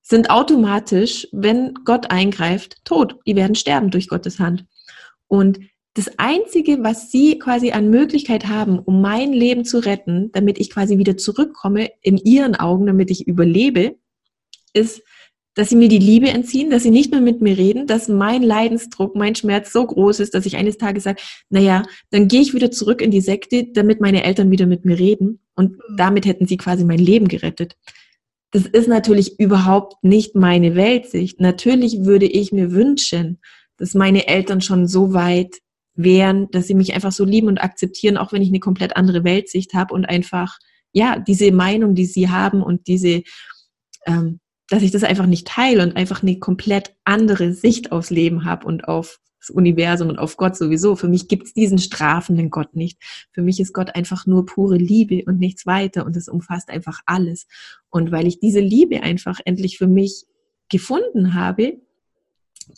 sind 0.01 0.29
automatisch, 0.29 1.27
wenn 1.31 1.73
Gott 1.83 2.11
eingreift, 2.11 2.77
tot. 2.83 3.17
Die 3.25 3.35
werden 3.35 3.55
sterben 3.55 3.89
durch 3.89 4.07
Gottes 4.07 4.39
Hand. 4.39 4.65
Und 5.27 5.59
das 5.95 6.12
Einzige, 6.17 6.84
was 6.84 7.10
sie 7.10 7.39
quasi 7.39 7.71
an 7.71 7.89
Möglichkeit 7.89 8.47
haben, 8.47 8.79
um 8.79 9.01
mein 9.01 9.31
Leben 9.31 9.63
zu 9.63 9.79
retten, 9.79 10.29
damit 10.34 10.60
ich 10.60 10.69
quasi 10.69 10.97
wieder 10.97 11.15
zurückkomme 11.15 11.89
in 12.01 12.17
ihren 12.17 12.55
Augen, 12.55 12.86
damit 12.86 13.10
ich 13.12 13.27
überlebe, 13.27 13.95
ist, 14.73 15.01
dass 15.53 15.69
sie 15.69 15.77
mir 15.77 15.88
die 15.88 15.97
Liebe 15.97 16.27
entziehen, 16.27 16.69
dass 16.69 16.84
sie 16.84 16.91
nicht 16.91 17.12
mehr 17.12 17.21
mit 17.21 17.41
mir 17.41 17.58
reden, 17.58 17.88
dass 17.88 18.10
mein 18.10 18.43
Leidensdruck, 18.43 19.15
mein 19.15 19.36
Schmerz 19.36 19.71
so 19.71 19.86
groß 19.88 20.19
ist, 20.19 20.36
dass 20.36 20.45
ich 20.45 20.58
eines 20.58 20.77
Tages 20.77 21.05
sage, 21.05 21.21
naja, 21.49 21.84
dann 22.12 22.27
gehe 22.27 22.41
ich 22.41 22.53
wieder 22.53 22.71
zurück 22.71 23.01
in 23.01 23.10
die 23.10 23.21
Sekte, 23.21 23.65
damit 23.73 24.01
meine 24.01 24.25
Eltern 24.25 24.51
wieder 24.51 24.65
mit 24.65 24.84
mir 24.84 24.99
reden. 24.99 25.39
Und 25.55 25.77
mhm. 25.77 25.95
damit 25.95 26.25
hätten 26.25 26.45
sie 26.45 26.58
quasi 26.58 26.84
mein 26.84 26.99
Leben 26.99 27.29
gerettet. 27.29 27.77
Das 28.51 28.65
ist 28.65 28.89
natürlich 28.89 29.39
überhaupt 29.39 30.03
nicht 30.03 30.36
meine 30.36 30.75
Weltsicht. 30.75 31.39
Natürlich 31.39 32.03
würde 32.03 32.25
ich 32.25 32.51
mir 32.51 32.73
wünschen, 32.73 33.39
dass 33.77 33.93
meine 33.93 34.27
Eltern 34.27 34.60
schon 34.60 34.88
so 34.88 35.13
weit 35.13 35.62
wären, 35.95 36.49
dass 36.51 36.67
sie 36.67 36.75
mich 36.75 36.93
einfach 36.93 37.12
so 37.12 37.25
lieben 37.25 37.47
und 37.47 37.63
akzeptieren, 37.63 38.17
auch 38.17 38.34
wenn 38.34 38.41
ich 38.41 38.49
eine 38.49 38.60
komplett 38.60 38.95
andere 38.95 39.23
Weltsicht 39.23 39.73
habe 39.73 39.93
und 39.93 40.05
einfach, 40.05 40.60
ja, 40.91 41.19
diese 41.19 41.51
Meinung, 41.51 41.95
die 41.95 42.05
sie 42.05 42.29
haben 42.29 42.62
und 42.62 42.88
diese, 42.88 43.23
ähm, 44.05 44.39
dass 44.69 44.84
ich 44.84 44.91
das 44.91 45.03
einfach 45.03 45.25
nicht 45.25 45.47
teile 45.47 45.84
und 45.84 45.95
einfach 45.95 46.21
eine 46.21 46.39
komplett 46.39 46.95
andere 47.03 47.53
Sicht 47.53 47.91
aufs 47.91 48.10
Leben 48.10 48.45
habe 48.45 48.65
und 48.65 48.88
auf 48.88 49.19
das 49.39 49.55
Universum 49.55 50.10
und 50.10 50.17
auf 50.17 50.38
Gott 50.38 50.55
sowieso. 50.55 50.95
Für 50.95 51.08
mich 51.08 51.27
gibt 51.27 51.47
es 51.47 51.53
diesen 51.53 51.77
strafenden 51.77 52.49
Gott 52.49 52.75
nicht. 52.75 52.97
Für 53.31 53.41
mich 53.41 53.60
ist 53.60 53.73
Gott 53.73 53.95
einfach 53.95 54.25
nur 54.25 54.45
pure 54.45 54.77
Liebe 54.77 55.23
und 55.25 55.39
nichts 55.39 55.65
weiter 55.65 56.05
und 56.05 56.15
es 56.17 56.27
umfasst 56.27 56.69
einfach 56.69 57.01
alles. 57.05 57.47
Und 57.89 58.12
weil 58.12 58.27
ich 58.27 58.39
diese 58.39 58.60
Liebe 58.60 59.03
einfach 59.03 59.39
endlich 59.45 59.77
für 59.77 59.88
mich 59.88 60.25
gefunden 60.69 61.36
habe, 61.36 61.79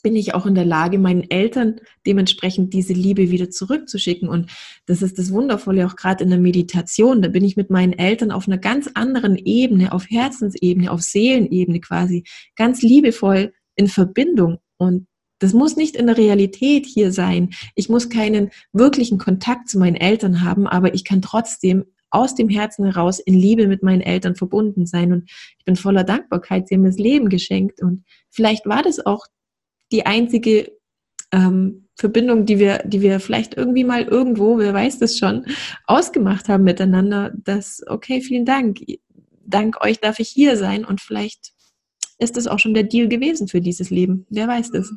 bin 0.04 0.15
ich 0.15 0.34
auch 0.34 0.45
in 0.45 0.56
der 0.56 0.65
Lage, 0.65 1.00
meinen 1.00 1.30
Eltern 1.30 1.80
dementsprechend 2.06 2.73
diese 2.73 2.93
Liebe 2.93 3.32
wieder 3.32 3.50
zurückzuschicken. 3.50 4.30
Und 4.30 4.50
das 4.86 5.02
ist 5.02 5.17
das 5.17 5.32
Wundervolle 5.32 5.86
auch 5.86 5.95
gerade 5.95 6.23
in 6.23 6.30
der 6.30 6.39
Meditation. 6.39 7.21
Da 7.21 7.30
bin 7.30 7.43
ich 7.43 7.58
mit 7.58 7.69
meinen 7.69 7.93
Eltern 7.93 8.32
auf 8.32 8.47
einer 8.47 8.58
ganz 8.58 8.89
anderen 8.93 9.36
Ebene, 9.38 9.91
auf 9.91 10.10
Herzensebene, 10.10 10.91
auf 10.91 11.02
Seelenebene 11.02 11.80
quasi, 11.80 12.23
ganz 12.56 12.82
liebevoll 12.82 13.54
in 13.76 13.88
Verbindung. 13.88 14.58
Und 14.78 15.08
das 15.39 15.54
muss 15.54 15.76
nicht 15.76 15.95
in 15.95 16.08
der 16.08 16.17
Realität 16.17 16.86
hier 16.86 17.12
sein. 17.12 17.52
Ich 17.76 17.89
muss 17.89 18.10
keinen 18.10 18.50
wirklichen 18.73 19.17
Kontakt 19.17 19.69
zu 19.69 19.78
meinen 19.78 19.95
Eltern 19.95 20.43
haben, 20.43 20.67
aber 20.67 20.93
ich 20.93 21.04
kann 21.04 21.21
trotzdem 21.21 21.86
aus 22.10 22.36
dem 22.36 22.50
Herzen 22.50 22.86
heraus 22.86 23.19
in 23.19 23.34
Liebe 23.34 23.67
mit 23.67 23.84
meinen 23.84 24.02
Eltern 24.02 24.36
verbunden 24.36 24.86
sein. 24.86 25.12
Und 25.12 25.30
ich 25.60 25.65
bin 25.65 25.76
voller 25.76 26.04
Dankbarkeit. 26.04 26.67
Sie 26.67 26.76
haben 26.76 26.82
mir 26.82 26.89
das 26.89 26.97
Leben 26.97 27.30
geschenkt. 27.30 27.82
Und 27.82 28.04
vielleicht 28.30 28.65
war 28.65 28.82
das 28.82 29.06
auch 29.06 29.26
die 29.91 30.06
einzige 30.06 30.71
ähm, 31.32 31.88
Verbindung, 31.95 32.45
die 32.45 32.60
wir, 32.60 32.84
die 32.86 33.02
wir 33.02 33.19
vielleicht 33.19 33.56
irgendwie 33.56 33.84
mal 33.84 34.04
irgendwo, 34.04 34.58
wer 34.60 34.73
weiß 34.73 35.00
das 35.00 35.17
schon, 35.17 35.45
ausgemacht 35.86 36.47
haben 36.47 36.63
miteinander, 36.63 37.32
dass, 37.43 37.82
okay, 37.88 38.21
vielen 38.21 38.45
Dank. 38.45 38.80
Dank 39.45 39.84
euch 39.84 40.00
darf 40.00 40.19
ich 40.19 40.30
hier 40.30 40.58
sein 40.58 40.86
und 40.86 41.02
vielleicht 41.02 41.54
ist 42.19 42.38
das 42.38 42.47
auch 42.47 42.60
schon 42.60 42.73
der 42.73 42.84
Deal 42.84 43.08
gewesen 43.08 43.47
für 43.47 43.62
dieses 43.62 43.89
Leben. 43.89 44.26
Wer 44.30 44.47
weiß 44.47 44.71
das? 44.71 44.91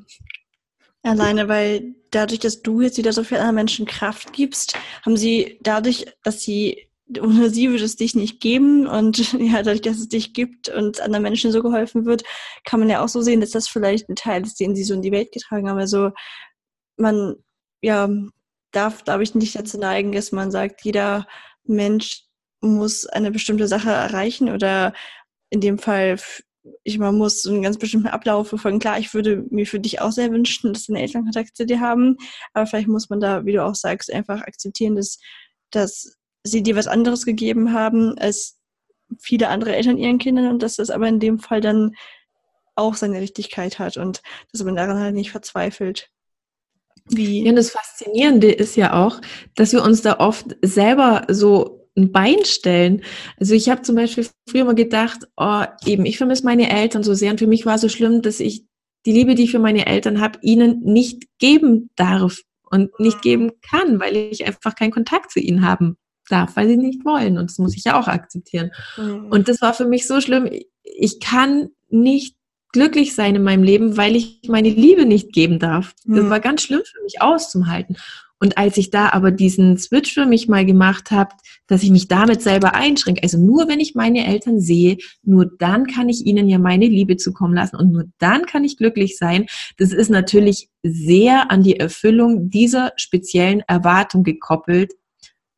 Alleine, 1.03 1.49
weil 1.49 1.95
dadurch, 2.11 2.41
dass 2.41 2.61
du 2.61 2.83
jetzt 2.83 2.99
wieder 2.99 3.13
so 3.13 3.25
viel 3.25 3.39
anderen 3.39 3.55
Menschen 3.55 3.87
Kraft 3.87 4.33
gibst, 4.33 4.77
haben 5.03 5.17
sie 5.17 5.59
dadurch, 5.63 6.07
dass 6.23 6.43
sie 6.43 6.90
ohne 7.21 7.51
sie 7.51 7.71
würde 7.71 7.85
es 7.85 7.97
dich 7.97 8.15
nicht 8.15 8.41
geben 8.41 8.87
und 8.87 9.33
ja, 9.39 9.63
dadurch, 9.63 9.83
dass 9.83 9.99
es 9.99 10.09
dich 10.09 10.33
gibt 10.35 10.69
und 10.69 11.01
anderen 11.01 11.23
Menschen 11.23 11.53
so 11.53 11.63
geholfen 11.63 12.05
wird, 12.07 12.23
kann 12.65 12.81
man 12.81 12.89
ja 12.89 13.03
auch 13.03 13.09
so 13.09 13.23
sehen, 13.23 13.41
dass 13.41 13.51
das 13.51 13.69
vielleicht 13.69 14.09
ein 14.09 14.17
Teil 14.17 14.43
ist, 14.43 14.61
den 14.61 14.77
sie 14.77 14.85
so 14.85 14.95
in 14.95 15.03
die 15.03 15.13
Welt 15.13 15.33
getragen 15.33 15.69
haben. 15.69 15.79
Also 15.79 16.11
man, 16.97 17.37
ja, 17.83 18.09
darf, 18.73 19.05
glaube 19.05 19.23
ich, 19.23 19.35
nicht 19.35 19.57
dazu 19.57 19.79
neigen, 19.79 20.13
dass 20.13 20.33
man 20.33 20.51
sagt, 20.51 20.85
jeder 20.85 21.27
Mensch 21.65 22.25
muss 22.61 23.07
eine 23.07 23.31
bestimmte 23.31 23.69
Sache 23.69 23.91
erreichen 23.91 24.51
oder 24.51 24.93
in 25.51 25.61
dem 25.61 25.79
Fall, 25.79 26.17
ich 26.85 26.99
man 26.99 27.17
muss 27.17 27.47
einen 27.47 27.63
ganz 27.63 27.79
bestimmten 27.79 28.09
Ablauf 28.09 28.49
verfolgen. 28.49 28.79
Klar, 28.79 28.99
ich 28.99 29.15
würde 29.15 29.45
mir 29.51 29.67
für 29.67 29.81
dich 29.81 30.01
auch 30.01 30.13
sehr 30.13 30.31
wünschen, 30.31 30.73
dass 30.73 30.87
deine 30.87 31.01
Eltern 31.01 31.25
Kontakt 31.25 31.57
zu 31.57 31.67
dir 31.67 31.81
haben, 31.81 32.17
aber 32.53 32.67
vielleicht 32.67 32.89
muss 32.89 33.11
man 33.11 33.21
da, 33.21 33.45
wie 33.45 33.53
du 33.53 33.65
auch 33.65 33.75
sagst, 33.75 34.13
einfach 34.13 34.43
akzeptieren, 34.43 34.97
dass, 34.97 35.19
dass 35.71 36.20
sie 36.45 36.63
dir 36.63 36.77
was 36.77 36.87
anderes 36.87 37.25
gegeben 37.25 37.73
haben 37.73 38.19
als 38.19 38.59
viele 39.19 39.49
andere 39.49 39.75
Eltern 39.75 39.99
ihren 39.99 40.19
Kindern 40.19 40.49
und 40.49 40.63
dass 40.63 40.77
das 40.77 40.91
aber 40.91 41.09
in 41.09 41.21
dem 41.21 41.39
Fall 41.39 41.61
dann 41.61 41.95
auch 42.77 42.95
seine 42.95 43.21
Richtigkeit 43.21 43.79
hat 43.79 43.97
und 43.97 44.23
dass 44.53 44.63
man 44.63 44.77
daran 44.77 44.99
halt 44.99 45.15
nicht 45.15 45.31
verzweifelt. 45.31 46.11
Wie? 47.07 47.43
Ja, 47.43 47.51
und 47.51 47.57
das 47.57 47.71
Faszinierende 47.71 48.51
ist 48.51 48.77
ja 48.77 49.05
auch, 49.05 49.21
dass 49.57 49.73
wir 49.73 49.83
uns 49.83 50.03
da 50.03 50.19
oft 50.19 50.57
selber 50.63 51.27
so 51.29 51.89
ein 51.97 52.13
Bein 52.13 52.45
stellen. 52.45 53.03
Also 53.39 53.55
ich 53.55 53.69
habe 53.69 53.83
zum 53.83 53.97
Beispiel 53.97 54.29
früher 54.49 54.65
mal 54.65 54.75
gedacht, 54.75 55.27
oh, 55.37 55.65
eben, 55.85 56.07
ich 56.07 56.19
vermisse 56.19 56.45
meine 56.45 56.71
Eltern 56.71 57.03
so 57.03 57.15
sehr 57.15 57.33
und 57.33 57.39
für 57.39 57.49
mich 57.49 57.67
war 57.67 57.79
so 57.79 57.89
schlimm, 57.89 58.23
dass 58.23 58.39
ich 58.39 58.65
die 59.07 59.13
Liebe, 59.13 59.35
die 59.35 59.45
ich 59.45 59.51
für 59.51 59.59
meine 59.59 59.87
Eltern 59.87 60.21
habe, 60.21 60.39
ihnen 60.43 60.81
nicht 60.83 61.25
geben 61.39 61.91
darf 61.97 62.41
und 62.71 62.99
nicht 63.01 63.17
mhm. 63.19 63.23
geben 63.23 63.53
kann, 63.63 63.99
weil 63.99 64.15
ich 64.15 64.47
einfach 64.47 64.77
keinen 64.77 64.93
Kontakt 64.93 65.33
zu 65.33 65.41
ihnen 65.41 65.67
haben 65.67 65.97
darf, 66.31 66.57
weil 66.57 66.69
sie 66.69 66.77
nicht 66.77 67.05
wollen. 67.05 67.39
Und 67.39 67.51
das 67.51 67.59
muss 67.59 67.77
ich 67.77 67.85
ja 67.85 67.99
auch 67.99 68.09
akzeptieren. 68.09 68.71
Mhm. 68.97 69.27
Und 69.31 69.49
das 69.49 69.61
war 69.61 69.75
für 69.75 69.87
mich 69.87 70.07
so 70.07 70.21
schlimm. 70.21 70.49
Ich 70.83 71.21
kann 71.21 71.71
nicht 71.89 72.37
glücklich 72.73 73.15
sein 73.15 73.35
in 73.35 73.43
meinem 73.43 73.63
Leben, 73.63 73.97
weil 73.97 74.17
ich 74.17 74.43
meine 74.49 74.71
Liebe 74.71 75.05
nicht 75.05 75.33
geben 75.33 75.59
darf. 75.59 75.95
Das 76.05 76.25
mhm. 76.25 76.31
war 76.31 76.41
ganz 76.41 76.63
schlimm 76.63 76.83
für 76.85 77.03
mich 77.03 77.21
auszuhalten. 77.21 77.97
Und 78.43 78.57
als 78.57 78.79
ich 78.79 78.91
da 78.91 79.11
aber 79.11 79.31
diesen 79.31 79.77
Switch 79.77 80.15
für 80.15 80.25
mich 80.25 80.49
mal 80.49 80.65
gemacht 80.65 81.11
habe, 81.11 81.35
dass 81.67 81.83
ich 81.83 81.91
mich 81.91 82.09
damit 82.09 82.41
selber 82.41 82.75
einschränke, 82.75 83.23
also 83.23 83.39
nur 83.39 83.69
wenn 83.69 83.81
ich 83.81 83.95
meine 83.95 84.27
Eltern 84.27 84.61
sehe, 84.61 84.97
nur 85.23 85.51
dann 85.59 85.87
kann 85.87 86.09
ich 86.09 86.25
ihnen 86.25 86.49
ja 86.49 86.59
meine 86.59 86.87
Liebe 86.87 87.19
zukommen 87.19 87.55
lassen 87.55 87.77
und 87.77 87.93
nur 87.93 88.05
dann 88.19 88.47
kann 88.47 88.65
ich 88.65 88.79
glücklich 88.79 89.19
sein. 89.19 89.45
Das 89.77 89.93
ist 89.93 90.09
natürlich 90.09 90.71
sehr 90.83 91.51
an 91.51 91.63
die 91.63 91.79
Erfüllung 91.79 92.49
dieser 92.49 92.93
speziellen 92.97 93.61
Erwartung 93.69 94.25
gekoppelt, 94.25 94.95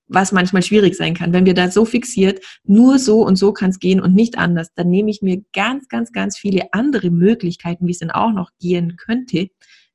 was 0.09 0.33
manchmal 0.33 0.63
schwierig 0.63 0.95
sein 0.97 1.15
kann. 1.15 1.33
Wenn 1.33 1.47
wir 1.47 1.55
da 1.55 1.71
so 1.71 1.85
fixiert, 1.85 2.45
nur 2.65 2.99
so 2.99 3.25
und 3.25 3.37
so 3.37 3.53
kann 3.53 3.71
es 3.71 3.79
gehen 3.79 4.01
und 4.01 4.15
nicht 4.15 4.39
anders, 4.39 4.73
dann 4.75 4.91
nehme 4.91 5.11
ich 5.11 5.23
mir 5.23 5.43
ganz, 5.53 5.89
ganz, 5.89 6.13
ganz 6.13 6.37
viele 6.37 6.73
andere 6.73 7.11
Möglichkeiten, 7.11 7.87
wie 7.87 7.93
es 7.93 7.99
denn 7.99 8.11
auch 8.11 8.33
noch 8.33 8.51
gehen 8.61 8.97
könnte. 8.97 9.49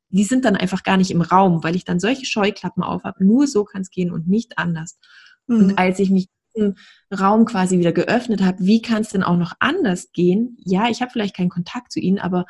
Die 0.10 0.24
sind 0.24 0.46
dann 0.46 0.56
einfach 0.56 0.84
gar 0.84 0.98
nicht 0.98 1.12
im 1.12 1.22
Raum, 1.22 1.64
weil 1.64 1.76
ich 1.76 1.84
dann 1.84 2.00
solche 2.00 2.26
Scheuklappen 2.26 2.84
auf 2.84 3.04
habe. 3.04 3.26
Nur 3.26 3.48
so 3.48 3.64
kann 3.64 3.82
es 3.82 3.90
gehen 3.90 4.12
und 4.12 4.28
nicht 4.28 4.58
anders. 4.58 4.98
Mhm. 5.48 5.58
Und 5.58 5.78
als 5.78 6.00
ich 6.00 6.10
mich 6.10 6.30
im 6.54 6.76
Raum 7.18 7.46
quasi 7.46 7.78
wieder 7.78 7.92
geöffnet 7.92 8.42
habe, 8.42 8.58
wie 8.60 8.82
kann 8.82 9.02
es 9.02 9.10
denn 9.10 9.24
auch 9.24 9.38
noch 9.38 9.54
anders 9.60 10.12
gehen? 10.12 10.58
Ja, 10.60 10.90
ich 10.90 11.02
habe 11.02 11.12
vielleicht 11.12 11.36
keinen 11.36 11.50
Kontakt 11.50 11.92
zu 11.92 12.00
ihnen, 12.00 12.20
aber 12.20 12.46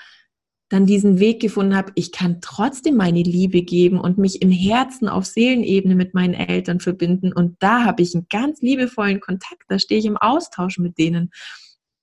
dann 0.70 0.86
diesen 0.86 1.20
Weg 1.20 1.42
gefunden 1.42 1.76
habe, 1.76 1.92
ich 1.96 2.12
kann 2.12 2.42
trotzdem 2.42 2.96
meine 2.96 3.24
Liebe 3.24 3.62
geben 3.62 4.00
und 4.00 4.18
mich 4.18 4.42
im 4.42 4.52
Herzen 4.52 5.08
auf 5.08 5.26
Seelenebene 5.26 5.96
mit 5.96 6.14
meinen 6.14 6.34
Eltern 6.34 6.80
verbinden. 6.80 7.32
Und 7.32 7.56
da 7.60 7.86
habe 7.86 8.02
ich 8.02 8.14
einen 8.14 8.28
ganz 8.30 8.62
liebevollen 8.62 9.22
Kontakt, 9.22 9.64
da 9.70 9.80
stehe 9.80 10.00
ich 10.00 10.06
im 10.06 10.18
Austausch 10.18 10.78
mit 10.78 10.98
denen. 10.98 11.32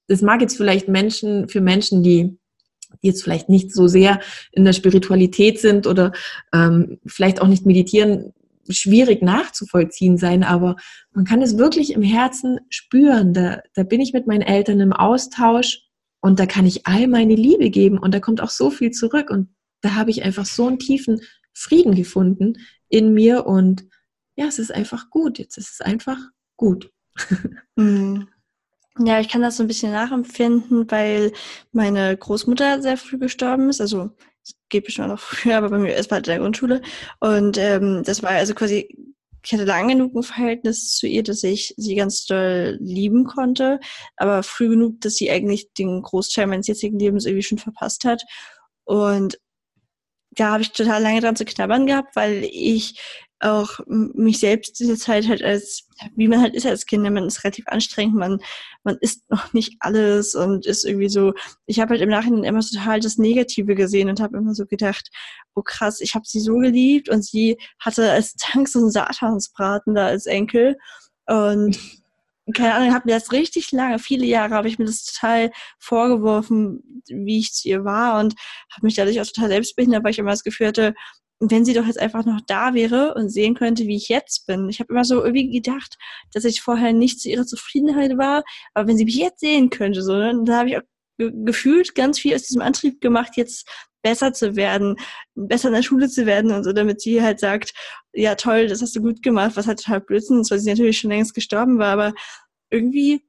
Das 0.09 0.23
mag 0.23 0.41
jetzt 0.41 0.57
vielleicht 0.57 0.89
Menschen, 0.89 1.49
für 1.49 1.61
Menschen, 1.61 2.03
die, 2.03 2.39
jetzt 3.03 3.23
vielleicht 3.23 3.49
nicht 3.49 3.73
so 3.73 3.87
sehr 3.87 4.21
in 4.53 4.65
der 4.65 4.73
Spiritualität 4.73 5.59
sind 5.59 5.87
oder 5.87 6.12
ähm, 6.55 6.99
vielleicht 7.07 7.43
auch 7.43 7.49
nicht 7.49 7.67
meditieren, 7.67 8.33
schwierig 8.69 9.21
nachzuvollziehen 9.21 10.17
sein, 10.17 10.43
aber 10.43 10.77
man 11.12 11.25
kann 11.25 11.43
es 11.43 11.59
wirklich 11.59 11.93
im 11.93 12.03
Herzen 12.03 12.61
spüren. 12.71 13.35
Da, 13.35 13.61
da 13.75 13.83
bin 13.83 14.01
ich 14.01 14.15
mit 14.15 14.27
meinen 14.27 14.43
Eltern 14.43 14.81
im 14.81 14.93
Austausch 14.93 15.83
und 16.25 16.41
da 16.41 16.47
kann 16.47 16.64
ich 16.64 16.87
all 16.87 17.07
meine 17.07 17.35
Liebe 17.35 17.68
geben 17.68 17.99
und 17.99 18.14
da 18.14 18.18
kommt 18.18 18.41
auch 18.41 18.49
so 18.49 18.70
viel 18.70 18.93
zurück. 18.93 19.29
Und 19.29 19.55
da 19.83 19.95
habe 19.95 20.11
ich 20.11 20.25
einfach 20.25 20.47
so 20.47 20.66
einen 20.66 20.79
tiefen 20.79 21.20
Frieden 21.53 21.95
gefunden 21.95 22.55
in 22.89 23.12
mir. 23.12 23.45
Und 23.45 23.85
ja, 24.35 24.47
es 24.47 24.59
ist 24.59 24.72
einfach 24.72 25.11
gut. 25.11 25.39
Jetzt 25.39 25.59
ist 25.59 25.72
es 25.75 25.81
einfach 25.83 26.16
gut. 26.57 26.91
Mhm. 27.77 28.29
Ja, 28.99 29.20
ich 29.20 29.29
kann 29.29 29.43
das 29.43 29.59
so 29.59 29.64
ein 29.64 29.66
bisschen 29.66 29.93
nachempfinden, 29.93 30.91
weil 30.91 31.33
meine 31.72 32.16
Großmutter 32.16 32.81
sehr 32.81 32.97
früh 32.97 33.18
gestorben 33.18 33.68
ist. 33.68 33.83
Also 33.83 34.12
es 34.43 34.55
geht 34.70 34.85
bestimmt 34.85 35.09
noch 35.09 35.20
früher, 35.20 35.59
aber 35.59 35.68
bei 35.68 35.79
mir 35.79 35.95
bald 36.09 36.27
in 36.27 36.31
der 36.31 36.39
Grundschule. 36.39 36.81
Und 37.20 37.59
ähm, 37.59 38.03
das 38.03 38.22
war 38.22 38.31
also 38.31 38.55
quasi, 38.55 39.14
ich 39.45 39.53
hatte 39.53 39.64
lange 39.64 39.95
genug 39.95 40.14
ein 40.14 40.22
Verhältnis 40.22 40.97
zu 40.97 41.07
ihr, 41.07 41.22
dass 41.22 41.42
ich 41.42 41.74
sie 41.76 41.95
ganz 41.95 42.24
doll 42.26 42.78
lieben 42.80 43.24
konnte, 43.24 43.78
aber 44.16 44.42
früh 44.42 44.70
genug, 44.70 45.01
dass 45.03 45.16
sie 45.16 45.30
eigentlich 45.30 45.72
den 45.74 46.03
Großteil 46.03 46.47
meines 46.47 46.66
jetzigen 46.66 46.99
Lebens 46.99 47.26
irgendwie 47.26 47.42
schon 47.42 47.59
verpasst 47.59 48.05
hat. 48.05 48.22
Und 48.84 49.38
da 50.30 50.53
habe 50.53 50.62
ich 50.62 50.72
total 50.72 51.03
lange 51.03 51.20
dran 51.20 51.36
zu 51.36 51.45
knabbern 51.45 51.86
gehabt, 51.86 52.16
weil 52.16 52.45
ich 52.45 53.01
auch 53.40 53.80
mich 53.86 54.38
selbst 54.38 54.80
diese 54.80 54.97
Zeit 54.97 55.28
halt 55.28 55.42
als, 55.42 55.86
wie 56.16 56.28
man 56.28 56.40
halt 56.40 56.55
ist 56.55 56.66
als 56.66 56.86
Kind, 56.86 57.02
man 57.02 57.26
ist 57.26 57.44
relativ 57.44 57.66
anstrengend, 57.68 58.14
man, 58.14 58.40
man 58.82 58.96
isst 59.00 59.28
noch 59.30 59.52
nicht 59.52 59.76
alles 59.80 60.34
und 60.34 60.66
ist 60.66 60.84
irgendwie 60.84 61.09
so, 61.09 61.32
ich 61.66 61.80
habe 61.80 61.90
halt 61.90 62.00
im 62.00 62.09
Nachhinein 62.09 62.44
immer 62.44 62.61
total 62.61 63.00
das 63.00 63.18
Negative 63.18 63.74
gesehen 63.74 64.09
und 64.09 64.20
habe 64.20 64.36
immer 64.36 64.55
so 64.55 64.66
gedacht, 64.66 65.11
oh 65.55 65.62
krass, 65.62 66.00
ich 66.00 66.14
habe 66.14 66.26
sie 66.26 66.40
so 66.40 66.57
geliebt 66.57 67.09
und 67.09 67.24
sie 67.24 67.59
hatte 67.78 68.11
als 68.11 68.34
Dank 68.34 68.68
so 68.68 68.78
einen 68.78 68.90
Satansbraten 68.90 69.94
da 69.94 70.07
als 70.07 70.26
Enkel 70.26 70.76
und 71.26 71.78
keine 72.52 72.74
Ahnung, 72.74 72.92
habe 72.92 73.07
mir 73.07 73.18
das 73.18 73.32
richtig 73.32 73.72
lange, 73.72 73.98
viele 73.98 74.26
Jahre 74.26 74.55
habe 74.55 74.68
ich 74.68 74.78
mir 74.78 74.84
das 74.84 75.05
total 75.05 75.50
vorgeworfen, 75.78 77.02
wie 77.09 77.38
ich 77.38 77.55
zu 77.55 77.68
ihr 77.68 77.84
war 77.84 78.20
und 78.20 78.34
habe 78.70 78.86
mich 78.86 78.96
dadurch 78.96 79.20
auch 79.20 79.26
total 79.26 79.48
selbstbehindert, 79.48 80.05
weil 80.05 80.11
ich 80.11 80.18
immer 80.18 80.30
das 80.30 80.44
Gefühl 80.44 80.66
hatte, 80.66 80.94
wenn 81.51 81.64
sie 81.64 81.74
doch 81.74 81.86
jetzt 81.86 82.01
einfach 82.01 82.24
noch 82.24 82.40
da 82.47 82.74
wäre 82.74 83.14
und 83.14 83.30
sehen 83.30 83.55
könnte, 83.55 83.86
wie 83.86 83.97
ich 83.97 84.09
jetzt 84.09 84.47
bin. 84.47 84.68
Ich 84.68 84.80
habe 84.80 84.92
immer 84.92 85.05
so 85.05 85.22
irgendwie 85.24 85.51
gedacht, 85.51 85.97
dass 86.32 86.45
ich 86.45 86.61
vorher 86.61 86.92
nicht 86.92 87.20
zu 87.20 87.28
ihrer 87.28 87.47
Zufriedenheit 87.47 88.16
war, 88.16 88.45
aber 88.74 88.88
wenn 88.88 88.97
sie 88.97 89.05
mich 89.05 89.16
jetzt 89.16 89.40
sehen 89.40 89.70
könnte, 89.70 90.03
so, 90.03 90.14
ne, 90.14 90.32
dann 90.45 90.57
habe 90.57 90.68
ich 90.70 90.76
auch 90.78 90.82
ge 91.18 91.30
gefühlt 91.45 91.95
ganz 91.95 92.18
viel 92.18 92.34
aus 92.34 92.42
diesem 92.42 92.62
Antrieb 92.62 93.01
gemacht, 93.01 93.36
jetzt 93.36 93.68
besser 94.03 94.32
zu 94.32 94.57
werden, 94.57 94.97
besser 95.34 95.68
in 95.68 95.74
der 95.74 95.82
Schule 95.82 96.09
zu 96.09 96.26
werden 96.26 96.53
und 96.53 96.64
so, 96.64 96.72
damit 96.72 97.01
sie 97.01 97.22
halt 97.22 97.40
sagt, 97.40 97.72
ja 98.12 98.34
toll, 98.34 98.68
das 98.68 98.82
hast 98.82 98.95
du 98.95 99.01
gut 99.01 99.22
gemacht, 99.22 99.53
was 99.57 99.66
halt 99.66 99.82
total 99.82 100.01
Blödsinn 100.01 100.40
ist, 100.40 100.51
weil 100.51 100.59
sie 100.59 100.70
natürlich 100.70 100.99
schon 100.99 101.11
längst 101.11 101.34
gestorben 101.34 101.78
war, 101.78 101.92
aber 101.92 102.14
irgendwie 102.70 103.24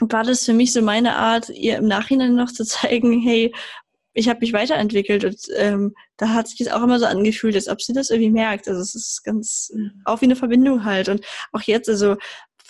war 0.00 0.24
das 0.24 0.44
für 0.44 0.54
mich 0.54 0.72
so 0.72 0.82
meine 0.82 1.16
Art, 1.16 1.50
ihr 1.50 1.76
im 1.76 1.86
Nachhinein 1.86 2.34
noch 2.34 2.52
zu 2.52 2.64
zeigen, 2.64 3.20
hey, 3.20 3.52
ich 4.12 4.28
habe 4.28 4.40
mich 4.40 4.52
weiterentwickelt 4.52 5.24
und 5.24 5.38
ähm, 5.56 5.94
da 6.16 6.30
hat 6.30 6.48
sich 6.48 6.60
es 6.60 6.68
auch 6.68 6.82
immer 6.82 6.98
so 6.98 7.06
angefühlt, 7.06 7.54
als 7.54 7.68
ob 7.68 7.80
sie 7.80 7.92
das 7.92 8.10
irgendwie 8.10 8.30
merkt. 8.30 8.68
Also 8.68 8.80
es 8.80 8.94
ist 8.94 9.22
ganz 9.24 9.70
mhm. 9.74 10.02
auch 10.04 10.20
wie 10.20 10.26
eine 10.26 10.36
Verbindung 10.36 10.84
halt. 10.84 11.08
Und 11.08 11.24
auch 11.52 11.62
jetzt, 11.62 11.88
also 11.88 12.16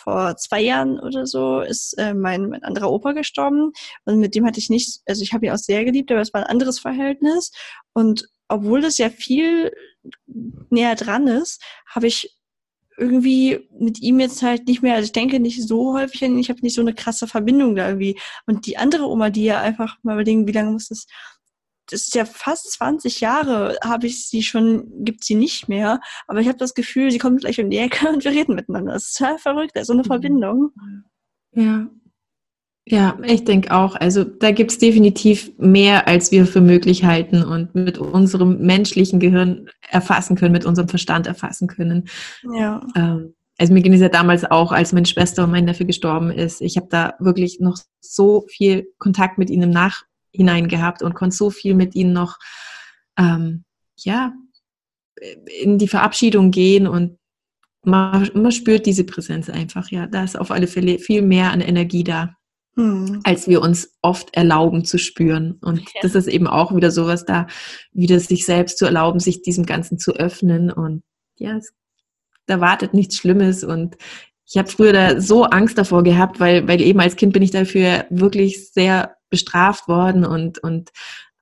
vor 0.00 0.36
zwei 0.36 0.60
Jahren 0.60 0.98
oder 0.98 1.26
so 1.26 1.60
ist 1.60 1.94
äh, 1.98 2.14
mein, 2.14 2.48
mein 2.48 2.62
anderer 2.62 2.90
Opa 2.90 3.12
gestorben 3.12 3.72
und 4.04 4.18
mit 4.18 4.34
dem 4.34 4.46
hatte 4.46 4.58
ich 4.58 4.70
nicht, 4.70 5.00
also 5.06 5.22
ich 5.22 5.32
habe 5.32 5.46
ihn 5.46 5.52
auch 5.52 5.58
sehr 5.58 5.84
geliebt, 5.84 6.10
aber 6.10 6.20
es 6.20 6.32
war 6.32 6.42
ein 6.42 6.50
anderes 6.50 6.78
Verhältnis 6.78 7.52
und 7.92 8.28
obwohl 8.48 8.80
das 8.80 8.98
ja 8.98 9.10
viel 9.10 9.72
näher 10.70 10.96
dran 10.96 11.26
ist, 11.26 11.62
habe 11.86 12.06
ich 12.06 12.36
irgendwie 12.96 13.68
mit 13.78 14.00
ihm 14.00 14.20
jetzt 14.20 14.42
halt 14.42 14.66
nicht 14.66 14.82
mehr, 14.82 14.94
also 14.94 15.06
ich 15.06 15.12
denke 15.12 15.40
nicht 15.40 15.66
so 15.66 15.94
häufig 15.94 16.22
an 16.24 16.32
ihn, 16.32 16.38
ich 16.38 16.50
habe 16.50 16.60
nicht 16.60 16.74
so 16.74 16.82
eine 16.82 16.94
krasse 16.94 17.26
Verbindung 17.26 17.74
da 17.74 17.88
irgendwie. 17.88 18.18
Und 18.46 18.66
die 18.66 18.76
andere 18.76 19.08
Oma, 19.08 19.30
die 19.30 19.44
ja 19.44 19.60
einfach 19.60 19.96
mal 20.02 20.14
überlegen, 20.14 20.46
wie 20.46 20.52
lange 20.52 20.72
muss 20.72 20.88
das 20.88 21.06
das 21.90 22.02
ist 22.02 22.14
ja 22.14 22.24
fast 22.24 22.70
20 22.72 23.20
Jahre, 23.20 23.76
habe 23.82 24.06
ich 24.06 24.28
sie 24.28 24.42
schon, 24.42 25.04
gibt 25.04 25.24
sie 25.24 25.34
nicht 25.34 25.68
mehr. 25.68 26.00
Aber 26.28 26.40
ich 26.40 26.48
habe 26.48 26.58
das 26.58 26.74
Gefühl, 26.74 27.10
sie 27.10 27.18
kommt 27.18 27.40
gleich 27.40 27.60
um 27.60 27.70
die 27.70 27.78
Ecke 27.78 28.08
und 28.12 28.24
wir 28.24 28.30
reden 28.30 28.54
miteinander. 28.54 28.92
Das 28.92 29.08
ist 29.08 29.16
total 29.16 29.38
verrückt, 29.38 29.72
da 29.74 29.80
ist 29.80 29.88
so 29.88 29.92
eine 29.92 30.02
mhm. 30.02 30.06
Verbindung. 30.06 30.70
Ja. 31.52 31.88
Ja, 32.90 33.16
ich 33.22 33.44
denke 33.44 33.72
auch. 33.72 33.94
Also 33.94 34.24
da 34.24 34.50
gibt 34.50 34.72
es 34.72 34.78
definitiv 34.78 35.52
mehr, 35.58 36.08
als 36.08 36.32
wir 36.32 36.44
für 36.44 36.60
möglich 36.60 37.04
halten 37.04 37.44
und 37.44 37.72
mit 37.72 37.98
unserem 37.98 38.58
menschlichen 38.58 39.20
Gehirn 39.20 39.70
erfassen 39.88 40.34
können, 40.34 40.50
mit 40.50 40.64
unserem 40.64 40.88
Verstand 40.88 41.28
erfassen 41.28 41.68
können. 41.68 42.08
Ja. 42.52 42.84
Ähm, 42.96 43.34
also 43.58 43.72
mir 43.72 43.82
ging 43.82 43.92
es 43.92 44.00
ja 44.00 44.08
damals 44.08 44.44
auch, 44.44 44.72
als 44.72 44.92
meine 44.92 45.06
Schwester 45.06 45.44
und 45.44 45.52
mein 45.52 45.66
Neffe 45.66 45.84
gestorben 45.84 46.32
ist. 46.32 46.60
Ich 46.62 46.76
habe 46.76 46.88
da 46.90 47.14
wirklich 47.20 47.60
noch 47.60 47.78
so 48.00 48.44
viel 48.48 48.88
Kontakt 48.98 49.38
mit 49.38 49.50
ihnen 49.50 49.70
nach 49.70 50.02
hinein 50.32 50.66
gehabt 50.66 51.02
und 51.02 51.14
konnte 51.14 51.36
so 51.36 51.50
viel 51.50 51.76
mit 51.76 51.94
ihnen 51.94 52.12
noch, 52.12 52.38
ähm, 53.16 53.62
ja, 53.98 54.32
in 55.62 55.78
die 55.78 55.88
Verabschiedung 55.88 56.50
gehen 56.50 56.88
und 56.88 57.18
man, 57.84 58.28
man, 58.34 58.50
spürt 58.50 58.84
diese 58.84 59.04
Präsenz 59.04 59.48
einfach, 59.48 59.90
ja. 59.90 60.08
Da 60.08 60.24
ist 60.24 60.36
auf 60.36 60.50
alle 60.50 60.66
Fälle 60.66 60.98
viel 60.98 61.22
mehr 61.22 61.52
an 61.52 61.60
Energie 61.60 62.02
da, 62.02 62.34
hm. 62.76 63.20
als 63.24 63.48
wir 63.48 63.60
uns 63.62 63.96
oft 64.02 64.34
erlauben 64.34 64.84
zu 64.84 64.98
spüren. 64.98 65.58
Und 65.62 65.80
ja. 65.80 66.00
das 66.02 66.14
ist 66.14 66.28
eben 66.28 66.46
auch 66.46 66.74
wieder 66.74 66.90
sowas 66.90 67.24
da, 67.24 67.46
wieder 67.92 68.20
sich 68.20 68.44
selbst 68.44 68.78
zu 68.78 68.84
erlauben, 68.84 69.20
sich 69.20 69.42
diesem 69.42 69.66
Ganzen 69.66 69.98
zu 69.98 70.12
öffnen. 70.12 70.70
Und 70.70 71.02
ja, 71.36 71.56
es, 71.56 71.72
da 72.46 72.60
wartet 72.60 72.94
nichts 72.94 73.16
Schlimmes. 73.16 73.64
Und 73.64 73.96
ich 74.46 74.58
habe 74.58 74.68
früher 74.68 74.92
da 74.92 75.20
so 75.20 75.44
Angst 75.44 75.78
davor 75.78 76.02
gehabt, 76.02 76.40
weil, 76.40 76.66
weil 76.66 76.80
eben 76.80 77.00
als 77.00 77.16
Kind 77.16 77.32
bin 77.32 77.42
ich 77.42 77.50
dafür 77.50 78.06
wirklich 78.10 78.72
sehr 78.72 79.16
bestraft 79.30 79.86
worden 79.86 80.24
und, 80.24 80.58
und 80.58 80.90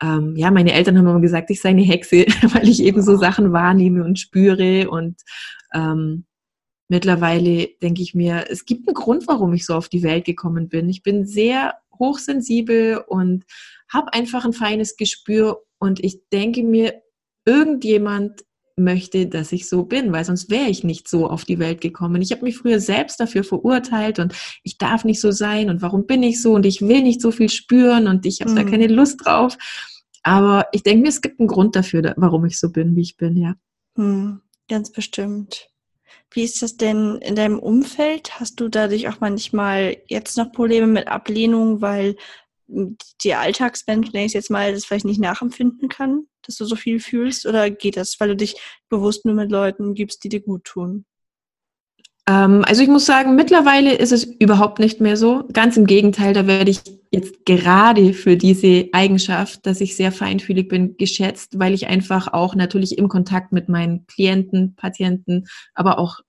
ähm, 0.03 0.35
ja, 0.37 0.51
meine 0.51 0.73
Eltern 0.73 0.97
haben 0.97 1.09
immer 1.09 1.21
gesagt, 1.21 1.51
ich 1.51 1.61
sei 1.61 1.71
eine 1.71 1.83
Hexe, 1.83 2.27
weil 2.53 2.69
ich 2.69 2.83
eben 2.83 3.03
so 3.03 3.17
Sachen 3.17 3.53
wahrnehme 3.53 4.05
und 4.05 4.19
spüre 4.19 4.91
und 4.91 5.17
ähm, 5.75 6.27
mittlerweile 6.89 7.69
denke 7.83 8.03
ich 8.03 8.15
mir, 8.15 8.47
es 8.51 8.65
gibt 8.65 8.89
einen 8.89 8.95
Grund, 8.95 9.29
warum 9.29 9.53
ich 9.53 9.67
so 9.67 9.75
auf 9.75 9.89
die 9.89 10.03
Welt 10.03 10.25
gekommen 10.25 10.69
bin. 10.69 10.89
Ich 10.89 11.03
bin 11.03 11.27
sehr 11.27 11.75
hochsensibel 11.99 13.05
und 13.07 13.45
habe 13.93 14.13
einfach 14.13 14.45
ein 14.45 14.53
feines 14.53 14.97
Gespür 14.97 15.63
und 15.79 16.03
ich 16.03 16.29
denke 16.31 16.63
mir, 16.63 17.03
irgendjemand 17.45 18.45
möchte, 18.77 19.27
dass 19.27 19.53
ich 19.53 19.69
so 19.69 19.85
bin, 19.85 20.13
weil 20.13 20.25
sonst 20.25 20.51
wäre 20.51 20.69
ich 20.69 20.85
nicht 20.85 21.09
so 21.09 21.29
auf 21.29 21.45
die 21.45 21.59
Welt 21.59 21.81
gekommen. 21.81 22.23
Ich 22.23 22.31
habe 22.31 22.45
mich 22.45 22.57
früher 22.57 22.81
selbst 22.81 23.19
dafür 23.19 23.45
verurteilt 23.45 24.19
und 24.19 24.35
ich 24.63 24.79
darf 24.79 25.05
nicht 25.05 25.21
so 25.21 25.31
sein 25.31 25.69
und 25.69 25.83
warum 25.83 26.07
bin 26.07 26.23
ich 26.23 26.41
so 26.41 26.55
und 26.55 26.65
ich 26.65 26.81
will 26.81 27.03
nicht 27.03 27.21
so 27.21 27.31
viel 27.31 27.49
spüren 27.49 28.07
und 28.07 28.25
ich 28.25 28.41
habe 28.41 28.53
mhm. 28.53 28.57
da 28.57 28.65
keine 28.65 28.87
Lust 28.87 29.25
drauf. 29.25 29.59
Aber 30.23 30.67
ich 30.73 30.83
denke 30.83 31.03
mir, 31.03 31.09
es 31.09 31.21
gibt 31.21 31.41
einen 31.41 31.49
Grund 31.49 31.77
dafür, 31.77 32.15
warum 32.17 32.45
ich 32.45 32.59
so 32.59 32.71
bin, 32.71 32.97
wie 32.97 33.03
ich 33.03 33.17
bin, 33.17 33.37
ja. 33.37 33.55
Mhm, 33.97 34.41
ganz 34.69 34.93
bestimmt. 34.93 35.69
Wie 36.31 36.45
ist 36.45 36.63
das 36.63 36.77
denn 36.77 37.17
in 37.17 37.37
deinem 37.37 37.59
Umfeld? 37.59 38.39
Hast 38.39 38.61
du 38.61 38.69
dadurch 38.69 39.09
auch 39.09 39.21
manchmal 39.21 39.97
jetzt 40.09 40.37
noch 40.37 40.53
Probleme 40.53 40.87
mit 40.87 41.09
Ablehnung, 41.09 41.81
weil 41.81 42.17
die 42.67 43.35
Alltagsmensch, 43.35 44.13
nenne 44.13 44.27
ich 44.27 44.35
jetzt 44.35 44.51
mal, 44.51 44.73
das 44.73 44.85
vielleicht 44.85 45.07
nicht 45.07 45.21
nachempfinden 45.21 45.89
kann, 45.89 46.27
dass 46.43 46.57
du 46.57 46.67
so 46.67 46.77
viel 46.77 47.01
fühlst? 47.01 47.47
Oder 47.47 47.71
geht 47.71 47.97
das, 47.97 48.21
weil 48.21 48.29
du 48.29 48.37
dich 48.37 48.57
bewusst 48.91 49.25
nur 49.25 49.35
mit 49.35 49.51
Leuten 49.51 49.95
gibst, 49.95 50.23
die 50.23 50.29
dir 50.29 50.41
gut 50.41 50.65
tun? 50.65 51.07
Ähm, 52.29 52.63
also 52.67 52.83
ich 52.83 52.89
muss 52.89 53.07
sagen, 53.07 53.35
mittlerweile 53.35 53.95
ist 53.95 54.13
es 54.13 54.25
überhaupt 54.25 54.79
nicht 54.79 55.01
mehr 55.01 55.17
so. 55.17 55.45
Ganz 55.53 55.77
im 55.79 55.87
Gegenteil, 55.87 56.35
da 56.35 56.47
werde 56.47 56.71
ich 56.71 56.81
jetzt 57.11 57.47
gerade 57.47 58.13
für 58.13 58.37
diese 58.37 58.89
Eigenschaft, 58.93 59.65
dass 59.65 59.81
ich 59.81 59.97
sehr 59.97 60.13
feinfühlig 60.13 60.69
bin, 60.69 60.99
geschätzt, 60.99 61.59
weil 61.59 61.73
ich 61.73 61.87
einfach 61.87 62.33
auch 62.33 62.55
natürlich 62.55 62.99
im 62.99 63.09
Kontakt 63.09 63.53
mit 63.53 63.71
meinen 63.71 64.07
Klienten, 64.07 64.77
Patienten, 64.77 65.47
aber 65.75 65.99
auch 65.99 66.21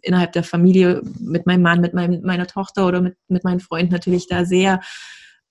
innerhalb 0.00 0.32
der 0.32 0.44
Familie 0.44 1.02
mit 1.18 1.44
meinem 1.44 1.62
Mann, 1.62 1.80
mit 1.80 1.92
meinem, 1.92 2.22
meiner 2.22 2.46
Tochter 2.46 2.86
oder 2.86 3.00
mit, 3.00 3.16
mit 3.28 3.42
meinen 3.42 3.60
Freunden 3.60 3.92
natürlich 3.92 4.28
da 4.28 4.44
sehr 4.44 4.80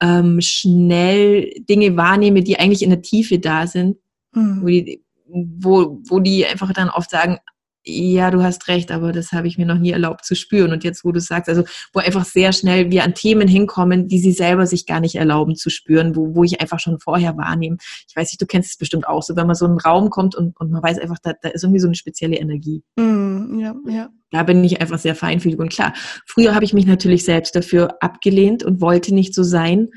ähm, 0.02 0.40
schnell 0.40 1.52
Dinge 1.70 1.98
wahrnehme, 1.98 2.44
die 2.44 2.60
eigentlich 2.60 2.82
in 2.82 2.90
der 2.92 3.02
Tiefe 3.02 3.40
da 3.40 3.68
sind, 3.68 3.98
mhm. 4.34 4.62
wo, 4.62 4.68
die, 4.68 5.04
wo, 5.28 6.00
wo 6.08 6.20
die 6.20 6.46
einfach 6.46 6.72
dann 6.72 6.90
oft 6.90 7.10
sagen, 7.10 7.40
ja, 7.88 8.32
du 8.32 8.42
hast 8.42 8.68
recht, 8.68 8.92
aber 8.92 9.12
das 9.12 9.32
habe 9.32 9.48
ich 9.48 9.60
mir 9.60 9.66
noch 9.66 9.78
nie 9.78 9.92
erlaubt 9.92 10.26
zu 10.26 10.36
spüren. 10.36 10.72
Und 10.72 10.84
jetzt, 10.84 11.06
wo 11.06 11.12
du 11.12 11.20
sagst, 11.20 11.50
also 11.50 11.64
wo 11.94 12.00
einfach 12.00 12.26
sehr 12.26 12.52
schnell 12.52 12.90
wir 12.90 13.04
an 13.04 13.14
Themen 13.14 13.48
hinkommen, 13.48 14.08
die 14.08 14.18
sie 14.18 14.32
selber 14.32 14.66
sich 14.66 14.88
gar 14.88 15.00
nicht 15.00 15.16
erlauben 15.16 15.56
zu 15.56 15.70
spüren, 15.70 16.16
wo, 16.16 16.34
wo 16.34 16.44
ich 16.44 16.62
einfach 16.62 16.80
schon 16.80 17.00
vorher 17.00 17.38
wahrnehme. 17.38 17.78
Ich 18.10 18.16
weiß 18.16 18.32
nicht, 18.32 18.42
du 18.42 18.48
kennst 18.48 18.72
es 18.72 18.78
bestimmt 18.78 19.08
auch 19.08 19.22
so, 19.22 19.36
wenn 19.36 19.46
man 19.46 19.56
so 19.56 19.66
in 19.66 19.72
einen 19.72 19.80
Raum 19.80 20.10
kommt 20.10 20.36
und, 20.36 20.60
und 20.60 20.72
man 20.72 20.82
weiß 20.82 20.98
einfach, 20.98 21.20
da, 21.22 21.34
da 21.40 21.50
ist 21.50 21.64
irgendwie 21.64 21.80
so 21.80 21.88
eine 21.88 21.96
spezielle 21.96 22.38
Energie. 22.38 22.84
Mm, 22.96 23.60
ja, 23.60 23.76
ja. 23.88 24.10
Da 24.32 24.44
bin 24.44 24.64
ich 24.64 24.82
einfach 24.82 25.00
sehr 25.00 25.16
feinfühlig. 25.16 25.60
Und 25.60 25.70
klar, 25.70 25.94
früher 26.26 26.56
habe 26.56 26.66
ich 26.66 26.74
mich 26.74 26.88
natürlich 26.88 27.24
selbst 27.24 27.56
dafür 27.56 27.98
abgelehnt 28.02 28.64
und 28.64 28.82
wollte 28.82 29.14
nicht 29.14 29.36
so 29.36 29.44
sein. 29.44 29.90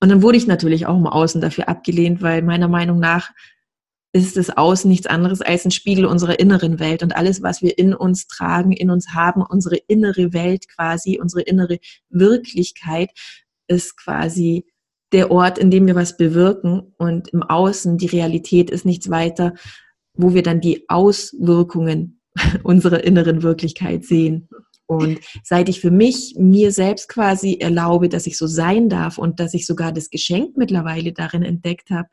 Und 0.00 0.08
dann 0.08 0.22
wurde 0.22 0.36
ich 0.36 0.48
natürlich 0.48 0.86
auch 0.86 0.96
im 0.96 1.06
Außen 1.06 1.40
dafür 1.40 1.68
abgelehnt, 1.68 2.22
weil 2.22 2.42
meiner 2.42 2.68
Meinung 2.68 2.98
nach 2.98 3.30
ist 4.12 4.36
das 4.36 4.50
Außen 4.50 4.90
nichts 4.90 5.06
anderes 5.06 5.40
als 5.40 5.64
ein 5.64 5.70
Spiegel 5.70 6.04
unserer 6.04 6.40
inneren 6.40 6.80
Welt 6.80 7.02
und 7.02 7.14
alles, 7.14 7.42
was 7.42 7.62
wir 7.62 7.78
in 7.78 7.94
uns 7.94 8.26
tragen, 8.26 8.72
in 8.72 8.90
uns 8.90 9.14
haben, 9.14 9.42
unsere 9.42 9.76
innere 9.76 10.32
Welt 10.32 10.68
quasi, 10.68 11.18
unsere 11.20 11.42
innere 11.42 11.78
Wirklichkeit 12.08 13.10
ist 13.68 13.96
quasi 13.96 14.66
der 15.12 15.30
Ort, 15.30 15.58
in 15.58 15.70
dem 15.70 15.86
wir 15.86 15.94
was 15.94 16.16
bewirken 16.16 16.92
und 16.96 17.28
im 17.28 17.42
Außen 17.42 17.98
die 17.98 18.06
Realität 18.06 18.70
ist 18.70 18.84
nichts 18.84 19.10
weiter, 19.10 19.54
wo 20.14 20.34
wir 20.34 20.42
dann 20.42 20.60
die 20.60 20.88
Auswirkungen 20.88 22.20
unserer 22.62 23.04
inneren 23.04 23.42
Wirklichkeit 23.42 24.04
sehen. 24.04 24.48
Und 24.86 25.20
seit 25.44 25.68
ich 25.68 25.80
für 25.80 25.92
mich 25.92 26.34
mir 26.36 26.72
selbst 26.72 27.08
quasi 27.08 27.58
erlaube, 27.60 28.08
dass 28.08 28.26
ich 28.26 28.36
so 28.36 28.48
sein 28.48 28.88
darf 28.88 29.18
und 29.18 29.38
dass 29.38 29.54
ich 29.54 29.64
sogar 29.64 29.92
das 29.92 30.10
Geschenk 30.10 30.56
mittlerweile 30.56 31.12
darin 31.12 31.44
entdeckt 31.44 31.90
habe, 31.90 32.08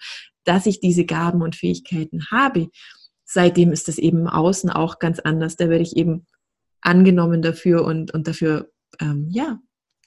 dass 0.48 0.66
ich 0.66 0.80
diese 0.80 1.06
Gaben 1.06 1.42
und 1.42 1.56
Fähigkeiten 1.56 2.26
habe, 2.32 2.70
seitdem 3.26 3.72
ist 3.72 3.88
das 3.88 3.98
eben 3.98 4.28
Außen 4.28 4.70
auch 4.70 5.00
ganz 5.00 5.20
anders. 5.20 5.56
Da 5.58 5.70
werde 5.70 5.84
ich 5.84 5.98
eben 5.98 6.26
angenommen 6.82 7.42
dafür 7.42 7.84
und, 7.86 8.14
und 8.14 8.28
dafür, 8.28 8.72
ähm, 9.00 9.28
ja, 9.30 9.60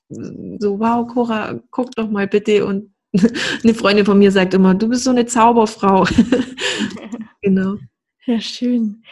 so, 0.09 0.81
wow, 0.81 1.07
Cora, 1.07 1.61
guck 1.71 1.95
doch 1.95 2.11
mal 2.11 2.27
bitte. 2.27 2.67
Und 2.67 2.95
eine 3.63 3.75
Freundin 3.75 4.07
von 4.07 4.19
mir 4.19 4.33
sagt 4.33 4.55
immer, 4.55 4.75
du 4.75 4.89
bist 4.89 5.05
so 5.05 5.11
eine 5.11 5.27
Zauberfrau. 5.27 6.07
genau. 7.43 7.77
Ja, 8.27 8.41
schön. 8.41 9.03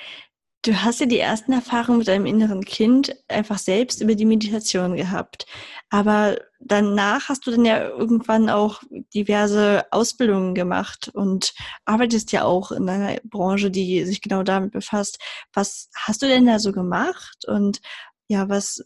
Du 0.63 0.75
hast 0.83 0.99
ja 0.99 1.07
die 1.07 1.21
ersten 1.21 1.53
Erfahrungen 1.53 1.99
mit 1.99 2.09
deinem 2.09 2.27
inneren 2.27 2.65
Kind 2.65 3.15
einfach 3.29 3.59
selbst 3.59 4.01
über 4.01 4.17
die 4.17 4.25
Meditation 4.25 4.97
gehabt. 4.97 5.47
Aber 5.89 6.37
danach 6.59 7.29
hast 7.29 7.47
du 7.47 7.53
dann 7.53 7.65
ja 7.65 7.89
irgendwann 7.89 8.51
auch 8.51 8.83
diverse 9.15 9.85
Ausbildungen 9.93 10.55
gemacht 10.55 11.11
und 11.15 11.55
arbeitest 11.85 12.33
ja 12.33 12.45
auch 12.45 12.73
in 12.73 12.89
einer 12.89 13.21
Branche, 13.25 13.71
die 13.71 14.05
sich 14.05 14.21
genau 14.21 14.43
damit 14.43 14.73
befasst. 14.73 15.19
Was 15.53 15.91
hast 15.95 16.23
du 16.23 16.27
denn 16.27 16.47
da 16.47 16.59
so 16.59 16.73
gemacht? 16.73 17.45
Und 17.47 17.81
ja, 18.27 18.49
was 18.49 18.83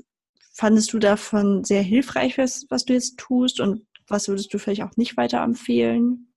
fandest 0.52 0.92
du 0.92 0.98
davon 0.98 1.64
sehr 1.64 1.82
hilfreich, 1.82 2.36
was, 2.36 2.66
was 2.68 2.84
du 2.84 2.92
jetzt 2.92 3.18
tust? 3.18 3.60
Und 3.60 3.86
was 4.08 4.28
würdest 4.28 4.52
du 4.52 4.58
vielleicht 4.58 4.82
auch 4.82 4.96
nicht 4.96 5.16
weiterempfehlen? 5.16 6.32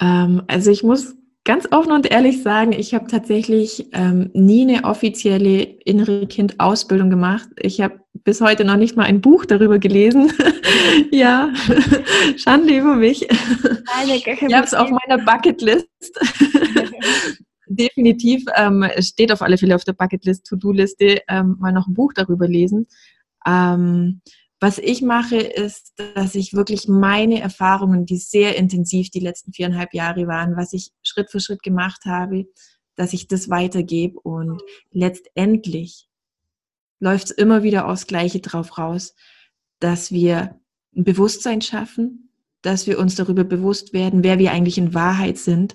Ähm, 0.00 0.42
also 0.48 0.70
ich 0.72 0.82
muss 0.82 1.14
ganz 1.44 1.66
offen 1.72 1.92
und 1.92 2.10
ehrlich 2.10 2.42
sagen, 2.42 2.72
ich 2.72 2.94
habe 2.94 3.06
tatsächlich 3.08 3.88
ähm, 3.92 4.30
nie 4.32 4.62
eine 4.62 4.84
offizielle 4.84 5.62
innere 5.62 6.26
Kind-Ausbildung 6.26 7.10
gemacht. 7.10 7.48
Ich 7.58 7.80
habe 7.80 8.00
bis 8.24 8.40
heute 8.40 8.64
noch 8.64 8.76
nicht 8.76 8.96
mal 8.96 9.04
ein 9.04 9.20
Buch 9.20 9.44
darüber 9.44 9.78
gelesen. 9.78 10.32
ja, 11.10 11.52
Schande 12.36 12.76
über 12.76 12.94
mich. 12.94 13.28
Ich 13.28 14.54
habe 14.54 14.66
es 14.66 14.74
auf 14.74 14.90
meiner 14.90 15.24
Bucketlist. 15.24 15.88
Definitiv 17.66 18.44
ähm, 18.54 18.84
steht 18.98 19.32
auf 19.32 19.42
alle 19.42 19.56
Fälle 19.56 19.74
auf 19.74 19.84
der 19.84 19.94
Bucketlist, 19.94 20.46
To-Do-Liste, 20.46 21.22
ähm, 21.28 21.56
mal 21.58 21.72
noch 21.72 21.88
ein 21.88 21.94
Buch 21.94 22.12
darüber 22.12 22.46
lesen. 22.46 22.86
Ähm, 23.46 24.20
was 24.62 24.78
ich 24.78 25.02
mache, 25.02 25.38
ist, 25.38 25.92
dass 26.14 26.36
ich 26.36 26.54
wirklich 26.54 26.86
meine 26.86 27.40
Erfahrungen, 27.40 28.06
die 28.06 28.16
sehr 28.16 28.56
intensiv 28.56 29.10
die 29.10 29.18
letzten 29.18 29.52
viereinhalb 29.52 29.92
Jahre 29.92 30.28
waren, 30.28 30.56
was 30.56 30.72
ich 30.72 30.92
Schritt 31.02 31.32
für 31.32 31.40
Schritt 31.40 31.64
gemacht 31.64 32.04
habe, 32.04 32.46
dass 32.94 33.12
ich 33.12 33.26
das 33.26 33.50
weitergebe 33.50 34.20
und 34.20 34.62
letztendlich 34.92 36.08
läuft 37.00 37.24
es 37.24 37.30
immer 37.32 37.64
wieder 37.64 37.88
aufs 37.88 38.06
Gleiche 38.06 38.38
drauf 38.38 38.78
raus, 38.78 39.16
dass 39.80 40.12
wir 40.12 40.60
ein 40.94 41.02
Bewusstsein 41.02 41.60
schaffen, 41.60 42.30
dass 42.60 42.86
wir 42.86 43.00
uns 43.00 43.16
darüber 43.16 43.42
bewusst 43.42 43.92
werden, 43.92 44.22
wer 44.22 44.38
wir 44.38 44.52
eigentlich 44.52 44.78
in 44.78 44.94
Wahrheit 44.94 45.38
sind 45.38 45.74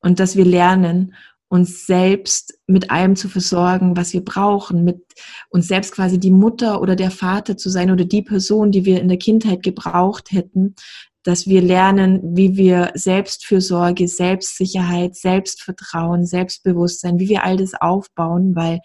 und 0.00 0.20
dass 0.20 0.36
wir 0.36 0.44
lernen, 0.44 1.14
uns 1.48 1.86
selbst 1.86 2.58
mit 2.66 2.90
allem 2.90 3.16
zu 3.16 3.28
versorgen, 3.28 3.96
was 3.96 4.12
wir 4.12 4.24
brauchen, 4.24 4.84
mit 4.84 5.00
uns 5.48 5.66
selbst 5.68 5.92
quasi 5.92 6.20
die 6.20 6.30
Mutter 6.30 6.82
oder 6.82 6.94
der 6.94 7.10
Vater 7.10 7.56
zu 7.56 7.70
sein 7.70 7.90
oder 7.90 8.04
die 8.04 8.22
Person, 8.22 8.70
die 8.70 8.84
wir 8.84 9.00
in 9.00 9.08
der 9.08 9.18
Kindheit 9.18 9.62
gebraucht 9.62 10.30
hätten, 10.30 10.74
dass 11.22 11.46
wir 11.46 11.62
lernen, 11.62 12.36
wie 12.36 12.56
wir 12.56 12.92
Selbstfürsorge, 12.94 14.08
Selbstsicherheit, 14.08 15.16
Selbstvertrauen, 15.16 16.26
Selbstbewusstsein, 16.26 17.18
wie 17.18 17.28
wir 17.28 17.44
all 17.44 17.56
das 17.56 17.74
aufbauen, 17.74 18.54
weil 18.54 18.80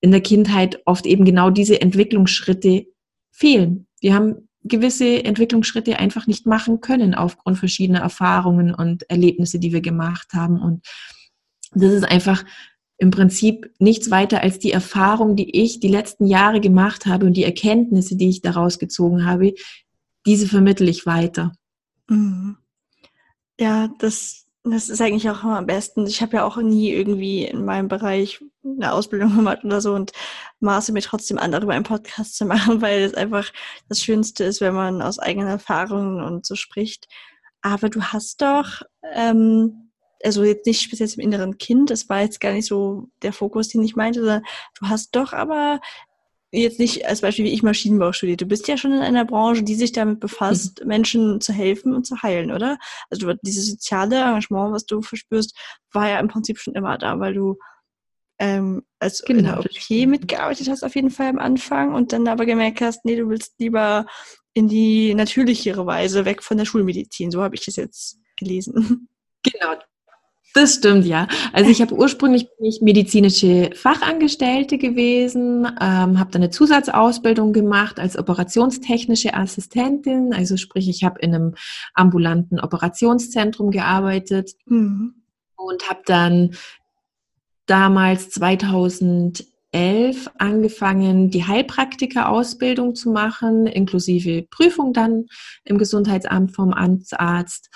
in 0.00 0.10
der 0.10 0.20
Kindheit 0.20 0.80
oft 0.84 1.06
eben 1.06 1.24
genau 1.24 1.50
diese 1.50 1.80
Entwicklungsschritte 1.80 2.86
fehlen. 3.30 3.86
Wir 4.00 4.14
haben 4.14 4.48
gewisse 4.64 5.24
Entwicklungsschritte 5.24 5.98
einfach 5.98 6.26
nicht 6.26 6.46
machen 6.46 6.80
können 6.80 7.14
aufgrund 7.14 7.58
verschiedener 7.58 8.00
Erfahrungen 8.00 8.74
und 8.74 9.08
Erlebnisse, 9.10 9.58
die 9.58 9.72
wir 9.72 9.80
gemacht 9.80 10.32
haben. 10.32 10.60
Und 10.60 10.86
das 11.74 11.92
ist 11.92 12.04
einfach 12.04 12.44
im 12.96 13.10
Prinzip 13.10 13.72
nichts 13.78 14.10
weiter 14.10 14.42
als 14.42 14.58
die 14.58 14.72
Erfahrung, 14.72 15.36
die 15.36 15.62
ich 15.62 15.80
die 15.80 15.88
letzten 15.88 16.26
Jahre 16.26 16.60
gemacht 16.60 17.06
habe 17.06 17.26
und 17.26 17.36
die 17.36 17.44
Erkenntnisse, 17.44 18.16
die 18.16 18.28
ich 18.28 18.40
daraus 18.40 18.78
gezogen 18.78 19.26
habe, 19.26 19.54
diese 20.26 20.46
vermittle 20.46 20.88
ich 20.88 21.06
weiter. 21.06 21.52
Mhm. 22.08 22.56
Ja, 23.58 23.88
das, 23.98 24.46
das 24.62 24.88
ist 24.88 25.00
eigentlich 25.00 25.28
auch 25.28 25.42
am 25.44 25.66
besten. 25.66 26.06
Ich 26.06 26.22
habe 26.22 26.36
ja 26.36 26.44
auch 26.44 26.56
nie 26.56 26.92
irgendwie 26.92 27.44
in 27.44 27.64
meinem 27.64 27.88
Bereich 27.88 28.42
eine 28.64 28.92
Ausbildung 28.92 29.36
gemacht 29.36 29.64
oder 29.64 29.80
so 29.80 29.92
und 29.94 30.12
maße 30.60 30.92
mir 30.92 31.02
trotzdem 31.02 31.38
an, 31.38 31.52
darüber 31.52 31.74
einen 31.74 31.84
Podcast 31.84 32.36
zu 32.36 32.46
machen, 32.46 32.80
weil 32.80 33.02
es 33.02 33.14
einfach 33.14 33.52
das 33.88 34.00
Schönste 34.00 34.44
ist, 34.44 34.60
wenn 34.60 34.74
man 34.74 35.02
aus 35.02 35.18
eigenen 35.18 35.48
Erfahrungen 35.48 36.22
und 36.22 36.46
so 36.46 36.54
spricht. 36.54 37.08
Aber 37.60 37.88
du 37.88 38.02
hast 38.02 38.42
doch 38.42 38.82
ähm, 39.14 39.83
also 40.24 40.44
jetzt 40.44 40.66
nicht 40.66 40.82
speziell 40.82 41.08
im 41.16 41.20
inneren 41.20 41.58
Kind, 41.58 41.90
das 41.90 42.08
war 42.08 42.22
jetzt 42.22 42.40
gar 42.40 42.52
nicht 42.52 42.66
so 42.66 43.08
der 43.22 43.32
Fokus, 43.32 43.68
den 43.68 43.82
ich 43.82 43.96
meinte, 43.96 44.20
sondern 44.20 44.42
du 44.80 44.88
hast 44.88 45.14
doch 45.14 45.32
aber 45.32 45.80
jetzt 46.50 46.78
nicht 46.78 47.06
als 47.06 47.20
Beispiel 47.20 47.44
wie 47.44 47.52
ich 47.52 47.62
Maschinenbau 47.62 48.12
studiert. 48.12 48.40
Du 48.40 48.46
bist 48.46 48.68
ja 48.68 48.76
schon 48.76 48.92
in 48.92 49.00
einer 49.00 49.24
Branche, 49.24 49.62
die 49.62 49.74
sich 49.74 49.92
damit 49.92 50.20
befasst, 50.20 50.80
mhm. 50.80 50.88
Menschen 50.88 51.40
zu 51.40 51.52
helfen 51.52 51.94
und 51.94 52.06
zu 52.06 52.22
heilen, 52.22 52.52
oder? 52.52 52.78
Also 53.10 53.32
dieses 53.42 53.68
soziale 53.68 54.16
Engagement, 54.16 54.72
was 54.72 54.86
du 54.86 55.02
verspürst, 55.02 55.56
war 55.92 56.08
ja 56.08 56.20
im 56.20 56.28
Prinzip 56.28 56.58
schon 56.58 56.74
immer 56.74 56.96
da, 56.98 57.18
weil 57.18 57.34
du 57.34 57.58
ähm, 58.38 58.82
als 58.98 59.22
genau. 59.22 59.38
in 59.38 59.44
der 59.44 59.58
OP 59.60 60.08
mitgearbeitet 60.08 60.68
hast 60.68 60.82
auf 60.82 60.94
jeden 60.94 61.10
Fall 61.10 61.28
am 61.28 61.38
Anfang 61.38 61.94
und 61.94 62.12
dann 62.12 62.26
aber 62.28 62.46
gemerkt 62.46 62.80
hast, 62.80 63.04
nee, 63.04 63.16
du 63.16 63.28
willst 63.28 63.54
lieber 63.58 64.06
in 64.54 64.68
die 64.68 65.14
natürlichere 65.14 65.86
Weise 65.86 66.24
weg 66.24 66.42
von 66.42 66.58
der 66.58 66.64
Schulmedizin. 66.64 67.30
So 67.30 67.42
habe 67.42 67.54
ich 67.54 67.64
das 67.64 67.76
jetzt 67.76 68.18
gelesen. 68.36 69.08
Genau, 69.42 69.74
das 70.54 70.76
stimmt, 70.76 71.04
ja. 71.04 71.26
Also 71.52 71.68
ich 71.68 71.82
habe 71.82 71.94
ursprünglich 71.94 72.48
bin 72.56 72.66
ich 72.66 72.80
medizinische 72.80 73.70
Fachangestellte 73.74 74.78
gewesen, 74.78 75.66
ähm, 75.80 76.20
habe 76.20 76.30
dann 76.30 76.42
eine 76.42 76.50
Zusatzausbildung 76.50 77.52
gemacht 77.52 77.98
als 77.98 78.16
operationstechnische 78.16 79.34
Assistentin. 79.34 80.32
Also 80.32 80.56
sprich, 80.56 80.88
ich 80.88 81.02
habe 81.02 81.18
in 81.18 81.34
einem 81.34 81.54
ambulanten 81.92 82.60
Operationszentrum 82.60 83.72
gearbeitet 83.72 84.52
mhm. 84.66 85.14
und 85.56 85.90
habe 85.90 86.02
dann 86.06 86.54
damals 87.66 88.30
2011 88.30 90.30
angefangen, 90.38 91.30
die 91.30 91.48
Heilpraktiker-Ausbildung 91.48 92.94
zu 92.94 93.10
machen, 93.10 93.66
inklusive 93.66 94.46
Prüfung 94.48 94.92
dann 94.92 95.26
im 95.64 95.78
Gesundheitsamt 95.78 96.54
vom 96.54 96.72
Amtsarzt 96.72 97.70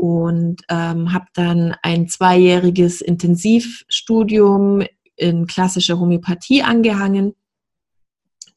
und 0.00 0.62
ähm, 0.70 1.12
habe 1.12 1.26
dann 1.34 1.76
ein 1.82 2.08
zweijähriges 2.08 3.02
Intensivstudium 3.02 4.82
in 5.14 5.46
klassischer 5.46 6.00
Homöopathie 6.00 6.62
angehangen. 6.62 7.34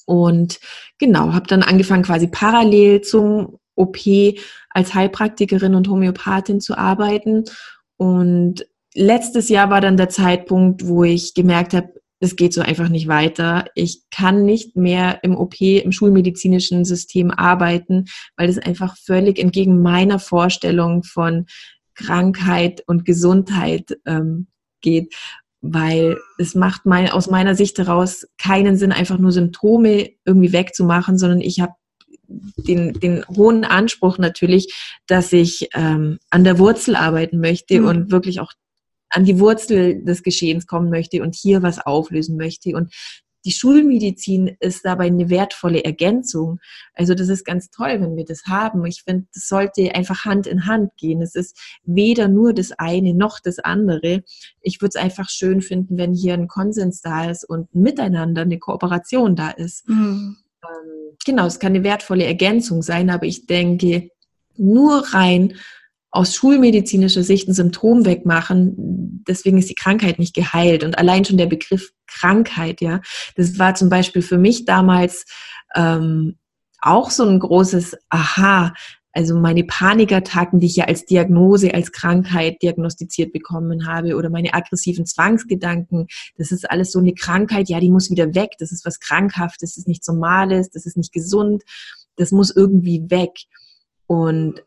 Und 0.05 0.61
genau, 0.99 1.33
habe 1.33 1.45
dann 1.47 1.61
angefangen 1.61 2.03
quasi 2.03 2.27
parallel 2.27 3.01
zum 3.01 3.59
OP 3.75 3.97
als 4.69 4.93
Heilpraktikerin 4.93 5.75
und 5.75 5.89
Homöopathin 5.89 6.61
zu 6.61 6.77
arbeiten. 6.77 7.43
Und 7.97 8.65
letztes 8.93 9.49
Jahr 9.49 9.69
war 9.69 9.81
dann 9.81 9.97
der 9.97 10.07
Zeitpunkt, 10.07 10.87
wo 10.87 11.03
ich 11.03 11.33
gemerkt 11.33 11.73
habe, 11.73 11.93
es 12.23 12.37
geht 12.37 12.53
so 12.53 12.61
einfach 12.61 12.87
nicht 12.87 13.09
weiter. 13.09 13.65
Ich 13.75 14.03
kann 14.09 14.45
nicht 14.45 14.77
mehr 14.77 15.19
im 15.23 15.35
OP, 15.35 15.59
im 15.59 15.91
schulmedizinischen 15.91 16.85
System 16.85 17.31
arbeiten, 17.31 18.05
weil 18.37 18.47
das 18.47 18.59
einfach 18.59 18.95
völlig 18.97 19.39
entgegen 19.39 19.81
meiner 19.81 20.19
Vorstellung 20.19 21.03
von 21.03 21.47
Krankheit 21.95 22.81
und 22.87 23.03
Gesundheit 23.03 23.97
ähm, 24.05 24.47
geht, 24.79 25.13
weil 25.59 26.17
es 26.37 26.55
macht 26.55 26.85
mein, 26.85 27.09
aus 27.09 27.29
meiner 27.29 27.55
Sicht 27.55 27.77
heraus 27.77 28.25
keinen 28.37 28.77
Sinn, 28.77 28.93
einfach 28.93 29.17
nur 29.17 29.33
Symptome 29.33 30.09
irgendwie 30.23 30.53
wegzumachen, 30.53 31.17
sondern 31.17 31.41
ich 31.41 31.59
habe 31.59 31.73
den, 32.29 32.93
den 32.93 33.25
hohen 33.27 33.65
Anspruch 33.65 34.17
natürlich, 34.17 34.73
dass 35.07 35.33
ich 35.33 35.67
ähm, 35.73 36.19
an 36.29 36.45
der 36.45 36.57
Wurzel 36.57 36.95
arbeiten 36.95 37.39
möchte 37.39 37.81
mhm. 37.81 37.87
und 37.87 38.11
wirklich 38.11 38.39
auch 38.39 38.53
an 39.13 39.25
die 39.25 39.39
Wurzel 39.39 40.03
des 40.03 40.23
Geschehens 40.23 40.67
kommen 40.67 40.89
möchte 40.89 41.21
und 41.21 41.35
hier 41.35 41.61
was 41.61 41.79
auflösen 41.79 42.35
möchte. 42.35 42.75
Und 42.75 42.91
die 43.45 43.51
Schulmedizin 43.51 44.55
ist 44.59 44.85
dabei 44.85 45.07
eine 45.07 45.29
wertvolle 45.29 45.83
Ergänzung. 45.83 46.59
Also 46.93 47.13
das 47.13 47.27
ist 47.27 47.43
ganz 47.43 47.69
toll, 47.69 47.99
wenn 47.99 48.15
wir 48.15 48.25
das 48.25 48.43
haben. 48.45 48.85
Ich 48.85 49.03
finde, 49.03 49.27
das 49.33 49.47
sollte 49.47 49.93
einfach 49.93 50.23
Hand 50.25 50.47
in 50.47 50.65
Hand 50.65 50.91
gehen. 50.97 51.21
Es 51.21 51.35
ist 51.35 51.59
weder 51.83 52.27
nur 52.27 52.53
das 52.53 52.71
eine 52.71 53.13
noch 53.13 53.39
das 53.39 53.59
andere. 53.59 54.23
Ich 54.61 54.81
würde 54.81 54.93
es 54.95 55.03
einfach 55.03 55.29
schön 55.29 55.61
finden, 55.61 55.97
wenn 55.97 56.13
hier 56.13 56.33
ein 56.35 56.47
Konsens 56.47 57.01
da 57.01 57.29
ist 57.29 57.43
und 57.43 57.73
miteinander 57.75 58.43
eine 58.43 58.59
Kooperation 58.59 59.35
da 59.35 59.49
ist. 59.49 59.87
Mhm. 59.89 60.37
Ähm, 60.63 61.17
genau, 61.25 61.45
es 61.45 61.59
kann 61.59 61.73
eine 61.73 61.83
wertvolle 61.83 62.23
Ergänzung 62.23 62.81
sein, 62.81 63.09
aber 63.09 63.25
ich 63.25 63.45
denke, 63.45 64.09
nur 64.55 65.13
rein 65.13 65.55
aus 66.13 66.35
schulmedizinischer 66.35 67.23
Sicht 67.23 67.47
ein 67.47 67.55
Symptom 67.55 68.05
wegmachen, 68.05 69.23
deswegen 69.27 69.57
ist 69.57 69.71
die 69.71 69.75
Krankheit 69.75 70.19
nicht 70.19 70.35
geheilt. 70.35 70.83
Und 70.83 70.99
allein 70.99 71.25
schon 71.25 71.37
der 71.37 71.47
Begriff 71.47 71.91
Krankheit, 72.05 72.81
ja, 72.81 73.01
das 73.35 73.57
war 73.57 73.73
zum 73.73 73.89
Beispiel 73.89 74.21
für 74.21 74.37
mich 74.37 74.65
damals 74.65 75.25
ähm, 75.75 76.37
auch 76.81 77.09
so 77.09 77.25
ein 77.25 77.39
großes 77.39 77.97
Aha. 78.09 78.73
Also 79.11 79.35
meine 79.35 79.63
Panikattacken, 79.63 80.59
die 80.59 80.67
ich 80.67 80.75
ja 80.75 80.85
als 80.85 81.05
Diagnose, 81.05 81.73
als 81.73 81.91
Krankheit 81.91 82.61
diagnostiziert 82.61 83.33
bekommen 83.33 83.87
habe, 83.87 84.15
oder 84.15 84.29
meine 84.29 84.53
aggressiven 84.53 85.07
Zwangsgedanken, 85.07 86.05
das 86.37 86.51
ist 86.51 86.69
alles 86.69 86.91
so 86.91 86.99
eine 86.99 87.15
Krankheit, 87.15 87.69
ja, 87.69 87.79
die 87.79 87.91
muss 87.91 88.11
wieder 88.11 88.35
weg. 88.35 88.51
Das 88.59 88.71
ist 88.71 88.85
was 88.85 88.99
Krankhaftes, 88.99 89.71
das 89.71 89.77
ist 89.77 89.87
nichts 89.87 90.07
Normales, 90.07 90.69
das 90.69 90.85
ist 90.85 90.95
nicht 90.95 91.11
gesund, 91.11 91.63
das 92.17 92.31
muss 92.31 92.55
irgendwie 92.55 93.09
weg. 93.09 93.31
Und 94.05 94.63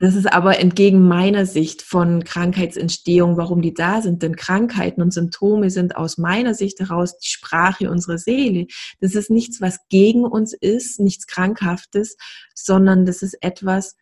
das 0.00 0.14
ist 0.14 0.32
aber 0.32 0.58
entgegen 0.60 1.06
meiner 1.06 1.44
Sicht 1.44 1.82
von 1.82 2.22
Krankheitsentstehung, 2.22 3.36
warum 3.36 3.62
die 3.62 3.74
da 3.74 4.00
sind. 4.00 4.22
Denn 4.22 4.36
Krankheiten 4.36 5.02
und 5.02 5.12
Symptome 5.12 5.70
sind 5.70 5.96
aus 5.96 6.18
meiner 6.18 6.54
Sicht 6.54 6.78
heraus 6.78 7.18
die 7.18 7.28
Sprache 7.28 7.90
unserer 7.90 8.18
Seele. 8.18 8.66
Das 9.00 9.14
ist 9.14 9.30
nichts, 9.30 9.60
was 9.60 9.80
gegen 9.88 10.24
uns 10.24 10.52
ist, 10.52 11.00
nichts 11.00 11.26
Krankhaftes, 11.26 12.16
sondern 12.54 13.06
das 13.06 13.22
ist 13.22 13.36
etwas, 13.40 13.96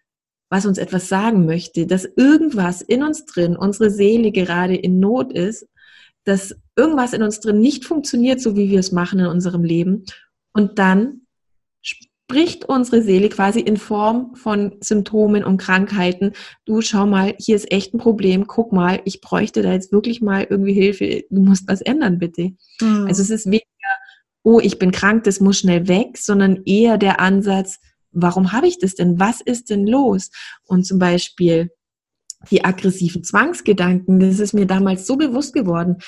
was 0.51 0.67
uns 0.67 0.79
etwas 0.79 1.09
sagen 1.09 1.47
möchte, 1.47 1.87
dass 1.87 2.05
irgendwas 2.17 2.83
in 2.83 3.03
uns 3.03 3.25
drin, 3.25 3.57
unsere 3.57 3.91
Seele 3.91 4.33
gerade 4.33 4.77
in 4.77 5.01
Not 5.01 5.33
ist, 5.33 5.67
dass 6.25 6.55
irgendwas 6.77 7.15
in 7.15 7.23
uns 7.23 7.41
drin 7.41 7.59
nicht 7.59 7.85
funktioniert, 7.85 8.41
so 8.41 8.55
wie 8.55 8.69
wir 8.69 8.81
es 8.81 8.93
machen 8.93 9.19
in 9.19 9.27
unserem 9.27 9.65
Leben. 9.65 10.05
Und 10.53 10.79
dann 10.79 11.26
spricht 12.29 12.65
unsere 12.65 13.03
Seele 13.03 13.29
quasi 13.29 13.61
in 13.61 13.77
Form 13.77 14.35
von 14.35 14.75
Symptomen 14.81 15.45
und 15.45 15.59
Krankheiten. 15.59 16.33
Du 16.65 16.81
schau 16.81 17.07
mal, 17.07 17.37
hier 17.39 17.55
ist 17.55 17.71
echt 17.71 17.95
ein 17.95 17.99
Problem. 17.99 18.49
Guck 18.49 18.73
mal, 18.73 19.01
ich 19.05 19.21
bräuchte 19.21 19.63
da 19.63 19.73
jetzt 19.73 19.93
wirklich 19.93 20.21
mal 20.23 20.45
irgendwie 20.51 20.73
Hilfe. 20.73 21.23
Du 21.31 21.41
musst 21.41 21.69
was 21.69 21.81
ändern, 21.83 22.19
bitte. 22.19 22.51
Mhm. 22.81 23.07
Also 23.07 23.23
es 23.23 23.31
ist 23.31 23.47
weniger, 23.47 23.65
oh, 24.43 24.59
ich 24.59 24.81
bin 24.81 24.91
krank, 24.91 25.23
das 25.23 25.39
muss 25.39 25.61
schnell 25.61 25.87
weg, 25.87 26.19
sondern 26.19 26.63
eher 26.65 26.99
der 26.99 27.21
Ansatz, 27.21 27.79
warum 28.11 28.51
habe 28.51 28.67
ich 28.67 28.81
das 28.81 28.97
denn? 28.97 29.21
Was 29.21 29.41
ist 29.41 29.71
denn 29.71 29.87
los? 29.87 30.31
Und 30.65 30.85
zum 30.85 30.99
Beispiel 30.99 31.71
die 32.51 32.65
aggressiven 32.65 33.23
Zwangsgedanken, 33.23 34.19
das 34.19 34.41
ist 34.41 34.53
mir 34.53 34.67
damals 34.67 35.07
so 35.07 35.17
bewusst 35.17 35.55
geworden 35.55 35.99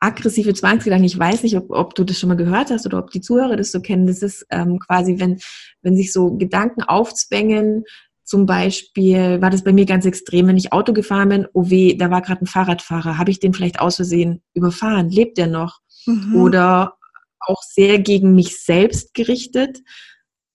aggressive 0.00 0.54
Zwangsgedanken, 0.54 1.06
ich 1.06 1.18
weiß 1.18 1.42
nicht, 1.42 1.56
ob, 1.56 1.70
ob, 1.70 1.94
du 1.94 2.04
das 2.04 2.18
schon 2.18 2.28
mal 2.28 2.36
gehört 2.36 2.70
hast 2.70 2.86
oder 2.86 2.98
ob 2.98 3.10
die 3.10 3.20
Zuhörer 3.20 3.56
das 3.56 3.72
so 3.72 3.80
kennen, 3.80 4.06
das 4.06 4.22
ist 4.22 4.46
ähm, 4.50 4.78
quasi, 4.78 5.18
wenn, 5.18 5.38
wenn 5.82 5.96
sich 5.96 6.12
so 6.12 6.36
Gedanken 6.36 6.82
aufzwängen, 6.82 7.84
zum 8.24 8.44
Beispiel 8.44 9.40
war 9.40 9.48
das 9.48 9.64
bei 9.64 9.72
mir 9.72 9.86
ganz 9.86 10.04
extrem, 10.04 10.48
wenn 10.48 10.58
ich 10.58 10.72
Auto 10.72 10.92
gefahren 10.92 11.30
bin, 11.30 11.46
oh 11.54 11.70
weh, 11.70 11.96
da 11.96 12.10
war 12.10 12.20
gerade 12.20 12.44
ein 12.44 12.46
Fahrradfahrer, 12.46 13.16
habe 13.16 13.30
ich 13.30 13.40
den 13.40 13.54
vielleicht 13.54 13.80
aus 13.80 13.96
Versehen 13.96 14.42
überfahren, 14.52 15.08
lebt 15.08 15.38
der 15.38 15.46
noch? 15.46 15.80
Mhm. 16.04 16.36
Oder 16.36 16.98
auch 17.40 17.62
sehr 17.62 17.98
gegen 17.98 18.34
mich 18.34 18.62
selbst 18.62 19.14
gerichtet, 19.14 19.78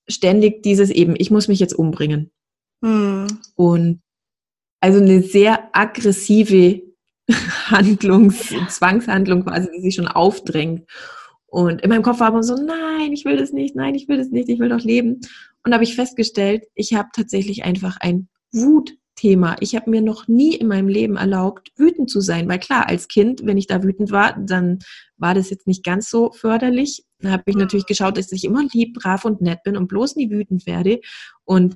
ständig 0.07 0.61
dieses 0.61 0.91
eben, 0.91 1.15
ich 1.17 1.31
muss 1.31 1.47
mich 1.47 1.59
jetzt 1.59 1.73
umbringen. 1.73 2.31
Mhm. 2.81 3.39
Und 3.55 4.01
also 4.79 4.99
eine 4.99 5.23
sehr 5.23 5.69
aggressive 5.73 6.83
Handlungs-, 7.29 8.53
Zwangshandlung 8.69 9.43
quasi, 9.45 9.69
die 9.75 9.81
sich 9.81 9.95
schon 9.95 10.07
aufdrängt. 10.07 10.89
Und 11.53 11.81
in 11.81 11.89
meinem 11.89 12.01
Kopf 12.01 12.19
war 12.19 12.27
aber 12.27 12.43
so, 12.43 12.55
nein, 12.55 13.13
ich 13.13 13.25
will 13.25 13.37
das 13.37 13.53
nicht, 13.53 13.75
nein, 13.75 13.93
ich 13.93 14.07
will 14.07 14.17
das 14.17 14.29
nicht, 14.29 14.49
ich 14.49 14.59
will 14.59 14.69
doch 14.69 14.81
leben. 14.81 15.21
Und 15.63 15.71
da 15.71 15.73
habe 15.73 15.83
ich 15.83 15.95
festgestellt, 15.95 16.63
ich 16.73 16.93
habe 16.95 17.09
tatsächlich 17.15 17.63
einfach 17.63 17.97
ein 17.99 18.27
Wutthema. 18.51 19.55
Ich 19.59 19.75
habe 19.75 19.89
mir 19.89 20.01
noch 20.01 20.27
nie 20.27 20.55
in 20.55 20.67
meinem 20.67 20.87
Leben 20.87 21.15
erlaubt, 21.15 21.71
wütend 21.75 22.09
zu 22.09 22.21
sein. 22.21 22.49
Weil 22.49 22.59
klar, 22.59 22.89
als 22.89 23.07
Kind, 23.07 23.45
wenn 23.45 23.57
ich 23.57 23.67
da 23.67 23.83
wütend 23.83 24.11
war, 24.11 24.35
dann 24.35 24.79
war 25.17 25.35
das 25.35 25.51
jetzt 25.51 25.67
nicht 25.67 25.83
ganz 25.83 26.09
so 26.09 26.31
förderlich. 26.31 27.05
Da 27.19 27.29
habe 27.29 27.43
ich 27.45 27.55
natürlich 27.55 27.85
geschaut, 27.85 28.17
dass 28.17 28.31
ich 28.31 28.45
immer 28.45 28.63
lieb, 28.73 28.95
brav 28.95 29.23
und 29.23 29.41
nett 29.41 29.61
bin 29.63 29.77
und 29.77 29.87
bloß 29.87 30.15
nie 30.15 30.31
wütend 30.31 30.65
werde. 30.65 31.01
Und 31.45 31.75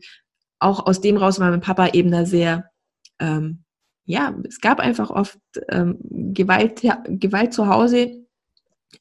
auch 0.60 0.88
aus 0.88 1.02
dem 1.02 1.18
raus 1.18 1.40
war 1.40 1.52
mein 1.52 1.62
Papa 1.62 1.90
eben 1.90 2.10
da 2.10 2.26
sehr 2.26 2.72
ähm, 3.20 3.64
ja, 4.08 4.34
es 4.48 4.62
gab 4.62 4.80
einfach 4.80 5.10
oft 5.10 5.38
ähm, 5.70 5.98
Gewalt, 6.34 6.82
Gewalt 7.08 7.54
zu 7.54 7.68
Hause. 7.68 8.26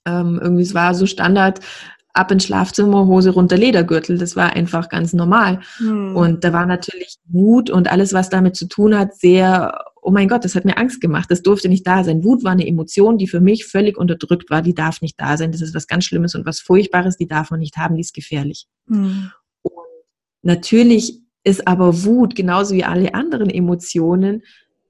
Ähm, 0.05 0.39
irgendwie, 0.43 0.65
es 0.65 0.75
war 0.75 0.95
so 0.95 1.07
Standard, 1.07 1.61
ab 2.13 2.33
ins 2.33 2.45
Schlafzimmer, 2.45 3.07
Hose 3.07 3.31
runter, 3.31 3.57
Ledergürtel. 3.57 4.19
Das 4.19 4.35
war 4.35 4.55
einfach 4.55 4.89
ganz 4.89 5.13
normal. 5.13 5.61
Hm. 5.79 6.17
Und 6.17 6.43
da 6.43 6.53
war 6.53 6.67
natürlich 6.67 7.17
Wut 7.27 7.71
und 7.71 7.91
alles, 7.91 8.13
was 8.13 8.31
damit 8.31 8.57
zu 8.57 8.67
tun 8.67 8.99
hat, 8.99 9.15
sehr, 9.15 9.79
oh 10.03 10.11
mein 10.11 10.27
Gott, 10.27 10.45
das 10.45 10.57
hat 10.57 10.65
mir 10.65 10.77
Angst 10.77 11.01
gemacht. 11.01 11.31
Das 11.31 11.43
durfte 11.43 11.69
nicht 11.69 11.87
da 11.87 12.03
sein. 12.03 12.25
Wut 12.25 12.43
war 12.43 12.53
eine 12.53 12.67
Emotion, 12.67 13.17
die 13.17 13.29
für 13.29 13.41
mich 13.41 13.65
völlig 13.65 13.97
unterdrückt 13.97 14.51
war. 14.51 14.61
Die 14.61 14.75
darf 14.75 15.03
nicht 15.03 15.21
da 15.21 15.37
sein. 15.37 15.53
Das 15.53 15.61
ist 15.61 15.75
was 15.75 15.87
ganz 15.87 16.05
Schlimmes 16.05 16.35
und 16.35 16.47
was 16.47 16.59
Furchtbares. 16.59 17.17
Die 17.17 17.29
darf 17.29 17.53
man 17.53 17.61
nicht 17.61 17.77
haben. 17.77 17.95
Die 17.95 18.01
ist 18.01 18.15
gefährlich. 18.15 18.67
Hm. 18.89 19.31
Und 19.63 19.73
natürlich 20.43 21.21
ist 21.45 21.69
aber 21.69 22.03
Wut 22.03 22.35
genauso 22.35 22.75
wie 22.75 22.83
alle 22.83 23.15
anderen 23.15 23.51
Emotionen 23.51 24.43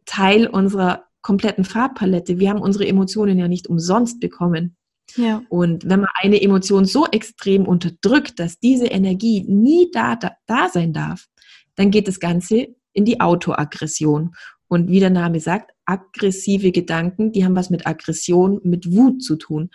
Teil 0.07 0.47
unserer 0.47 1.05
kompletten 1.23 1.65
Farbpalette. 1.65 2.39
Wir 2.39 2.51
haben 2.51 2.63
unsere 2.63 2.87
Emotionen 2.87 3.39
ja 3.39 3.49
nicht 3.49 3.67
umsonst 3.67 4.21
bekommen. 4.21 4.77
Ja. 5.17 5.43
Und 5.49 5.89
wenn 5.89 6.01
man 6.01 6.09
eine 6.21 6.41
Emotion 6.41 6.85
so 6.85 7.07
extrem 7.07 7.67
unterdrückt, 7.67 8.39
dass 8.39 8.59
diese 8.59 8.87
Energie 8.87 9.45
nie 9.47 9.91
da, 9.93 10.17
da, 10.17 10.33
da 10.47 10.69
sein 10.69 10.93
darf, 10.93 11.27
dann 11.75 11.91
geht 11.91 12.09
das 12.09 12.21
Ganze 12.21 12.69
in 12.93 13.05
die 13.05 13.21
Autoaggression. 13.21 14.35
Und 14.69 14.89
wie 14.89 15.01
der 15.01 15.11
Name 15.11 15.41
sagt, 15.41 15.73
aggressive 15.85 16.73
Gedanken, 16.73 17.33
die 17.33 17.45
haben 17.45 17.57
was 17.57 17.71
mit 17.71 17.87
Aggression, 17.87 18.61
mit 18.65 18.93
Wut 18.93 19.23
zu 19.23 19.37
tun. 19.37 19.71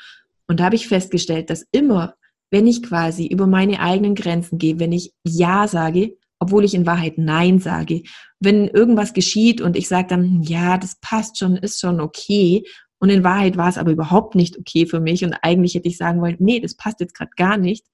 Und 0.47 0.59
da 0.59 0.65
habe 0.65 0.75
ich 0.75 0.87
festgestellt, 0.87 1.49
dass 1.49 1.65
immer, 1.71 2.15
wenn 2.49 2.67
ich 2.67 2.83
quasi 2.83 3.27
über 3.27 3.47
meine 3.47 3.79
eigenen 3.79 4.15
Grenzen 4.15 4.57
gehe, 4.57 4.79
wenn 4.79 4.91
ich 4.91 5.13
Ja 5.23 5.67
sage, 5.67 6.17
obwohl 6.41 6.65
ich 6.65 6.73
in 6.73 6.87
Wahrheit 6.87 7.19
Nein 7.19 7.59
sage. 7.59 8.01
Wenn 8.39 8.67
irgendwas 8.67 9.13
geschieht 9.13 9.61
und 9.61 9.77
ich 9.77 9.87
sage 9.87 10.07
dann, 10.07 10.41
ja, 10.41 10.79
das 10.79 10.99
passt 10.99 11.37
schon, 11.37 11.55
ist 11.55 11.79
schon 11.79 12.01
okay. 12.01 12.63
Und 12.97 13.09
in 13.09 13.23
Wahrheit 13.23 13.57
war 13.57 13.69
es 13.69 13.77
aber 13.77 13.91
überhaupt 13.91 14.33
nicht 14.33 14.57
okay 14.57 14.87
für 14.87 14.99
mich 14.99 15.23
und 15.23 15.35
eigentlich 15.43 15.75
hätte 15.75 15.87
ich 15.87 15.97
sagen 15.97 16.19
wollen, 16.19 16.37
nee, 16.39 16.59
das 16.59 16.75
passt 16.75 16.99
jetzt 16.99 17.13
gerade 17.13 17.29
gar 17.37 17.57
nicht. 17.57 17.85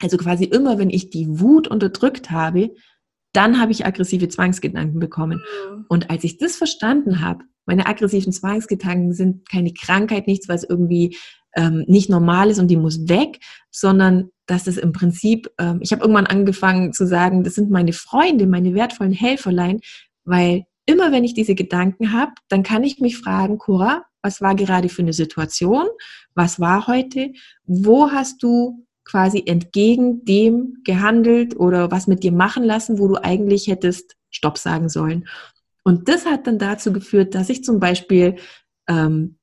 Also 0.00 0.16
quasi 0.16 0.44
immer, 0.44 0.78
wenn 0.78 0.90
ich 0.90 1.10
die 1.10 1.26
Wut 1.40 1.66
unterdrückt 1.66 2.30
habe, 2.30 2.70
dann 3.32 3.60
habe 3.60 3.72
ich 3.72 3.84
aggressive 3.84 4.28
Zwangsgedanken 4.28 5.00
bekommen. 5.00 5.42
Mhm. 5.68 5.86
Und 5.88 6.08
als 6.08 6.22
ich 6.22 6.38
das 6.38 6.54
verstanden 6.54 7.20
habe, 7.20 7.44
meine 7.66 7.86
aggressiven 7.86 8.32
Zwangsgedanken 8.32 9.12
sind 9.12 9.48
keine 9.48 9.72
Krankheit, 9.72 10.28
nichts, 10.28 10.48
was 10.48 10.62
irgendwie 10.62 11.16
ähm, 11.56 11.84
nicht 11.88 12.10
normal 12.10 12.48
ist 12.48 12.60
und 12.60 12.68
die 12.68 12.76
muss 12.76 13.08
weg, 13.08 13.40
sondern 13.72 14.30
dass 14.50 14.66
es 14.66 14.76
im 14.76 14.92
Prinzip, 14.92 15.48
ähm, 15.58 15.78
ich 15.80 15.92
habe 15.92 16.02
irgendwann 16.02 16.26
angefangen 16.26 16.92
zu 16.92 17.06
sagen, 17.06 17.44
das 17.44 17.54
sind 17.54 17.70
meine 17.70 17.92
Freunde, 17.92 18.46
meine 18.46 18.74
wertvollen 18.74 19.12
Helferlein, 19.12 19.80
weil 20.24 20.64
immer 20.86 21.12
wenn 21.12 21.24
ich 21.24 21.34
diese 21.34 21.54
Gedanken 21.54 22.12
habe, 22.12 22.32
dann 22.48 22.62
kann 22.64 22.82
ich 22.82 22.98
mich 22.98 23.16
fragen, 23.16 23.58
Cora, 23.58 24.04
was 24.22 24.40
war 24.40 24.54
gerade 24.54 24.88
für 24.88 25.02
eine 25.02 25.12
Situation? 25.12 25.86
Was 26.34 26.58
war 26.58 26.88
heute? 26.88 27.32
Wo 27.64 28.10
hast 28.10 28.42
du 28.42 28.86
quasi 29.04 29.42
entgegen 29.46 30.24
dem 30.24 30.78
gehandelt 30.84 31.56
oder 31.56 31.90
was 31.90 32.06
mit 32.06 32.22
dir 32.22 32.32
machen 32.32 32.64
lassen, 32.64 32.98
wo 32.98 33.08
du 33.08 33.16
eigentlich 33.22 33.68
hättest 33.68 34.16
Stopp 34.30 34.58
sagen 34.58 34.88
sollen? 34.88 35.28
Und 35.84 36.08
das 36.08 36.26
hat 36.26 36.46
dann 36.46 36.58
dazu 36.58 36.92
geführt, 36.92 37.34
dass 37.34 37.48
ich 37.48 37.64
zum 37.64 37.80
Beispiel 37.80 38.36
ähm, 38.88 39.36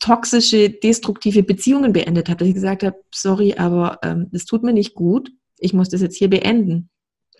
toxische, 0.00 0.70
destruktive 0.70 1.42
Beziehungen 1.42 1.92
beendet 1.92 2.28
habe, 2.28 2.38
dass 2.38 2.48
ich 2.48 2.54
gesagt 2.54 2.82
habe, 2.82 2.96
sorry, 3.12 3.54
aber 3.54 3.98
ähm, 4.02 4.28
das 4.32 4.44
tut 4.44 4.62
mir 4.62 4.72
nicht 4.72 4.94
gut, 4.94 5.30
ich 5.58 5.72
muss 5.72 5.88
das 5.88 6.00
jetzt 6.00 6.16
hier 6.16 6.30
beenden. 6.30 6.90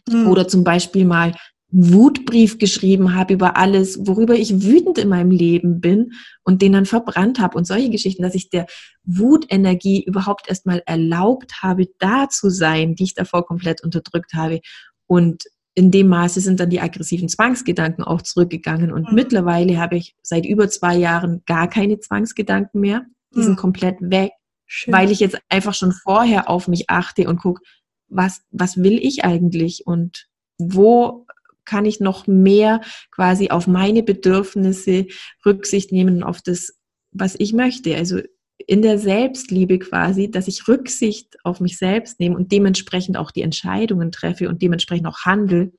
Mhm. 0.09 0.29
Oder 0.29 0.49
zum 0.49 0.65
Beispiel 0.65 1.05
mal 1.05 1.35
einen 1.73 1.93
Wutbrief 1.93 2.59
geschrieben 2.59 3.15
habe 3.15 3.35
über 3.35 3.57
alles, 3.57 4.07
worüber 4.07 4.35
ich 4.35 4.63
wütend 4.63 4.99
in 4.99 5.09
meinem 5.09 5.31
Leben 5.31 5.81
bin 5.81 6.13
und 6.45 6.61
den 6.61 6.73
dann 6.73 6.87
verbrannt 6.87 7.41
habe 7.41 7.57
und 7.57 7.67
solche 7.67 7.91
Geschichten, 7.91 8.23
dass 8.23 8.35
ich 8.35 8.51
der 8.51 8.67
Wutenergie 9.05 10.05
überhaupt 10.05 10.49
erstmal 10.49 10.83
erlaubt 10.87 11.63
habe, 11.63 11.87
da 11.99 12.29
zu 12.29 12.51
sein, 12.51 12.95
die 12.95 13.05
ich 13.05 13.15
davor 13.15 13.47
komplett 13.47 13.83
unterdrückt 13.83 14.35
habe. 14.35 14.61
Und 15.07 15.45
in 15.75 15.91
dem 15.91 16.09
Maße 16.09 16.41
sind 16.41 16.61
dann 16.61 16.71
die 16.71 16.81
aggressiven 16.81 17.29
Zwangsgedanken 17.29 18.05
auch 18.05 18.23
zurückgegangen. 18.23 18.93
Und 18.93 19.09
mhm. 19.09 19.15
mittlerweile 19.15 19.79
habe 19.79 19.97
ich 19.97 20.15
seit 20.23 20.45
über 20.45 20.69
zwei 20.69 20.97
Jahren 20.97 21.43
gar 21.47 21.69
keine 21.69 21.99
Zwangsgedanken 21.99 22.81
mehr. 22.81 23.07
Die 23.35 23.39
mhm. 23.41 23.45
sind 23.45 23.57
komplett 23.57 23.97
weg, 24.01 24.33
Schön. 24.67 24.93
weil 24.93 25.11
ich 25.11 25.21
jetzt 25.21 25.39
einfach 25.49 25.75
schon 25.75 25.93
vorher 25.93 26.51
auf 26.51 26.69
mich 26.69 26.91
achte 26.91 27.29
und 27.29 27.39
gucke, 27.39 27.63
was, 28.09 28.43
was 28.51 28.77
will 28.77 28.99
ich 28.99 29.25
eigentlich 29.25 29.87
und 29.87 30.29
wo 30.59 31.27
kann 31.65 31.87
ich 31.87 32.01
noch 32.01 32.27
mehr 32.27 32.81
quasi 33.11 33.49
auf 33.49 33.67
meine 33.67 34.03
Bedürfnisse 34.03 35.07
Rücksicht 35.47 35.93
nehmen 35.93 36.17
und 36.17 36.23
auf 36.23 36.43
das, 36.43 36.79
was 37.13 37.35
ich 37.39 37.53
möchte. 37.53 37.97
Also 37.97 38.21
in 38.59 38.83
der 38.83 38.99
Selbstliebe 38.99 39.79
quasi, 39.79 40.31
dass 40.31 40.49
ich 40.49 40.69
Rücksicht 40.69 41.37
auf 41.45 41.61
mich 41.61 41.79
selbst 41.79 42.21
nehme 42.21 42.37
und 42.37 42.53
dementsprechend 42.53 43.17
auch 43.17 43.31
die 43.31 43.43
Entscheidungen 43.43 44.13
treffe 44.13 44.49
und 44.49 44.63
dementsprechend 44.63 45.07
auch 45.07 45.21
handle, 45.25 45.73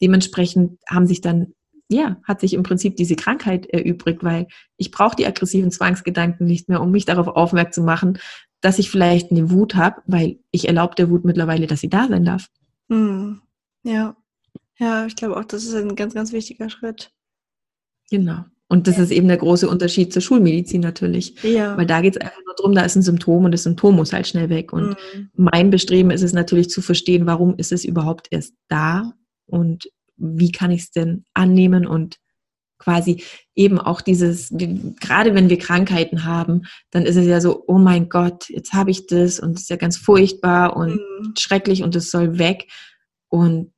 dementsprechend 0.00 0.78
haben 0.88 1.06
sich 1.06 1.20
dann 1.20 1.52
ja, 1.88 2.16
hat 2.24 2.40
sich 2.40 2.54
im 2.54 2.64
Prinzip 2.64 2.96
diese 2.96 3.14
Krankheit 3.14 3.66
erübrigt, 3.66 4.24
weil 4.24 4.48
ich 4.76 4.90
brauche 4.90 5.14
die 5.14 5.26
aggressiven 5.26 5.70
Zwangsgedanken 5.70 6.44
nicht 6.44 6.68
mehr, 6.68 6.80
um 6.80 6.90
mich 6.90 7.04
darauf 7.04 7.28
aufmerksam 7.28 7.82
zu 7.82 7.86
machen, 7.86 8.18
dass 8.60 8.78
ich 8.78 8.90
vielleicht 8.90 9.30
eine 9.30 9.50
Wut 9.50 9.76
habe, 9.76 10.02
weil 10.06 10.38
ich 10.50 10.66
erlaube 10.66 10.96
der 10.96 11.10
Wut 11.10 11.24
mittlerweile, 11.24 11.66
dass 11.66 11.80
sie 11.80 11.88
da 11.88 12.08
sein 12.08 12.24
darf. 12.24 12.48
Hm. 12.88 13.40
Ja, 13.84 14.16
ja, 14.78 15.06
ich 15.06 15.14
glaube 15.14 15.36
auch, 15.36 15.44
das 15.44 15.64
ist 15.64 15.74
ein 15.74 15.94
ganz, 15.94 16.14
ganz 16.14 16.32
wichtiger 16.32 16.68
Schritt. 16.70 17.12
Genau. 18.10 18.44
Und 18.68 18.88
das 18.88 18.96
ja. 18.96 19.04
ist 19.04 19.12
eben 19.12 19.28
der 19.28 19.36
große 19.36 19.68
Unterschied 19.68 20.12
zur 20.12 20.22
Schulmedizin 20.22 20.80
natürlich. 20.80 21.40
Ja. 21.42 21.76
Weil 21.76 21.86
da 21.86 22.00
geht 22.00 22.16
es 22.16 22.20
einfach 22.20 22.42
nur 22.44 22.54
darum, 22.56 22.74
da 22.74 22.82
ist 22.82 22.96
ein 22.96 23.02
Symptom 23.02 23.44
und 23.44 23.52
das 23.52 23.62
Symptom 23.62 23.94
muss 23.94 24.12
halt 24.12 24.26
schnell 24.26 24.48
weg. 24.48 24.72
Und 24.72 24.96
mhm. 25.14 25.30
mein 25.34 25.70
Bestreben 25.70 26.10
ist 26.10 26.22
es 26.22 26.32
natürlich 26.32 26.68
zu 26.68 26.82
verstehen, 26.82 27.26
warum 27.26 27.54
ist 27.56 27.72
es 27.72 27.84
überhaupt 27.84 28.26
erst 28.30 28.54
da 28.68 29.12
und 29.46 29.88
wie 30.16 30.50
kann 30.50 30.70
ich 30.70 30.82
es 30.82 30.90
denn 30.90 31.24
annehmen 31.34 31.86
und 31.86 32.16
quasi 32.78 33.22
eben 33.54 33.78
auch 33.78 34.00
dieses, 34.00 34.52
gerade 35.00 35.34
wenn 35.34 35.48
wir 35.48 35.58
Krankheiten 35.58 36.24
haben, 36.24 36.62
dann 36.90 37.06
ist 37.06 37.16
es 37.16 37.26
ja 37.26 37.40
so, 37.40 37.64
oh 37.66 37.78
mein 37.78 38.08
Gott, 38.08 38.48
jetzt 38.48 38.72
habe 38.72 38.90
ich 38.90 39.06
das 39.06 39.40
und 39.40 39.56
es 39.56 39.62
ist 39.62 39.70
ja 39.70 39.76
ganz 39.76 39.96
furchtbar 39.96 40.76
und 40.76 40.96
mhm. 40.96 41.34
schrecklich 41.38 41.82
und 41.82 41.94
es 41.96 42.10
soll 42.10 42.38
weg. 42.38 42.66
Und 43.28 43.72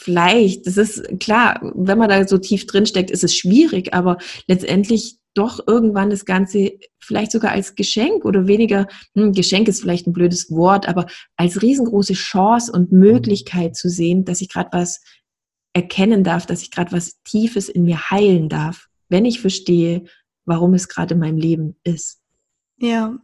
vielleicht, 0.00 0.66
das 0.66 0.78
ist 0.78 1.20
klar, 1.20 1.60
wenn 1.74 1.98
man 1.98 2.08
da 2.08 2.26
so 2.26 2.38
tief 2.38 2.66
drin 2.66 2.86
steckt, 2.86 3.10
ist 3.10 3.22
es 3.22 3.36
schwierig, 3.36 3.92
aber 3.92 4.16
letztendlich 4.46 5.18
doch 5.34 5.60
irgendwann 5.66 6.08
das 6.08 6.24
Ganze 6.24 6.72
vielleicht 6.98 7.30
sogar 7.32 7.52
als 7.52 7.74
Geschenk 7.74 8.24
oder 8.24 8.46
weniger, 8.46 8.88
hm, 9.14 9.32
Geschenk 9.32 9.68
ist 9.68 9.82
vielleicht 9.82 10.06
ein 10.06 10.14
blödes 10.14 10.50
Wort, 10.50 10.88
aber 10.88 11.06
als 11.36 11.60
riesengroße 11.60 12.14
Chance 12.14 12.72
und 12.72 12.92
Möglichkeit 12.92 13.76
zu 13.76 13.90
sehen, 13.90 14.24
dass 14.24 14.40
ich 14.40 14.48
gerade 14.48 14.70
was 14.72 15.02
erkennen 15.74 16.24
darf, 16.24 16.46
dass 16.46 16.62
ich 16.62 16.70
gerade 16.70 16.92
was 16.92 17.20
Tiefes 17.22 17.68
in 17.68 17.84
mir 17.84 18.10
heilen 18.10 18.48
darf, 18.48 18.88
wenn 19.10 19.26
ich 19.26 19.40
verstehe, 19.40 20.04
warum 20.46 20.72
es 20.72 20.88
gerade 20.88 21.14
in 21.14 21.20
meinem 21.20 21.36
Leben 21.36 21.76
ist. 21.84 22.20
Ja, 22.78 23.18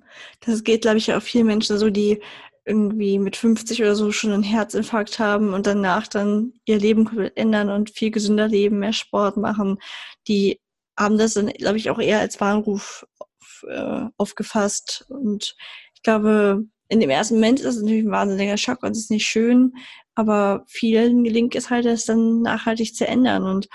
das 0.44 0.62
geht, 0.62 0.82
glaube 0.82 0.98
ich, 0.98 1.12
auch 1.14 1.22
vielen 1.22 1.46
Menschen 1.46 1.78
so, 1.78 1.88
die 1.88 2.20
irgendwie 2.66 3.18
mit 3.18 3.36
50 3.36 3.80
oder 3.80 3.94
so 3.94 4.10
schon 4.10 4.32
einen 4.32 4.42
Herzinfarkt 4.42 5.18
haben 5.18 5.54
und 5.54 5.66
danach 5.66 6.08
dann 6.08 6.52
ihr 6.64 6.78
Leben 6.78 7.08
ändern 7.36 7.70
und 7.70 7.90
viel 7.90 8.10
gesünder 8.10 8.48
leben, 8.48 8.80
mehr 8.80 8.92
Sport 8.92 9.36
machen. 9.36 9.78
Die 10.26 10.60
haben 10.98 11.16
das 11.16 11.34
dann, 11.34 11.46
glaube 11.48 11.78
ich, 11.78 11.90
auch 11.90 12.00
eher 12.00 12.18
als 12.18 12.40
Warnruf 12.40 13.06
auf, 13.18 13.64
äh, 13.68 14.06
aufgefasst. 14.16 15.06
Und 15.08 15.54
ich 15.94 16.02
glaube, 16.02 16.64
in 16.88 17.00
dem 17.00 17.10
ersten 17.10 17.34
Moment 17.34 17.60
ist 17.60 17.76
es 17.76 17.82
natürlich 17.82 18.04
ein 18.04 18.10
wahnsinniger 18.10 18.56
Schock 18.56 18.82
und 18.82 18.92
es 18.92 18.98
ist 18.98 19.10
nicht 19.10 19.26
schön, 19.26 19.72
aber 20.14 20.64
vielen 20.66 21.24
gelingt 21.24 21.54
es 21.54 21.70
halt, 21.70 21.84
das 21.84 22.04
dann 22.04 22.42
nachhaltig 22.42 22.94
zu 22.96 23.06
ändern. 23.06 23.44
Und 23.44 23.68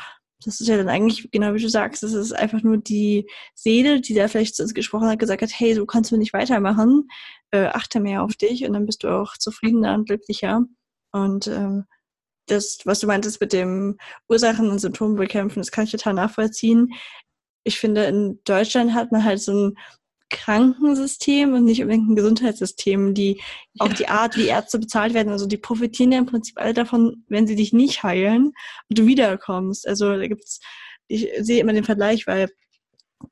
das 0.43 0.61
ist 0.61 0.67
ja 0.67 0.77
dann 0.77 0.89
eigentlich, 0.89 1.29
genau 1.31 1.53
wie 1.53 1.61
du 1.61 1.69
sagst, 1.69 2.03
das 2.03 2.13
ist 2.13 2.33
einfach 2.33 2.61
nur 2.63 2.77
die 2.77 3.29
Seele, 3.55 4.01
die 4.01 4.13
da 4.13 4.27
vielleicht 4.27 4.55
zu 4.55 4.63
uns 4.63 4.73
gesprochen 4.73 5.07
hat, 5.07 5.19
gesagt 5.19 5.41
hat, 5.41 5.51
hey, 5.53 5.73
so 5.73 5.85
kannst 5.85 6.11
du 6.11 6.17
nicht 6.17 6.33
weitermachen, 6.33 7.07
äh, 7.51 7.65
achte 7.65 7.99
mehr 7.99 8.23
auf 8.23 8.35
dich 8.35 8.65
und 8.65 8.73
dann 8.73 8.85
bist 8.85 9.03
du 9.03 9.09
auch 9.09 9.37
zufriedener 9.37 9.93
und 9.95 10.07
glücklicher. 10.07 10.65
Und 11.11 11.47
ähm, 11.47 11.85
das, 12.47 12.79
was 12.85 12.99
du 12.99 13.07
meintest 13.07 13.41
mit 13.41 13.53
dem 13.53 13.97
Ursachen 14.29 14.69
und 14.69 14.79
Symptomen 14.79 15.15
bekämpfen, 15.15 15.59
das 15.59 15.71
kann 15.71 15.85
ich 15.85 15.91
total 15.91 16.13
nachvollziehen. 16.13 16.93
Ich 17.63 17.79
finde, 17.79 18.05
in 18.05 18.39
Deutschland 18.43 18.93
hat 18.93 19.11
man 19.11 19.23
halt 19.23 19.41
so 19.41 19.53
ein 19.53 19.77
Krankensystem 20.31 21.53
und 21.53 21.65
nicht 21.65 21.81
unbedingt 21.81 22.09
ein 22.09 22.15
Gesundheitssystem, 22.15 23.13
die 23.13 23.41
auch 23.77 23.89
ja. 23.89 23.93
die 23.93 24.07
Art, 24.07 24.37
wie 24.37 24.47
Ärzte 24.47 24.79
bezahlt 24.79 25.13
werden, 25.13 25.31
also 25.31 25.45
die 25.45 25.57
profitieren 25.57 26.11
ja 26.11 26.17
im 26.17 26.25
Prinzip 26.25 26.59
alle 26.59 26.73
davon, 26.73 27.23
wenn 27.27 27.45
sie 27.45 27.55
dich 27.55 27.73
nicht 27.73 28.01
heilen 28.01 28.53
und 28.89 28.97
du 28.97 29.05
wiederkommst. 29.05 29.87
Also 29.87 30.17
da 30.17 30.27
gibt's, 30.27 30.59
ich 31.07 31.29
sehe 31.39 31.59
immer 31.59 31.73
den 31.73 31.83
Vergleich, 31.83 32.25
weil 32.25 32.49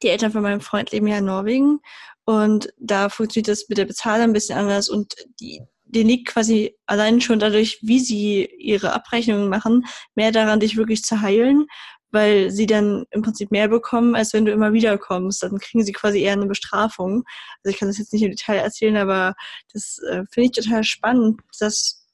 die 0.03 0.09
Eltern 0.09 0.31
von 0.31 0.43
meinem 0.43 0.61
Freund 0.61 0.91
leben 0.91 1.07
ja 1.07 1.17
in 1.17 1.25
Norwegen 1.25 1.79
und 2.25 2.71
da 2.77 3.09
funktioniert 3.09 3.47
das 3.47 3.67
mit 3.69 3.79
der 3.79 3.85
Bezahlung 3.85 4.25
ein 4.25 4.33
bisschen 4.33 4.59
anders 4.59 4.87
und 4.89 5.15
die, 5.39 5.61
die 5.85 6.03
liegt 6.03 6.27
quasi 6.27 6.75
allein 6.85 7.21
schon 7.21 7.39
dadurch, 7.39 7.79
wie 7.81 7.99
sie 7.99 8.45
ihre 8.59 8.93
Abrechnungen 8.93 9.49
machen, 9.49 9.85
mehr 10.13 10.31
daran, 10.31 10.59
dich 10.59 10.77
wirklich 10.77 11.03
zu 11.03 11.21
heilen, 11.21 11.65
weil 12.11 12.51
sie 12.51 12.65
dann 12.65 13.05
im 13.11 13.21
Prinzip 13.21 13.51
mehr 13.51 13.67
bekommen, 13.67 14.15
als 14.15 14.33
wenn 14.33 14.45
du 14.45 14.51
immer 14.51 14.73
wieder 14.73 14.97
kommst. 14.97 15.43
Dann 15.43 15.59
kriegen 15.59 15.83
sie 15.83 15.91
quasi 15.91 16.21
eher 16.21 16.33
eine 16.33 16.47
Bestrafung. 16.47 17.23
Also 17.63 17.73
ich 17.73 17.77
kann 17.77 17.87
das 17.87 17.97
jetzt 17.97 18.13
nicht 18.13 18.23
im 18.23 18.31
Detail 18.31 18.57
erzählen, 18.57 18.97
aber 18.97 19.35
das 19.73 19.99
äh, 20.09 20.23
finde 20.31 20.49
ich 20.49 20.63
total 20.63 20.83
spannend, 20.83 21.41
dass 21.59 22.07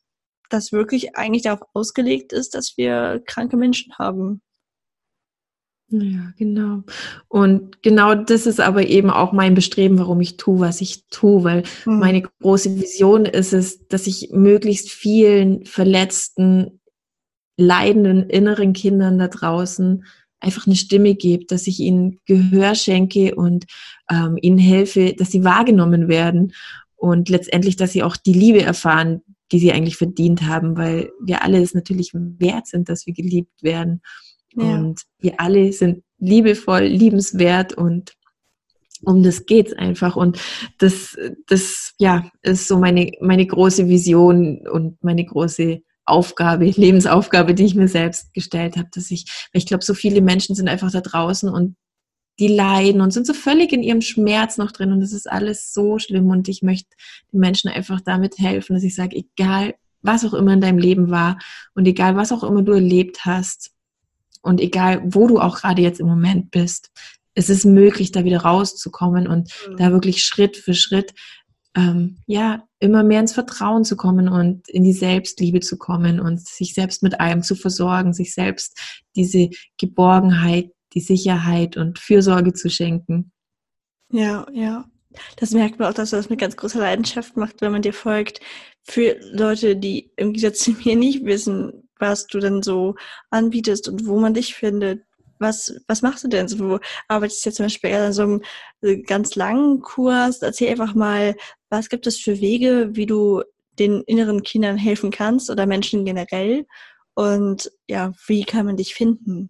das 0.50 0.72
wirklich 0.72 1.16
eigentlich 1.16 1.44
darauf 1.44 1.62
ausgelegt 1.74 2.34
ist, 2.34 2.56
dass 2.56 2.78
wir 2.78 3.22
kranke 3.26 3.58
Menschen 3.58 3.94
haben. 3.98 4.42
Ja, 5.90 6.34
genau. 6.38 6.84
Und 7.28 7.84
genau 7.84 8.16
das 8.16 8.48
ist 8.48 8.60
aber 8.60 8.88
eben 8.88 9.12
auch 9.12 9.32
mein 9.34 9.54
Bestreben, 9.54 10.00
warum 10.00 10.20
ich 10.20 10.36
tue, 10.38 10.60
was 10.60 10.82
ich 10.82 11.08
tue, 11.10 11.44
weil 11.44 11.64
mhm. 11.86 12.00
meine 12.00 12.22
große 12.22 12.76
Vision 12.76 13.26
ist 13.26 13.54
es, 13.54 13.88
dass 13.88 14.08
ich 14.08 14.30
möglichst 14.32 14.90
vielen 14.90 15.64
verletzten 15.66 16.80
leidenden 17.58 18.30
inneren 18.30 18.74
Kindern 18.74 19.18
da 19.18 19.28
draußen 19.28 20.04
einfach 20.40 20.68
eine 20.68 20.76
Stimme 20.76 21.16
gebe, 21.16 21.46
dass 21.46 21.68
ich 21.68 21.80
ihnen 21.80 22.20
Gehör 22.26 22.76
schenke 22.76 23.36
und 23.36 23.66
ähm, 24.12 24.38
ihnen 24.42 24.58
helfe, 24.58 25.14
dass 25.18 25.32
sie 25.32 25.44
wahrgenommen 25.44 26.08
werden 26.08 26.54
und 26.96 27.30
letztendlich, 27.30 27.76
dass 27.76 27.94
sie 27.94 28.04
auch 28.04 28.18
die 28.18 28.34
Liebe 28.34 28.62
erfahren, 28.62 29.22
die 29.52 29.60
sie 29.60 29.72
eigentlich 29.72 29.98
verdient 29.98 30.44
haben, 30.44 30.78
weil 30.78 31.12
wir 31.22 31.44
alle 31.44 31.62
es 31.62 31.74
natürlich 31.74 32.12
wert 32.14 32.68
sind, 32.68 32.90
dass 32.90 33.06
wir 33.06 33.14
geliebt 33.14 33.64
werden. 33.64 34.02
Ja. 34.56 34.78
Und 34.78 35.02
wir 35.20 35.40
alle 35.40 35.72
sind 35.72 36.04
liebevoll, 36.20 36.84
liebenswert 36.84 37.74
und 37.74 38.14
um 39.04 39.24
das 39.24 39.46
geht's 39.46 39.74
einfach. 39.74 40.16
Und 40.16 40.40
das, 40.78 41.16
das, 41.48 41.94
ja, 42.00 42.30
ist 42.42 42.68
so 42.68 42.80
meine, 42.80 43.12
meine 43.22 43.46
große 43.46 43.88
Vision 43.88 44.68
und 44.68 45.04
meine 45.04 45.26
große 45.26 45.82
Aufgabe, 46.06 46.66
Lebensaufgabe, 46.76 47.54
die 47.54 47.66
ich 47.66 47.76
mir 47.76 47.88
selbst 47.88 48.34
gestellt 48.34 48.78
habe, 48.78 48.90
dass 48.94 49.12
ich, 49.12 49.26
weil 49.52 49.60
ich 49.60 49.66
glaube, 49.66 49.84
so 49.84 49.94
viele 49.94 50.22
Menschen 50.22 50.56
sind 50.56 50.68
einfach 50.68 50.92
da 50.92 51.02
draußen 51.02 51.50
und 51.50 51.76
die 52.40 52.48
leiden 52.48 53.02
und 53.02 53.12
sind 53.12 53.26
so 53.26 53.34
völlig 53.34 53.72
in 53.72 53.82
ihrem 53.82 54.02
Schmerz 54.02 54.58
noch 54.58 54.72
drin 54.72 54.92
und 54.92 55.00
das 55.00 55.14
ist 55.14 55.30
alles 55.30 55.74
so 55.74 56.00
schlimm 56.00 56.30
und 56.30 56.50
ich 56.50 56.62
möchte 56.62 56.90
den 57.32 57.40
Menschen 57.40 57.70
einfach 57.70 58.02
damit 58.02 58.38
helfen, 58.38 58.74
dass 58.74 58.84
ich 58.84 58.96
sage, 58.96 59.16
egal 59.16 59.76
was 60.02 60.26
auch 60.26 60.34
immer 60.34 60.54
in 60.54 60.62
deinem 60.62 60.78
Leben 60.78 61.10
war 61.10 61.40
und 61.74 61.88
egal 61.88 62.16
was 62.16 62.32
auch 62.32 62.44
immer 62.44 62.62
du 62.62 62.74
erlebt 62.74 63.26
hast 63.26 63.72
und 64.42 64.60
egal 64.60 65.02
wo 65.06 65.28
du 65.28 65.40
auch 65.40 65.58
gerade 65.58 65.82
jetzt 65.82 66.00
im 66.00 66.08
Moment 66.08 66.52
bist, 66.52 66.92
es 67.36 67.50
ist 67.50 67.66
möglich, 67.66 68.12
da 68.12 68.24
wieder 68.24 68.40
rauszukommen 68.40 69.28
und 69.28 69.52
mhm. 69.70 69.78
da 69.78 69.92
wirklich 69.92 70.24
Schritt 70.24 70.58
für 70.58 70.74
Schritt 70.74 71.14
ähm, 71.76 72.18
ja, 72.26 72.64
immer 72.80 73.04
mehr 73.04 73.20
ins 73.20 73.34
Vertrauen 73.34 73.84
zu 73.84 73.96
kommen 73.96 74.30
und 74.30 74.70
in 74.70 74.84
die 74.84 74.94
Selbstliebe 74.94 75.60
zu 75.60 75.78
kommen 75.78 76.20
und 76.20 76.40
sich 76.40 76.74
selbst 76.74 77.04
mit 77.04 77.20
allem 77.20 77.44
zu 77.44 77.56
versorgen, 77.56 78.14
sich 78.14 78.34
selbst 78.34 78.80
diese 79.16 79.50
Geborgenheit, 79.78 80.72
die 80.94 81.02
Sicherheit 81.02 81.78
und 81.78 82.00
Fürsorge 82.00 82.54
zu 82.54 82.70
schenken. 82.70 83.32
Ja, 84.12 84.46
ja. 84.54 84.86
Das 85.38 85.52
merkt 85.52 85.80
man 85.80 85.90
auch, 85.90 85.94
dass 85.94 86.10
du 86.10 86.18
das 86.18 86.30
mit 86.30 86.40
ganz 86.40 86.58
großer 86.58 86.80
Leidenschaft 86.80 87.38
machst, 87.38 87.62
wenn 87.62 87.72
man 87.72 87.82
dir 87.82 87.94
folgt. 87.94 88.42
Für 88.84 89.18
Leute, 89.32 89.76
die 89.76 90.12
im 90.18 90.34
Gegensatz 90.34 90.60
zu 90.60 90.72
mir 90.72 90.96
nicht 90.96 91.26
wissen, 91.26 91.90
was 92.00 92.28
du 92.28 92.40
denn 92.40 92.62
so 92.62 92.96
anbietest 93.30 93.88
und 93.88 94.06
wo 94.06 94.20
man 94.20 94.34
dich 94.34 94.56
findet, 94.56 95.04
was, 95.40 95.76
was 95.88 96.02
machst 96.02 96.24
du 96.24 96.28
denn? 96.28 96.48
So, 96.48 96.58
du 96.58 96.80
arbeitest 97.08 97.46
jetzt 97.46 97.56
zum 97.56 97.66
Beispiel 97.66 97.94
an 97.94 98.14
so 98.14 98.24
einem 98.24 98.42
äh, 98.82 98.98
ganz 98.98 99.36
langen 99.36 99.82
Kurs. 99.82 100.42
Erzähl 100.42 100.70
einfach 100.70 100.94
mal, 100.96 101.36
was 101.76 101.90
gibt 101.90 102.08
es 102.08 102.18
für 102.18 102.40
Wege, 102.40 102.92
wie 102.94 103.06
du 103.06 103.44
den 103.78 104.02
inneren 104.04 104.44
Kindern 104.44 104.78
helfen 104.78 105.12
kannst 105.12 105.50
oder 105.50 105.66
Menschen 105.66 106.06
generell? 106.06 106.66
Und 107.16 107.70
ja, 107.88 108.14
wie 108.28 108.44
kann 108.44 108.66
man 108.66 108.78
dich 108.78 108.96
finden? 108.96 109.50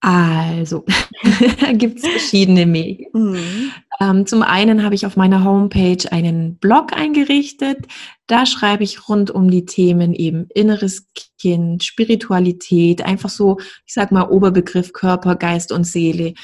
Also, 0.00 0.84
gibt 1.72 1.98
es 1.98 2.06
verschiedene 2.06 2.70
Wege. 2.70 3.06
Mhm. 3.14 3.72
Ähm, 4.00 4.26
zum 4.26 4.42
einen 4.42 4.82
habe 4.82 4.94
ich 4.94 5.06
auf 5.06 5.16
meiner 5.16 5.44
Homepage 5.44 6.10
einen 6.10 6.58
Blog 6.58 6.92
eingerichtet. 6.92 7.86
Da 8.26 8.44
schreibe 8.44 8.84
ich 8.84 9.08
rund 9.08 9.30
um 9.30 9.50
die 9.50 9.64
Themen 9.64 10.12
eben 10.12 10.46
inneres 10.54 11.08
Kind, 11.40 11.84
Spiritualität, 11.84 13.00
einfach 13.02 13.30
so, 13.30 13.56
ich 13.86 13.94
sag 13.94 14.12
mal, 14.12 14.28
Oberbegriff 14.28 14.92
Körper, 14.92 15.36
Geist 15.36 15.72
und 15.72 15.84
Seele. 15.84 16.34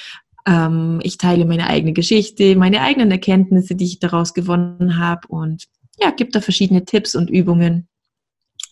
Ähm, 0.51 1.01
ich 1.03 1.17
teile 1.17 1.47
meine 1.47 1.69
eigene 1.69 1.93
Geschichte, 1.93 2.57
meine 2.57 2.83
eigenen 2.83 3.11
Erkenntnisse, 3.11 3.77
die 3.77 3.85
ich 3.85 4.01
daraus 4.01 4.35
gewonnen 4.35 4.99
habe 4.99 5.29
und 5.29 5.67
ja, 5.99 6.11
gibt 6.11 6.35
da 6.35 6.41
verschiedene 6.41 6.85
Tipps 6.85 7.15
und 7.15 7.31
Übungen, 7.31 7.89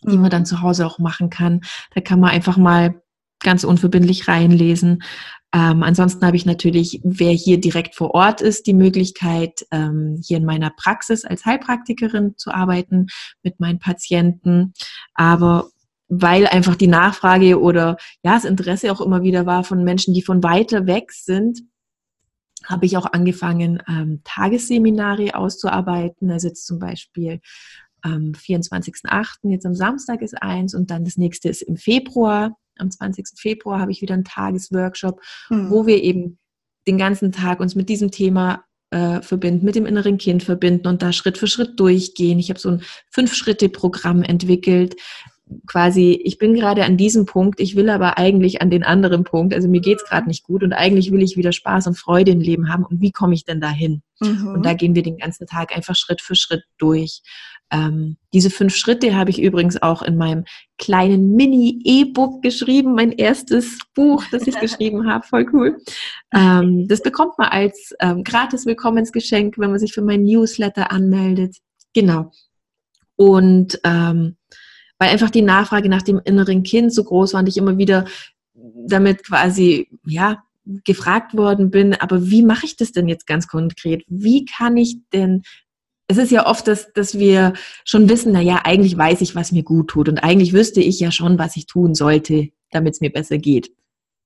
die 0.03 0.18
man 0.18 0.31
dann 0.31 0.47
zu 0.47 0.61
Hause 0.61 0.87
auch 0.87 0.99
machen 0.99 1.31
kann. 1.31 1.61
Da 1.95 2.01
kann 2.01 2.20
man 2.20 2.31
einfach 2.31 2.57
mal 2.57 3.01
ganz 3.41 3.62
unverbindlich 3.62 4.26
reinlesen. 4.26 5.03
Ähm, 5.55 5.83
ansonsten 5.83 6.26
habe 6.26 6.37
ich 6.37 6.45
natürlich, 6.45 7.01
wer 7.05 7.33
hier 7.33 7.61
direkt 7.61 7.95
vor 7.95 8.14
Ort 8.14 8.41
ist, 8.41 8.66
die 8.66 8.74
Möglichkeit, 8.74 9.66
ähm, 9.70 10.20
hier 10.22 10.39
in 10.39 10.45
meiner 10.45 10.70
Praxis 10.70 11.24
als 11.24 11.47
Heilpraktikerin 11.47 12.35
zu 12.37 12.51
arbeiten 12.51 13.07
mit 13.43 13.61
meinen 13.61 13.79
Patienten. 13.79 14.74
Aber 15.14 15.70
weil 16.09 16.47
einfach 16.47 16.77
die 16.77 16.87
Nachfrage 16.87 17.61
oder 17.61 17.97
ja, 18.23 18.35
das 18.35 18.45
Interesse 18.45 18.91
auch 18.91 19.01
immer 19.01 19.23
wieder 19.23 19.47
war 19.47 19.65
von 19.65 19.85
Menschen, 19.85 20.15
die 20.15 20.23
von 20.23 20.43
weiter 20.43 20.87
weg 20.87 21.13
sind, 21.13 21.61
habe 22.65 22.87
ich 22.87 22.97
auch 22.97 23.07
angefangen, 23.13 23.83
ähm, 23.89 24.21
Tagesseminare 24.25 25.35
auszuarbeiten. 25.35 26.31
Also 26.31 26.49
jetzt 26.49 26.67
zum 26.67 26.79
Beispiel 26.79 27.41
am 28.03 28.33
24.08., 28.33 29.51
jetzt 29.51 29.67
am 29.67 29.75
Samstag 29.75 30.23
ist 30.23 30.41
eins 30.43 30.75
und 30.75 30.91
dann 30.91 31.05
das 31.05 31.17
nächste 31.17 31.49
ist 31.49 31.63
im 31.63 31.77
Februar. 31.77 32.57
Am 32.79 32.91
20. 32.91 33.27
Februar 33.37 33.81
habe 33.81 33.91
ich 33.91 34.03
wieder 34.03 34.15
einen 34.15 34.25
Tagesworkshop, 34.25 35.21
mhm. 35.51 35.71
wo 35.71 35.87
wir 35.87 36.03
eben 36.03 36.39
den 36.87 36.99
ganzen 36.99 37.33
Tag 37.33 37.61
uns 37.61 37.75
mit 37.75 37.89
diesem 37.89 38.11
Thema 38.11 38.65
äh, 38.91 39.21
verbinden, 39.21 39.65
mit 39.65 39.75
dem 39.75 39.85
inneren 39.85 40.17
Kind 40.17 40.43
verbinden 40.43 40.87
und 40.87 41.03
da 41.03 41.13
Schritt 41.13 41.39
für 41.39 41.47
Schritt 41.47 41.79
durchgehen. 41.79 42.39
Ich 42.39 42.51
habe 42.51 42.61
so 42.61 42.71
ein 42.71 42.83
Fünf-Schritte-Programm 43.11 44.23
entwickelt, 44.23 44.97
quasi, 45.67 46.21
ich 46.25 46.39
bin 46.39 46.55
gerade 46.55 46.85
an 46.85 46.97
diesem 46.97 47.27
Punkt, 47.27 47.61
ich 47.61 47.77
will 47.77 47.91
aber 47.91 48.19
eigentlich 48.19 48.63
an 48.63 48.71
den 48.71 48.85
anderen 48.85 49.25
Punkt, 49.25 49.55
also 49.55 49.69
mir 49.69 49.81
geht's 49.81 50.05
gerade 50.05 50.29
nicht 50.29 50.45
gut 50.45 50.63
und 50.63 50.73
eigentlich 50.73 51.13
will 51.13 51.23
ich 51.23 51.37
wieder 51.37 51.53
Spaß 51.53 51.87
und 51.87 51.99
Freude 51.99 52.33
im 52.33 52.41
Leben 52.41 52.73
haben 52.73 52.85
und 52.85 53.01
wie 53.01 53.13
komme 53.13 53.35
ich 53.35 53.45
denn 53.45 53.61
dahin? 53.61 54.03
Mhm. 54.21 54.49
Und 54.49 54.67
da 54.67 54.75
gehen 54.75 54.95
wir 54.95 55.03
den 55.03 55.19
ganzen 55.19 55.47
Tag 55.47 55.77
einfach 55.77 55.95
Schritt 55.95 56.21
für 56.21 56.35
Schritt 56.35 56.65
durch. 56.79 57.23
Ähm, 57.71 58.17
diese 58.33 58.51
fünf 58.51 58.75
Schritte 58.75 59.15
habe 59.15 59.31
ich 59.31 59.41
übrigens 59.41 59.81
auch 59.81 60.03
in 60.03 60.17
meinem 60.17 60.45
kleinen 60.79 61.35
Mini-E-Book 61.35 62.43
geschrieben, 62.43 62.95
mein 62.95 63.13
erstes 63.13 63.79
Buch, 63.95 64.25
das 64.31 64.47
ich 64.47 64.59
geschrieben 64.61 65.11
habe, 65.11 65.27
voll 65.27 65.47
cool. 65.53 65.79
Ähm, 66.35 66.89
das 66.89 67.03
bekommt 67.03 67.39
man 67.39 67.49
als 67.49 67.95
ähm, 68.01 68.25
gratis 68.25 68.65
Willkommensgeschenk, 68.65 69.59
wenn 69.59 69.71
man 69.71 69.79
sich 69.79 69.93
für 69.93 70.03
mein 70.03 70.25
Newsletter 70.25 70.91
anmeldet. 70.91 71.57
Genau. 71.95 72.33
Und 73.17 73.81
ähm, 73.85 74.37
weil 74.99 75.11
einfach 75.11 75.31
die 75.31 75.43
Nachfrage 75.43 75.89
nach 75.89 76.03
dem 76.03 76.21
inneren 76.25 76.63
Kind 76.63 76.93
so 76.93 77.05
groß 77.05 77.35
war 77.35 77.41
und 77.41 77.49
ich 77.49 77.57
immer 77.57 77.79
wieder 77.79 78.07
damit 78.55 79.25
quasi, 79.25 79.89
ja, 80.07 80.43
gefragt 80.85 81.35
worden 81.35 81.71
bin, 81.71 81.95
aber 81.95 82.29
wie 82.31 82.43
mache 82.43 82.67
ich 82.67 82.77
das 82.77 82.93
denn 82.93 83.09
jetzt 83.09 83.27
ganz 83.27 83.49
konkret? 83.49 84.05
Wie 84.09 84.45
kann 84.45 84.77
ich 84.77 84.99
denn 85.13 85.43
es 86.09 86.17
ist 86.17 86.31
ja 86.31 86.47
oft, 86.47 86.67
dass, 86.67 86.93
dass 86.95 87.19
wir 87.19 87.53
schon 87.85 88.09
wissen, 88.09 88.33
na 88.33 88.41
ja, 88.41 88.63
eigentlich 88.65 88.97
weiß 88.97 89.21
ich, 89.21 89.35
was 89.35 89.53
mir 89.53 89.63
gut 89.63 89.89
tut 89.89 90.09
und 90.09 90.19
eigentlich 90.19 90.55
wüsste 90.55 90.81
ich 90.81 90.99
ja 91.01 91.11
schon, 91.11 91.39
was 91.39 91.55
ich 91.57 91.67
tun 91.67 91.95
sollte, 91.95 92.49
damit 92.71 92.95
es 92.95 93.01
mir 93.03 93.13
besser 93.13 93.37
geht. 93.37 93.71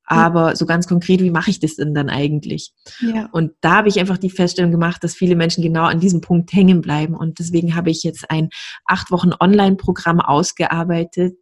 Aber 0.04 0.56
so 0.56 0.66
ganz 0.66 0.86
konkret, 0.88 1.20
wie 1.20 1.30
mache 1.30 1.50
ich 1.50 1.60
das 1.60 1.76
denn 1.76 1.94
dann 1.94 2.10
eigentlich? 2.10 2.72
Ja. 3.00 3.28
Und 3.32 3.52
da 3.60 3.76
habe 3.76 3.88
ich 3.88 4.00
einfach 4.00 4.18
die 4.18 4.30
Feststellung 4.30 4.72
gemacht, 4.72 5.02
dass 5.04 5.14
viele 5.14 5.36
Menschen 5.36 5.62
genau 5.62 5.84
an 5.84 6.00
diesem 6.00 6.20
Punkt 6.20 6.52
hängen 6.52 6.80
bleiben. 6.80 7.14
Und 7.14 7.38
deswegen 7.38 7.74
habe 7.74 7.90
ich 7.90 8.02
jetzt 8.02 8.30
ein 8.30 8.48
acht 8.84 9.10
Wochen 9.10 9.30
Online-Programm 9.38 10.20
ausgearbeitet 10.20 11.36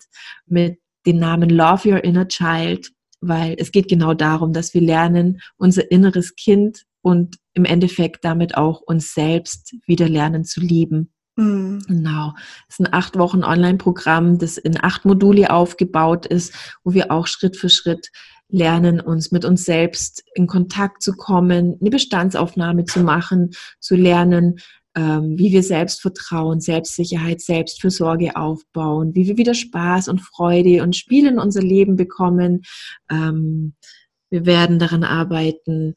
mit 0.47 0.79
dem 1.07 1.19
Namen 1.19 1.49
Love 1.49 1.89
Your 1.89 2.05
Inner 2.05 2.29
Child, 2.29 2.91
weil 3.21 3.57
es 3.59 3.73
geht 3.73 3.89
genau 3.89 4.15
darum, 4.15 4.53
dass 4.53 4.75
wir 4.75 4.83
lernen, 4.83 5.41
unser 5.57 5.91
inneres 5.91 6.37
Kind 6.37 6.85
und 7.03 7.37
im 7.55 7.65
Endeffekt 7.65 8.25
damit 8.25 8.57
auch 8.57 8.81
uns 8.81 9.15
selbst 9.15 9.75
wieder 9.87 10.09
lernen 10.09 10.45
zu 10.45 10.61
lieben. 10.61 11.13
Mhm. 11.37 11.83
Genau. 11.87 12.35
Es 12.69 12.79
ist 12.79 12.81
ein 12.81 12.93
acht 12.93 13.17
Wochen 13.19 13.45
Online-Programm, 13.45 14.39
das 14.39 14.59
in 14.59 14.83
acht 14.83 15.05
Module 15.05 15.51
aufgebaut 15.51 16.27
ist, 16.27 16.55
wo 16.85 16.93
wir 16.93 17.11
auch 17.11 17.27
Schritt 17.27 17.57
für 17.57 17.71
Schritt 17.71 18.11
lernen, 18.51 19.01
uns 19.01 19.33
mit 19.33 19.45
uns 19.45 19.65
selbst 19.65 20.25
in 20.35 20.47
Kontakt 20.47 21.03
zu 21.03 21.13
kommen, 21.13 21.77
eine 21.81 21.91
Bestandsaufnahme 21.91 22.85
zu 22.85 23.01
machen, 23.01 23.51
zu 23.81 23.97
lernen, 23.97 24.59
ähm, 24.97 25.39
wie 25.39 25.53
wir 25.53 25.63
Selbstvertrauen, 25.63 26.61
Selbstsicherheit, 26.61 27.41
Selbstfürsorge 27.41 28.37
aufbauen, 28.37 29.15
wie 29.15 29.27
wir 29.29 29.37
wieder 29.37 29.55
Spaß 29.55 30.09
und 30.09 30.21
Freude 30.21 30.83
und 30.83 30.97
Spiel 30.97 31.27
in 31.27 31.39
unser 31.39 31.63
Leben 31.63 31.97
bekommen. 31.97 32.63
Ähm, 33.11 33.75
wir 34.31 34.47
werden 34.47 34.79
daran 34.79 35.05
arbeiten, 35.05 35.95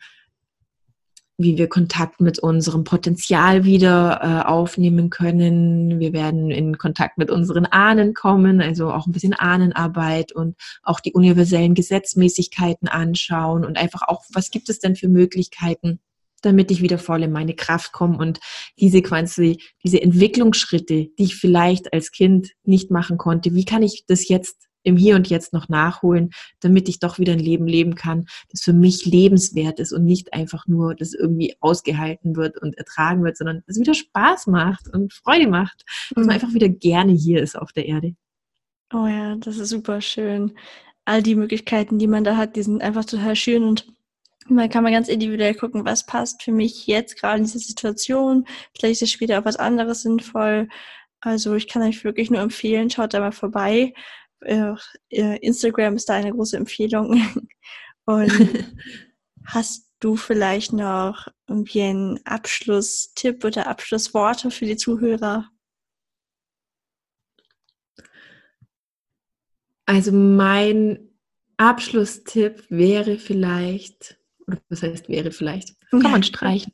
wie 1.38 1.58
wir 1.58 1.68
Kontakt 1.68 2.22
mit 2.22 2.40
unserem 2.40 2.84
Potenzial 2.84 3.64
wieder 3.64 4.20
äh, 4.22 4.48
aufnehmen 4.48 5.10
können. 5.10 6.00
Wir 6.00 6.14
werden 6.14 6.52
in 6.52 6.78
Kontakt 6.78 7.18
mit 7.18 7.32
unseren 7.32 7.66
Ahnen 7.66 8.14
kommen, 8.14 8.62
also 8.62 8.92
auch 8.92 9.08
ein 9.08 9.12
bisschen 9.12 9.34
Ahnenarbeit 9.34 10.32
und 10.32 10.56
auch 10.84 11.00
die 11.00 11.14
universellen 11.14 11.74
Gesetzmäßigkeiten 11.74 12.88
anschauen 12.88 13.66
und 13.66 13.78
einfach 13.78 14.04
auch, 14.08 14.24
was 14.34 14.52
gibt 14.52 14.70
es 14.70 14.80
denn 14.80 14.96
für 14.96 15.08
Möglichkeiten, 15.08 16.00
damit 16.44 16.70
ich 16.70 16.82
wieder 16.82 17.00
voll 17.00 17.24
in 17.24 17.32
meine 17.32 17.56
Kraft 17.56 17.94
komme 17.94 18.18
und 18.18 18.40
diese 18.80 19.02
quasi, 19.02 19.60
diese 19.84 20.02
Entwicklungsschritte, 20.02 21.08
die 21.18 21.24
ich 21.24 21.36
vielleicht 21.36 21.94
als 21.94 22.12
Kind 22.12 22.52
nicht 22.64 22.92
machen 22.92 23.18
konnte, 23.18 23.56
wie 23.56 23.66
kann 23.66 23.82
ich 23.82 24.04
das 24.08 24.28
jetzt 24.28 24.68
im 24.84 24.98
Hier 24.98 25.16
und 25.16 25.30
Jetzt 25.30 25.54
noch 25.54 25.70
nachholen, 25.70 26.32
damit 26.60 26.90
ich 26.90 27.00
doch 27.00 27.20
wieder 27.20 27.34
ein 27.34 27.40
Leben 27.40 27.68
leben 27.68 27.96
kann, 27.96 28.26
das 28.52 28.62
für 28.62 28.74
mich 28.74 29.06
lebenswert 29.06 29.80
ist 29.80 29.94
und 29.94 30.06
nicht 30.06 30.34
einfach 30.34 30.68
nur, 30.68 30.96
das 30.96 31.14
irgendwie 31.14 31.56
ausgehalten 31.60 32.36
wird 32.36 32.62
und 32.62 32.78
ertragen 32.78 33.24
wird, 33.24 33.38
sondern 33.38 33.64
das 33.68 33.80
wieder 33.80 33.94
Spaß 33.94 34.48
macht 34.48 34.88
und 34.94 35.14
Freude 35.14 35.48
macht, 35.48 35.84
dass 36.10 36.16
man 36.18 36.26
mhm. 36.26 36.32
einfach 36.32 36.54
wieder 36.54 36.70
gerne 36.70 37.14
hier 37.14 37.42
ist 37.42 37.58
auf 37.58 37.72
der 37.72 37.86
Erde. 37.86 38.16
Oh 38.94 39.08
ja, 39.08 39.36
das 39.36 39.58
ist 39.58 39.70
super 39.70 40.02
schön. 40.02 40.54
All 41.06 41.24
die 41.24 41.36
Möglichkeiten, 41.36 41.98
die 41.98 42.08
man 42.08 42.24
da 42.24 42.38
hat, 42.38 42.56
die 42.56 42.64
sind 42.64 42.82
einfach 42.82 43.06
total 43.06 43.36
schön 43.36 43.64
und 43.64 43.88
man 44.48 44.70
kann 44.70 44.84
mal 44.84 44.92
ganz 44.92 45.08
individuell 45.08 45.56
gucken, 45.56 45.86
was 45.86 46.06
passt 46.06 46.44
für 46.44 46.52
mich 46.52 46.86
jetzt 46.88 47.20
gerade 47.20 47.40
in 47.40 47.46
dieser 47.46 47.60
Situation. 47.60 48.46
Vielleicht 48.78 49.02
ist 49.02 49.04
es 49.04 49.12
später 49.12 49.40
auch 49.40 49.46
was 49.46 49.56
anderes 49.56 50.02
sinnvoll. 50.02 50.68
Also 51.22 51.56
ich 51.56 51.68
kann 51.68 51.82
euch 51.82 52.04
wirklich 52.04 52.30
nur 52.30 52.42
empfehlen, 52.42 52.90
schaut 52.90 53.14
da 53.14 53.20
mal 53.20 53.32
vorbei. 53.32 53.94
Äh, 54.46 54.76
Instagram 55.10 55.96
ist 55.96 56.10
da 56.10 56.16
eine 56.16 56.32
große 56.32 56.58
Empfehlung. 56.58 57.22
Und 58.06 58.32
hast 59.46 59.90
du 60.00 60.16
vielleicht 60.16 60.74
noch 60.74 61.28
irgendwie 61.48 61.82
einen 61.82 62.20
Abschlusstipp 62.26 63.44
oder 63.44 63.68
Abschlussworte 63.68 64.52
für 64.52 64.66
die 64.66 64.78
Zuhörer? 64.78 65.50
Also 69.86 70.12
mein 70.12 71.10
Abschlusstipp 71.58 72.66
wäre 72.70 73.18
vielleicht, 73.18 74.18
oder 74.48 74.60
was 74.70 74.84
heißt 74.84 75.10
wäre 75.10 75.32
vielleicht, 75.32 75.76
kann 75.90 76.12
man 76.12 76.24
streichen. 76.24 76.74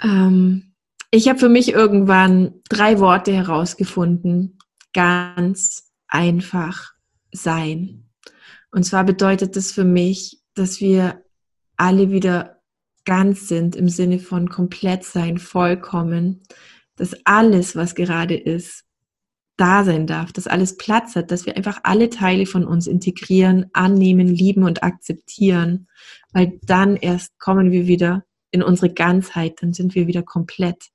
ähm, 0.00 0.74
ich 1.10 1.28
habe 1.28 1.38
für 1.38 1.48
mich 1.48 1.72
irgendwann 1.72 2.60
drei 2.68 2.98
Worte 3.00 3.32
herausgefunden, 3.32 4.57
ganz 4.98 5.92
einfach 6.08 6.90
sein. 7.30 8.10
Und 8.72 8.82
zwar 8.82 9.04
bedeutet 9.04 9.54
das 9.54 9.70
für 9.70 9.84
mich, 9.84 10.40
dass 10.54 10.80
wir 10.80 11.22
alle 11.76 12.10
wieder 12.10 12.60
ganz 13.04 13.46
sind 13.46 13.76
im 13.76 13.88
Sinne 13.88 14.18
von 14.18 14.48
komplett 14.48 15.04
sein, 15.04 15.38
vollkommen, 15.38 16.42
dass 16.96 17.14
alles, 17.24 17.76
was 17.76 17.94
gerade 17.94 18.34
ist, 18.34 18.86
da 19.56 19.84
sein 19.84 20.08
darf, 20.08 20.32
dass 20.32 20.48
alles 20.48 20.76
Platz 20.76 21.14
hat, 21.14 21.30
dass 21.30 21.46
wir 21.46 21.56
einfach 21.56 21.78
alle 21.84 22.10
Teile 22.10 22.44
von 22.44 22.64
uns 22.66 22.88
integrieren, 22.88 23.66
annehmen, 23.74 24.26
lieben 24.26 24.64
und 24.64 24.82
akzeptieren, 24.82 25.86
weil 26.32 26.58
dann 26.64 26.96
erst 26.96 27.38
kommen 27.38 27.70
wir 27.70 27.86
wieder 27.86 28.24
in 28.50 28.64
unsere 28.64 28.92
Ganzheit, 28.92 29.62
dann 29.62 29.72
sind 29.74 29.94
wir 29.94 30.08
wieder 30.08 30.24
komplett. 30.24 30.86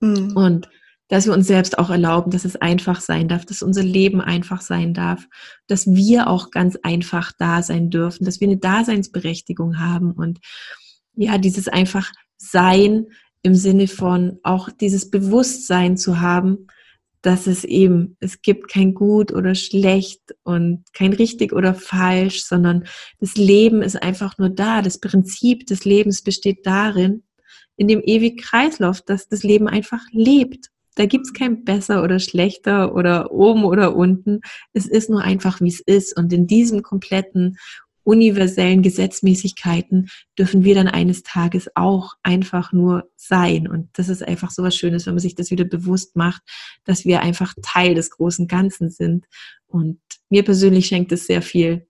Mhm. 0.00 0.36
Und 0.36 0.68
dass 1.08 1.26
wir 1.26 1.32
uns 1.32 1.46
selbst 1.46 1.78
auch 1.78 1.90
erlauben, 1.90 2.30
dass 2.30 2.44
es 2.44 2.56
einfach 2.56 3.00
sein 3.00 3.28
darf, 3.28 3.44
dass 3.44 3.62
unser 3.62 3.82
Leben 3.82 4.20
einfach 4.20 4.60
sein 4.60 4.92
darf, 4.92 5.26
dass 5.68 5.86
wir 5.86 6.28
auch 6.28 6.50
ganz 6.50 6.76
einfach 6.82 7.32
da 7.38 7.62
sein 7.62 7.90
dürfen, 7.90 8.24
dass 8.24 8.40
wir 8.40 8.48
eine 8.48 8.56
Daseinsberechtigung 8.56 9.78
haben 9.78 10.12
und 10.12 10.40
ja, 11.14 11.38
dieses 11.38 11.68
einfach 11.68 12.12
Sein 12.36 13.06
im 13.42 13.54
Sinne 13.54 13.88
von 13.88 14.38
auch 14.42 14.68
dieses 14.70 15.10
Bewusstsein 15.10 15.96
zu 15.96 16.20
haben, 16.20 16.66
dass 17.22 17.46
es 17.46 17.64
eben, 17.64 18.16
es 18.20 18.42
gibt 18.42 18.68
kein 18.68 18.92
gut 18.92 19.32
oder 19.32 19.54
schlecht 19.54 20.20
und 20.42 20.84
kein 20.92 21.12
richtig 21.12 21.52
oder 21.52 21.74
falsch, 21.74 22.44
sondern 22.44 22.84
das 23.18 23.36
Leben 23.36 23.82
ist 23.82 24.00
einfach 24.00 24.38
nur 24.38 24.50
da. 24.50 24.82
Das 24.82 24.98
Prinzip 24.98 25.66
des 25.66 25.84
Lebens 25.84 26.22
besteht 26.22 26.66
darin, 26.66 27.22
in 27.76 27.88
dem 27.88 28.00
ewigen 28.02 28.36
Kreislauf, 28.36 29.02
dass 29.02 29.28
das 29.28 29.42
Leben 29.42 29.68
einfach 29.68 30.02
lebt 30.12 30.70
da 30.96 31.06
gibt's 31.06 31.32
kein 31.32 31.64
besser 31.64 32.02
oder 32.02 32.18
schlechter 32.18 32.94
oder 32.94 33.30
oben 33.30 33.64
oder 33.64 33.94
unten. 33.94 34.40
Es 34.72 34.86
ist 34.86 35.08
nur 35.08 35.22
einfach, 35.22 35.60
wie 35.60 35.68
es 35.68 35.80
ist. 35.80 36.16
Und 36.16 36.32
in 36.32 36.46
diesen 36.46 36.82
kompletten 36.82 37.58
universellen 38.02 38.82
Gesetzmäßigkeiten 38.82 40.08
dürfen 40.38 40.64
wir 40.64 40.74
dann 40.74 40.88
eines 40.88 41.22
Tages 41.22 41.68
auch 41.74 42.14
einfach 42.22 42.72
nur 42.72 43.10
sein. 43.16 43.68
Und 43.68 43.88
das 43.94 44.08
ist 44.08 44.22
einfach 44.22 44.50
so 44.50 44.62
was 44.62 44.76
Schönes, 44.76 45.06
wenn 45.06 45.14
man 45.14 45.20
sich 45.20 45.34
das 45.34 45.50
wieder 45.50 45.64
bewusst 45.64 46.16
macht, 46.16 46.42
dass 46.84 47.04
wir 47.04 47.20
einfach 47.20 47.54
Teil 47.62 47.94
des 47.94 48.10
großen 48.10 48.46
Ganzen 48.46 48.90
sind. 48.90 49.26
Und 49.66 50.00
mir 50.30 50.44
persönlich 50.44 50.86
schenkt 50.86 51.12
es 51.12 51.26
sehr 51.26 51.42
viel 51.42 51.86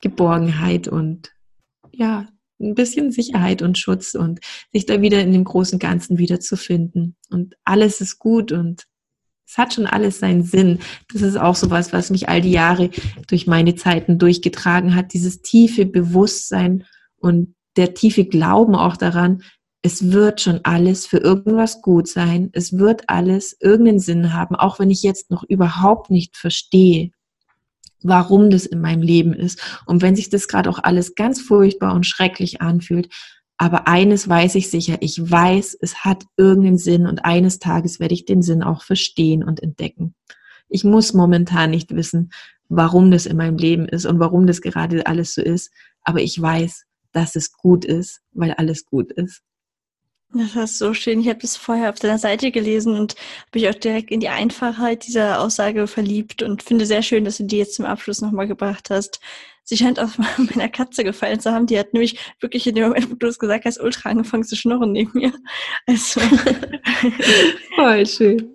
Geborgenheit 0.00 0.88
und 0.88 1.32
ja, 1.92 2.26
ein 2.62 2.74
bisschen 2.74 3.10
Sicherheit 3.10 3.62
und 3.62 3.78
Schutz 3.78 4.14
und 4.14 4.40
sich 4.72 4.86
da 4.86 5.00
wieder 5.00 5.20
in 5.20 5.32
dem 5.32 5.44
großen 5.44 5.78
Ganzen 5.78 6.18
wiederzufinden. 6.18 7.16
Und 7.30 7.56
alles 7.64 8.00
ist 8.00 8.18
gut 8.18 8.52
und 8.52 8.86
Es 9.46 9.58
hat 9.58 9.74
schon 9.74 9.86
alles 9.86 10.20
seinen 10.20 10.44
Sinn. 10.44 10.78
Das 11.12 11.20
ist 11.20 11.36
auch 11.36 11.56
sowas, 11.56 11.92
was 11.92 12.10
mich 12.10 12.28
all 12.28 12.40
die 12.40 12.52
Jahre 12.52 12.90
durch 13.26 13.46
meine 13.46 13.74
Zeiten 13.74 14.18
durchgetragen 14.18 14.94
hat. 14.94 15.12
Dieses 15.12 15.42
tiefe 15.42 15.84
Bewusstsein 15.84 16.84
und 17.18 17.54
der 17.76 17.92
tiefe 17.94 18.24
Glauben 18.24 18.74
auch 18.74 18.96
daran, 18.96 19.42
es 19.82 20.12
wird 20.12 20.40
schon 20.40 20.60
alles 20.62 21.06
für 21.06 21.18
irgendwas 21.18 21.82
gut 21.82 22.06
sein. 22.06 22.50
Es 22.52 22.78
wird 22.78 23.08
alles 23.08 23.56
irgendeinen 23.60 23.98
Sinn 23.98 24.32
haben, 24.32 24.54
auch 24.54 24.78
wenn 24.78 24.90
ich 24.90 25.02
jetzt 25.02 25.30
noch 25.30 25.42
überhaupt 25.42 26.08
nicht 26.08 26.36
verstehe, 26.36 27.10
warum 28.04 28.50
das 28.50 28.66
in 28.66 28.80
meinem 28.80 29.02
Leben 29.02 29.32
ist. 29.32 29.60
Und 29.86 30.02
wenn 30.02 30.16
sich 30.16 30.30
das 30.30 30.48
gerade 30.48 30.68
auch 30.70 30.78
alles 30.82 31.14
ganz 31.14 31.40
furchtbar 31.40 31.94
und 31.94 32.06
schrecklich 32.06 32.60
anfühlt. 32.60 33.08
Aber 33.58 33.86
eines 33.86 34.28
weiß 34.28 34.56
ich 34.56 34.70
sicher, 34.70 34.96
ich 35.00 35.30
weiß, 35.30 35.76
es 35.80 36.04
hat 36.04 36.24
irgendeinen 36.36 36.78
Sinn 36.78 37.06
und 37.06 37.24
eines 37.24 37.58
Tages 37.58 38.00
werde 38.00 38.14
ich 38.14 38.24
den 38.24 38.42
Sinn 38.42 38.62
auch 38.62 38.82
verstehen 38.82 39.44
und 39.44 39.62
entdecken. 39.62 40.14
Ich 40.68 40.84
muss 40.84 41.12
momentan 41.12 41.70
nicht 41.70 41.94
wissen, 41.94 42.30
warum 42.68 43.10
das 43.10 43.26
in 43.26 43.36
meinem 43.36 43.58
Leben 43.58 43.86
ist 43.86 44.06
und 44.06 44.18
warum 44.18 44.46
das 44.46 44.62
gerade 44.62 45.06
alles 45.06 45.34
so 45.34 45.42
ist. 45.42 45.70
Aber 46.02 46.20
ich 46.22 46.40
weiß, 46.40 46.86
dass 47.12 47.36
es 47.36 47.52
gut 47.52 47.84
ist, 47.84 48.20
weil 48.32 48.52
alles 48.52 48.86
gut 48.86 49.12
ist. 49.12 49.42
Das 50.34 50.56
ist 50.56 50.78
so 50.78 50.94
schön. 50.94 51.20
Ich 51.20 51.28
habe 51.28 51.40
das 51.40 51.56
vorher 51.56 51.90
auf 51.90 51.98
deiner 51.98 52.18
Seite 52.18 52.50
gelesen 52.50 52.98
und 52.98 53.16
habe 53.48 53.60
mich 53.60 53.68
auch 53.68 53.74
direkt 53.74 54.10
in 54.10 54.20
die 54.20 54.28
Einfachheit 54.28 55.06
dieser 55.06 55.40
Aussage 55.40 55.86
verliebt 55.86 56.42
und 56.42 56.62
finde 56.62 56.86
sehr 56.86 57.02
schön, 57.02 57.24
dass 57.24 57.36
du 57.36 57.44
die 57.44 57.58
jetzt 57.58 57.74
zum 57.74 57.84
Abschluss 57.84 58.22
nochmal 58.22 58.48
gebracht 58.48 58.88
hast. 58.88 59.20
Sie 59.64 59.76
scheint 59.76 60.00
auch 60.00 60.08
meiner 60.38 60.68
Katze 60.70 61.04
gefallen 61.04 61.38
zu 61.38 61.52
haben. 61.52 61.66
Die 61.66 61.78
hat 61.78 61.92
nämlich 61.92 62.18
wirklich 62.40 62.66
in 62.66 62.74
dem 62.74 62.84
Moment, 62.84 63.10
wo 63.10 63.14
du 63.14 63.26
es 63.26 63.38
gesagt 63.38 63.66
hast, 63.66 63.78
ultra 63.80 64.08
angefangen 64.08 64.44
zu 64.44 64.56
schnurren 64.56 64.92
neben 64.92 65.10
mir. 65.14 65.32
Also. 65.86 66.20
Voll 67.74 68.06
schön. 68.06 68.54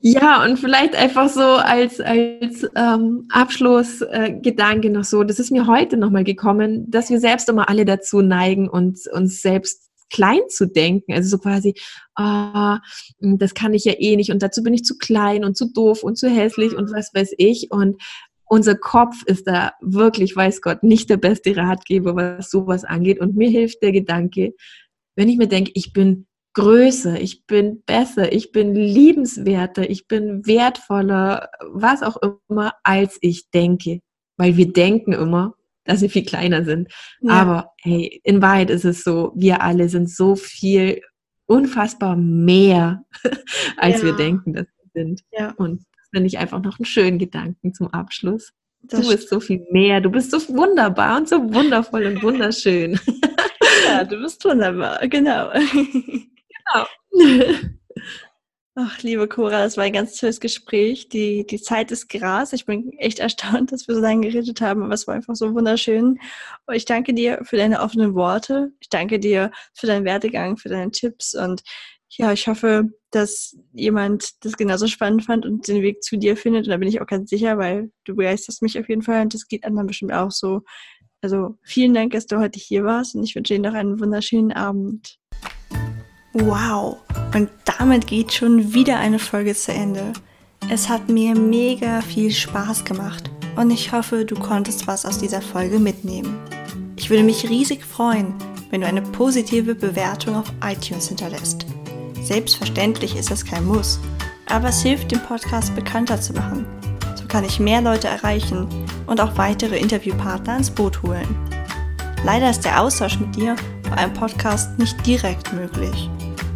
Ja, 0.00 0.44
und 0.44 0.58
vielleicht 0.58 0.94
einfach 0.94 1.28
so 1.28 1.42
als, 1.42 2.00
als 2.00 2.66
ähm, 2.76 3.26
Abschlussgedanke 3.30 4.88
äh, 4.88 4.90
noch 4.90 5.04
so, 5.04 5.24
das 5.24 5.38
ist 5.38 5.50
mir 5.50 5.66
heute 5.66 5.96
nochmal 5.96 6.24
gekommen, 6.24 6.90
dass 6.90 7.10
wir 7.10 7.18
selbst 7.18 7.48
immer 7.48 7.68
alle 7.68 7.84
dazu 7.84 8.22
neigen, 8.22 8.68
uns, 8.68 9.06
uns 9.06 9.42
selbst 9.42 9.89
klein 10.10 10.40
zu 10.48 10.66
denken. 10.66 11.12
Also 11.12 11.30
so 11.30 11.38
quasi, 11.38 11.74
ah, 12.16 12.80
das 13.20 13.54
kann 13.54 13.74
ich 13.74 13.84
ja 13.84 13.94
eh 13.98 14.16
nicht 14.16 14.30
und 14.30 14.42
dazu 14.42 14.62
bin 14.62 14.74
ich 14.74 14.84
zu 14.84 14.98
klein 14.98 15.44
und 15.44 15.56
zu 15.56 15.72
doof 15.72 16.02
und 16.02 16.18
zu 16.18 16.28
hässlich 16.28 16.76
und 16.76 16.92
was 16.92 17.14
weiß 17.14 17.34
ich. 17.38 17.70
Und 17.70 17.96
unser 18.50 18.74
Kopf 18.74 19.22
ist 19.26 19.46
da 19.46 19.72
wirklich, 19.80 20.34
weiß 20.34 20.60
Gott, 20.60 20.82
nicht 20.82 21.08
der 21.08 21.18
beste 21.18 21.56
Ratgeber, 21.56 22.16
was 22.16 22.50
sowas 22.50 22.84
angeht. 22.84 23.20
Und 23.20 23.36
mir 23.36 23.48
hilft 23.48 23.80
der 23.82 23.92
Gedanke, 23.92 24.54
wenn 25.14 25.28
ich 25.28 25.38
mir 25.38 25.46
denke, 25.46 25.70
ich 25.74 25.92
bin 25.92 26.26
größer, 26.54 27.20
ich 27.20 27.46
bin 27.46 27.82
besser, 27.86 28.32
ich 28.32 28.50
bin 28.50 28.74
liebenswerter, 28.74 29.88
ich 29.88 30.08
bin 30.08 30.44
wertvoller, 30.46 31.48
was 31.72 32.02
auch 32.02 32.16
immer, 32.48 32.72
als 32.82 33.18
ich 33.20 33.50
denke. 33.50 34.00
Weil 34.36 34.56
wir 34.56 34.72
denken 34.72 35.12
immer, 35.12 35.54
dass 35.90 36.02
wir 36.02 36.10
viel 36.10 36.24
kleiner 36.24 36.64
sind. 36.64 36.88
Ja. 37.20 37.32
Aber 37.32 37.72
hey, 37.82 38.20
in 38.22 38.40
Wahrheit 38.40 38.70
ist 38.70 38.84
es 38.84 39.02
so, 39.02 39.32
wir 39.34 39.60
alle 39.62 39.88
sind 39.88 40.08
so 40.08 40.36
viel 40.36 41.00
unfassbar 41.46 42.16
mehr, 42.16 43.04
als 43.76 43.98
ja. 43.98 44.04
wir 44.04 44.12
denken, 44.12 44.54
dass 44.54 44.66
wir 44.66 45.02
sind. 45.02 45.22
Ja. 45.32 45.52
Und 45.56 45.80
das 45.80 46.08
finde 46.12 46.28
ich 46.28 46.38
einfach 46.38 46.62
noch 46.62 46.78
einen 46.78 46.86
schönen 46.86 47.18
Gedanken 47.18 47.74
zum 47.74 47.88
Abschluss. 47.88 48.52
Das 48.82 49.00
du 49.00 49.08
bist 49.08 49.28
so 49.28 49.40
viel 49.40 49.66
mehr, 49.70 50.00
du 50.00 50.10
bist 50.10 50.30
so 50.30 50.38
wunderbar 50.56 51.18
und 51.18 51.28
so 51.28 51.52
wundervoll 51.52 52.06
und 52.06 52.22
wunderschön. 52.22 52.98
Ja, 53.86 54.04
du 54.04 54.20
bist 54.20 54.44
wunderbar, 54.44 55.00
genau. 55.08 55.50
Genau. 55.50 56.86
Ach, 58.76 59.02
liebe 59.02 59.26
Cora, 59.28 59.62
das 59.64 59.76
war 59.76 59.84
ein 59.84 59.92
ganz 59.92 60.16
tolles 60.16 60.38
Gespräch. 60.40 61.08
Die, 61.08 61.44
die 61.44 61.60
Zeit 61.60 61.90
ist 61.90 62.08
Gras. 62.08 62.52
Ich 62.52 62.66
bin 62.66 62.92
echt 62.98 63.18
erstaunt, 63.18 63.72
dass 63.72 63.88
wir 63.88 63.96
so 63.96 64.00
lange 64.00 64.28
geredet 64.28 64.60
haben, 64.60 64.82
aber 64.82 64.94
es 64.94 65.06
war 65.06 65.14
einfach 65.16 65.34
so 65.34 65.52
wunderschön. 65.54 66.20
Und 66.66 66.74
ich 66.74 66.84
danke 66.84 67.12
dir 67.12 67.40
für 67.42 67.56
deine 67.56 67.80
offenen 67.80 68.14
Worte. 68.14 68.72
Ich 68.80 68.88
danke 68.88 69.18
dir 69.18 69.50
für 69.74 69.86
deinen 69.88 70.04
Werdegang, 70.04 70.56
für 70.56 70.68
deine 70.68 70.90
Tipps 70.92 71.34
und 71.34 71.62
ja, 72.16 72.32
ich 72.32 72.48
hoffe, 72.48 72.90
dass 73.12 73.56
jemand 73.72 74.44
das 74.44 74.56
genauso 74.56 74.88
spannend 74.88 75.24
fand 75.24 75.46
und 75.46 75.68
den 75.68 75.82
Weg 75.82 76.02
zu 76.02 76.16
dir 76.16 76.36
findet. 76.36 76.64
Und 76.64 76.70
da 76.70 76.76
bin 76.76 76.88
ich 76.88 77.00
auch 77.00 77.06
ganz 77.06 77.30
sicher, 77.30 77.56
weil 77.58 77.92
du 78.04 78.16
begeisterst 78.16 78.62
mich 78.62 78.78
auf 78.78 78.88
jeden 78.88 79.02
Fall 79.02 79.22
und 79.22 79.34
das 79.34 79.46
geht 79.46 79.64
anderen 79.64 79.86
bestimmt 79.86 80.12
auch 80.12 80.30
so. 80.32 80.62
Also 81.22 81.56
vielen 81.62 81.94
Dank, 81.94 82.12
dass 82.12 82.26
du 82.26 82.38
heute 82.38 82.58
hier 82.58 82.84
warst 82.84 83.14
und 83.14 83.24
ich 83.24 83.36
wünsche 83.36 83.54
dir 83.54 83.60
noch 83.60 83.74
einen 83.74 84.00
wunderschönen 84.00 84.52
Abend. 84.52 85.19
Wow, 86.32 86.98
und 87.34 87.50
damit 87.64 88.06
geht 88.06 88.32
schon 88.32 88.72
wieder 88.72 88.98
eine 88.98 89.18
Folge 89.18 89.52
zu 89.52 89.72
Ende. 89.72 90.12
Es 90.68 90.88
hat 90.88 91.08
mir 91.08 91.34
mega 91.34 92.02
viel 92.02 92.30
Spaß 92.30 92.84
gemacht 92.84 93.28
und 93.56 93.72
ich 93.72 93.90
hoffe, 93.90 94.24
du 94.24 94.36
konntest 94.36 94.86
was 94.86 95.04
aus 95.04 95.18
dieser 95.18 95.42
Folge 95.42 95.80
mitnehmen. 95.80 96.38
Ich 96.94 97.10
würde 97.10 97.24
mich 97.24 97.48
riesig 97.48 97.84
freuen, 97.84 98.32
wenn 98.70 98.82
du 98.82 98.86
eine 98.86 99.02
positive 99.02 99.74
Bewertung 99.74 100.36
auf 100.36 100.52
iTunes 100.64 101.08
hinterlässt. 101.08 101.66
Selbstverständlich 102.22 103.16
ist 103.16 103.32
es 103.32 103.44
kein 103.44 103.66
Muss, 103.66 103.98
aber 104.48 104.68
es 104.68 104.82
hilft, 104.82 105.10
den 105.10 105.22
Podcast 105.24 105.74
bekannter 105.74 106.20
zu 106.20 106.32
machen. 106.32 106.64
So 107.16 107.26
kann 107.26 107.44
ich 107.44 107.58
mehr 107.58 107.82
Leute 107.82 108.06
erreichen 108.06 108.68
und 109.08 109.20
auch 109.20 109.36
weitere 109.36 109.78
Interviewpartner 109.78 110.58
ins 110.58 110.70
Boot 110.70 111.02
holen. 111.02 111.36
Leider 112.24 112.50
ist 112.50 112.64
der 112.64 112.80
Austausch 112.80 113.18
mit 113.18 113.34
dir 113.34 113.56
bei 113.82 113.96
einem 113.96 114.14
Podcast 114.14 114.78
nicht 114.78 115.04
direkt 115.04 115.52
möglich. 115.52 116.08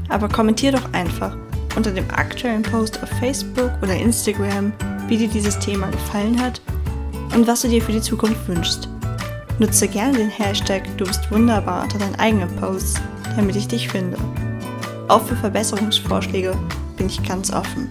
Aber 0.09 0.28
kommentier 0.28 0.72
doch 0.72 0.92
einfach 0.92 1.36
unter 1.76 1.90
dem 1.90 2.09
aktuellen 2.11 2.62
Post 2.62 3.02
auf 3.02 3.09
Facebook 3.18 3.70
oder 3.82 3.96
Instagram, 3.96 4.72
wie 5.09 5.16
dir 5.16 5.28
dieses 5.28 5.59
Thema 5.59 5.88
gefallen 5.90 6.40
hat 6.40 6.61
und 7.34 7.46
was 7.46 7.62
du 7.62 7.68
dir 7.68 7.82
für 7.82 7.92
die 7.92 8.00
Zukunft 8.00 8.46
wünschst. 8.48 8.88
Nutze 9.59 9.86
gerne 9.86 10.18
den 10.18 10.30
Hashtag 10.30 10.82
Du 10.96 11.05
bist 11.05 11.30
wunderbar 11.30 11.84
unter 11.84 11.98
deinen 11.98 12.16
eigenen 12.16 12.55
Posts, 12.57 13.00
damit 13.36 13.57
ich 13.57 13.68
dich 13.68 13.88
finde. 13.88 14.16
Auch 15.09 15.22
für 15.22 15.36
Verbesserungsvorschläge 15.36 16.57
bin 16.96 17.07
ich 17.07 17.22
ganz 17.22 17.52
offen. 17.52 17.88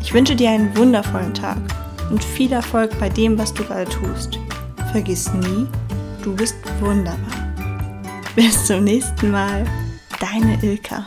Ich 0.00 0.14
wünsche 0.14 0.36
dir 0.36 0.50
einen 0.50 0.76
wundervollen 0.76 1.34
Tag 1.34 1.58
und 2.10 2.22
viel 2.22 2.52
Erfolg 2.52 2.98
bei 2.98 3.08
dem, 3.08 3.38
was 3.38 3.52
du 3.52 3.64
gerade 3.64 3.90
tust. 3.90 4.38
Vergiss 4.92 5.32
nie, 5.34 5.66
du 6.22 6.34
bist 6.34 6.56
wunderbar. 6.80 7.54
Bis 8.34 8.66
zum 8.66 8.84
nächsten 8.84 9.30
Mal. 9.30 9.64
Deine 10.20 10.58
Ilka. 10.62 11.04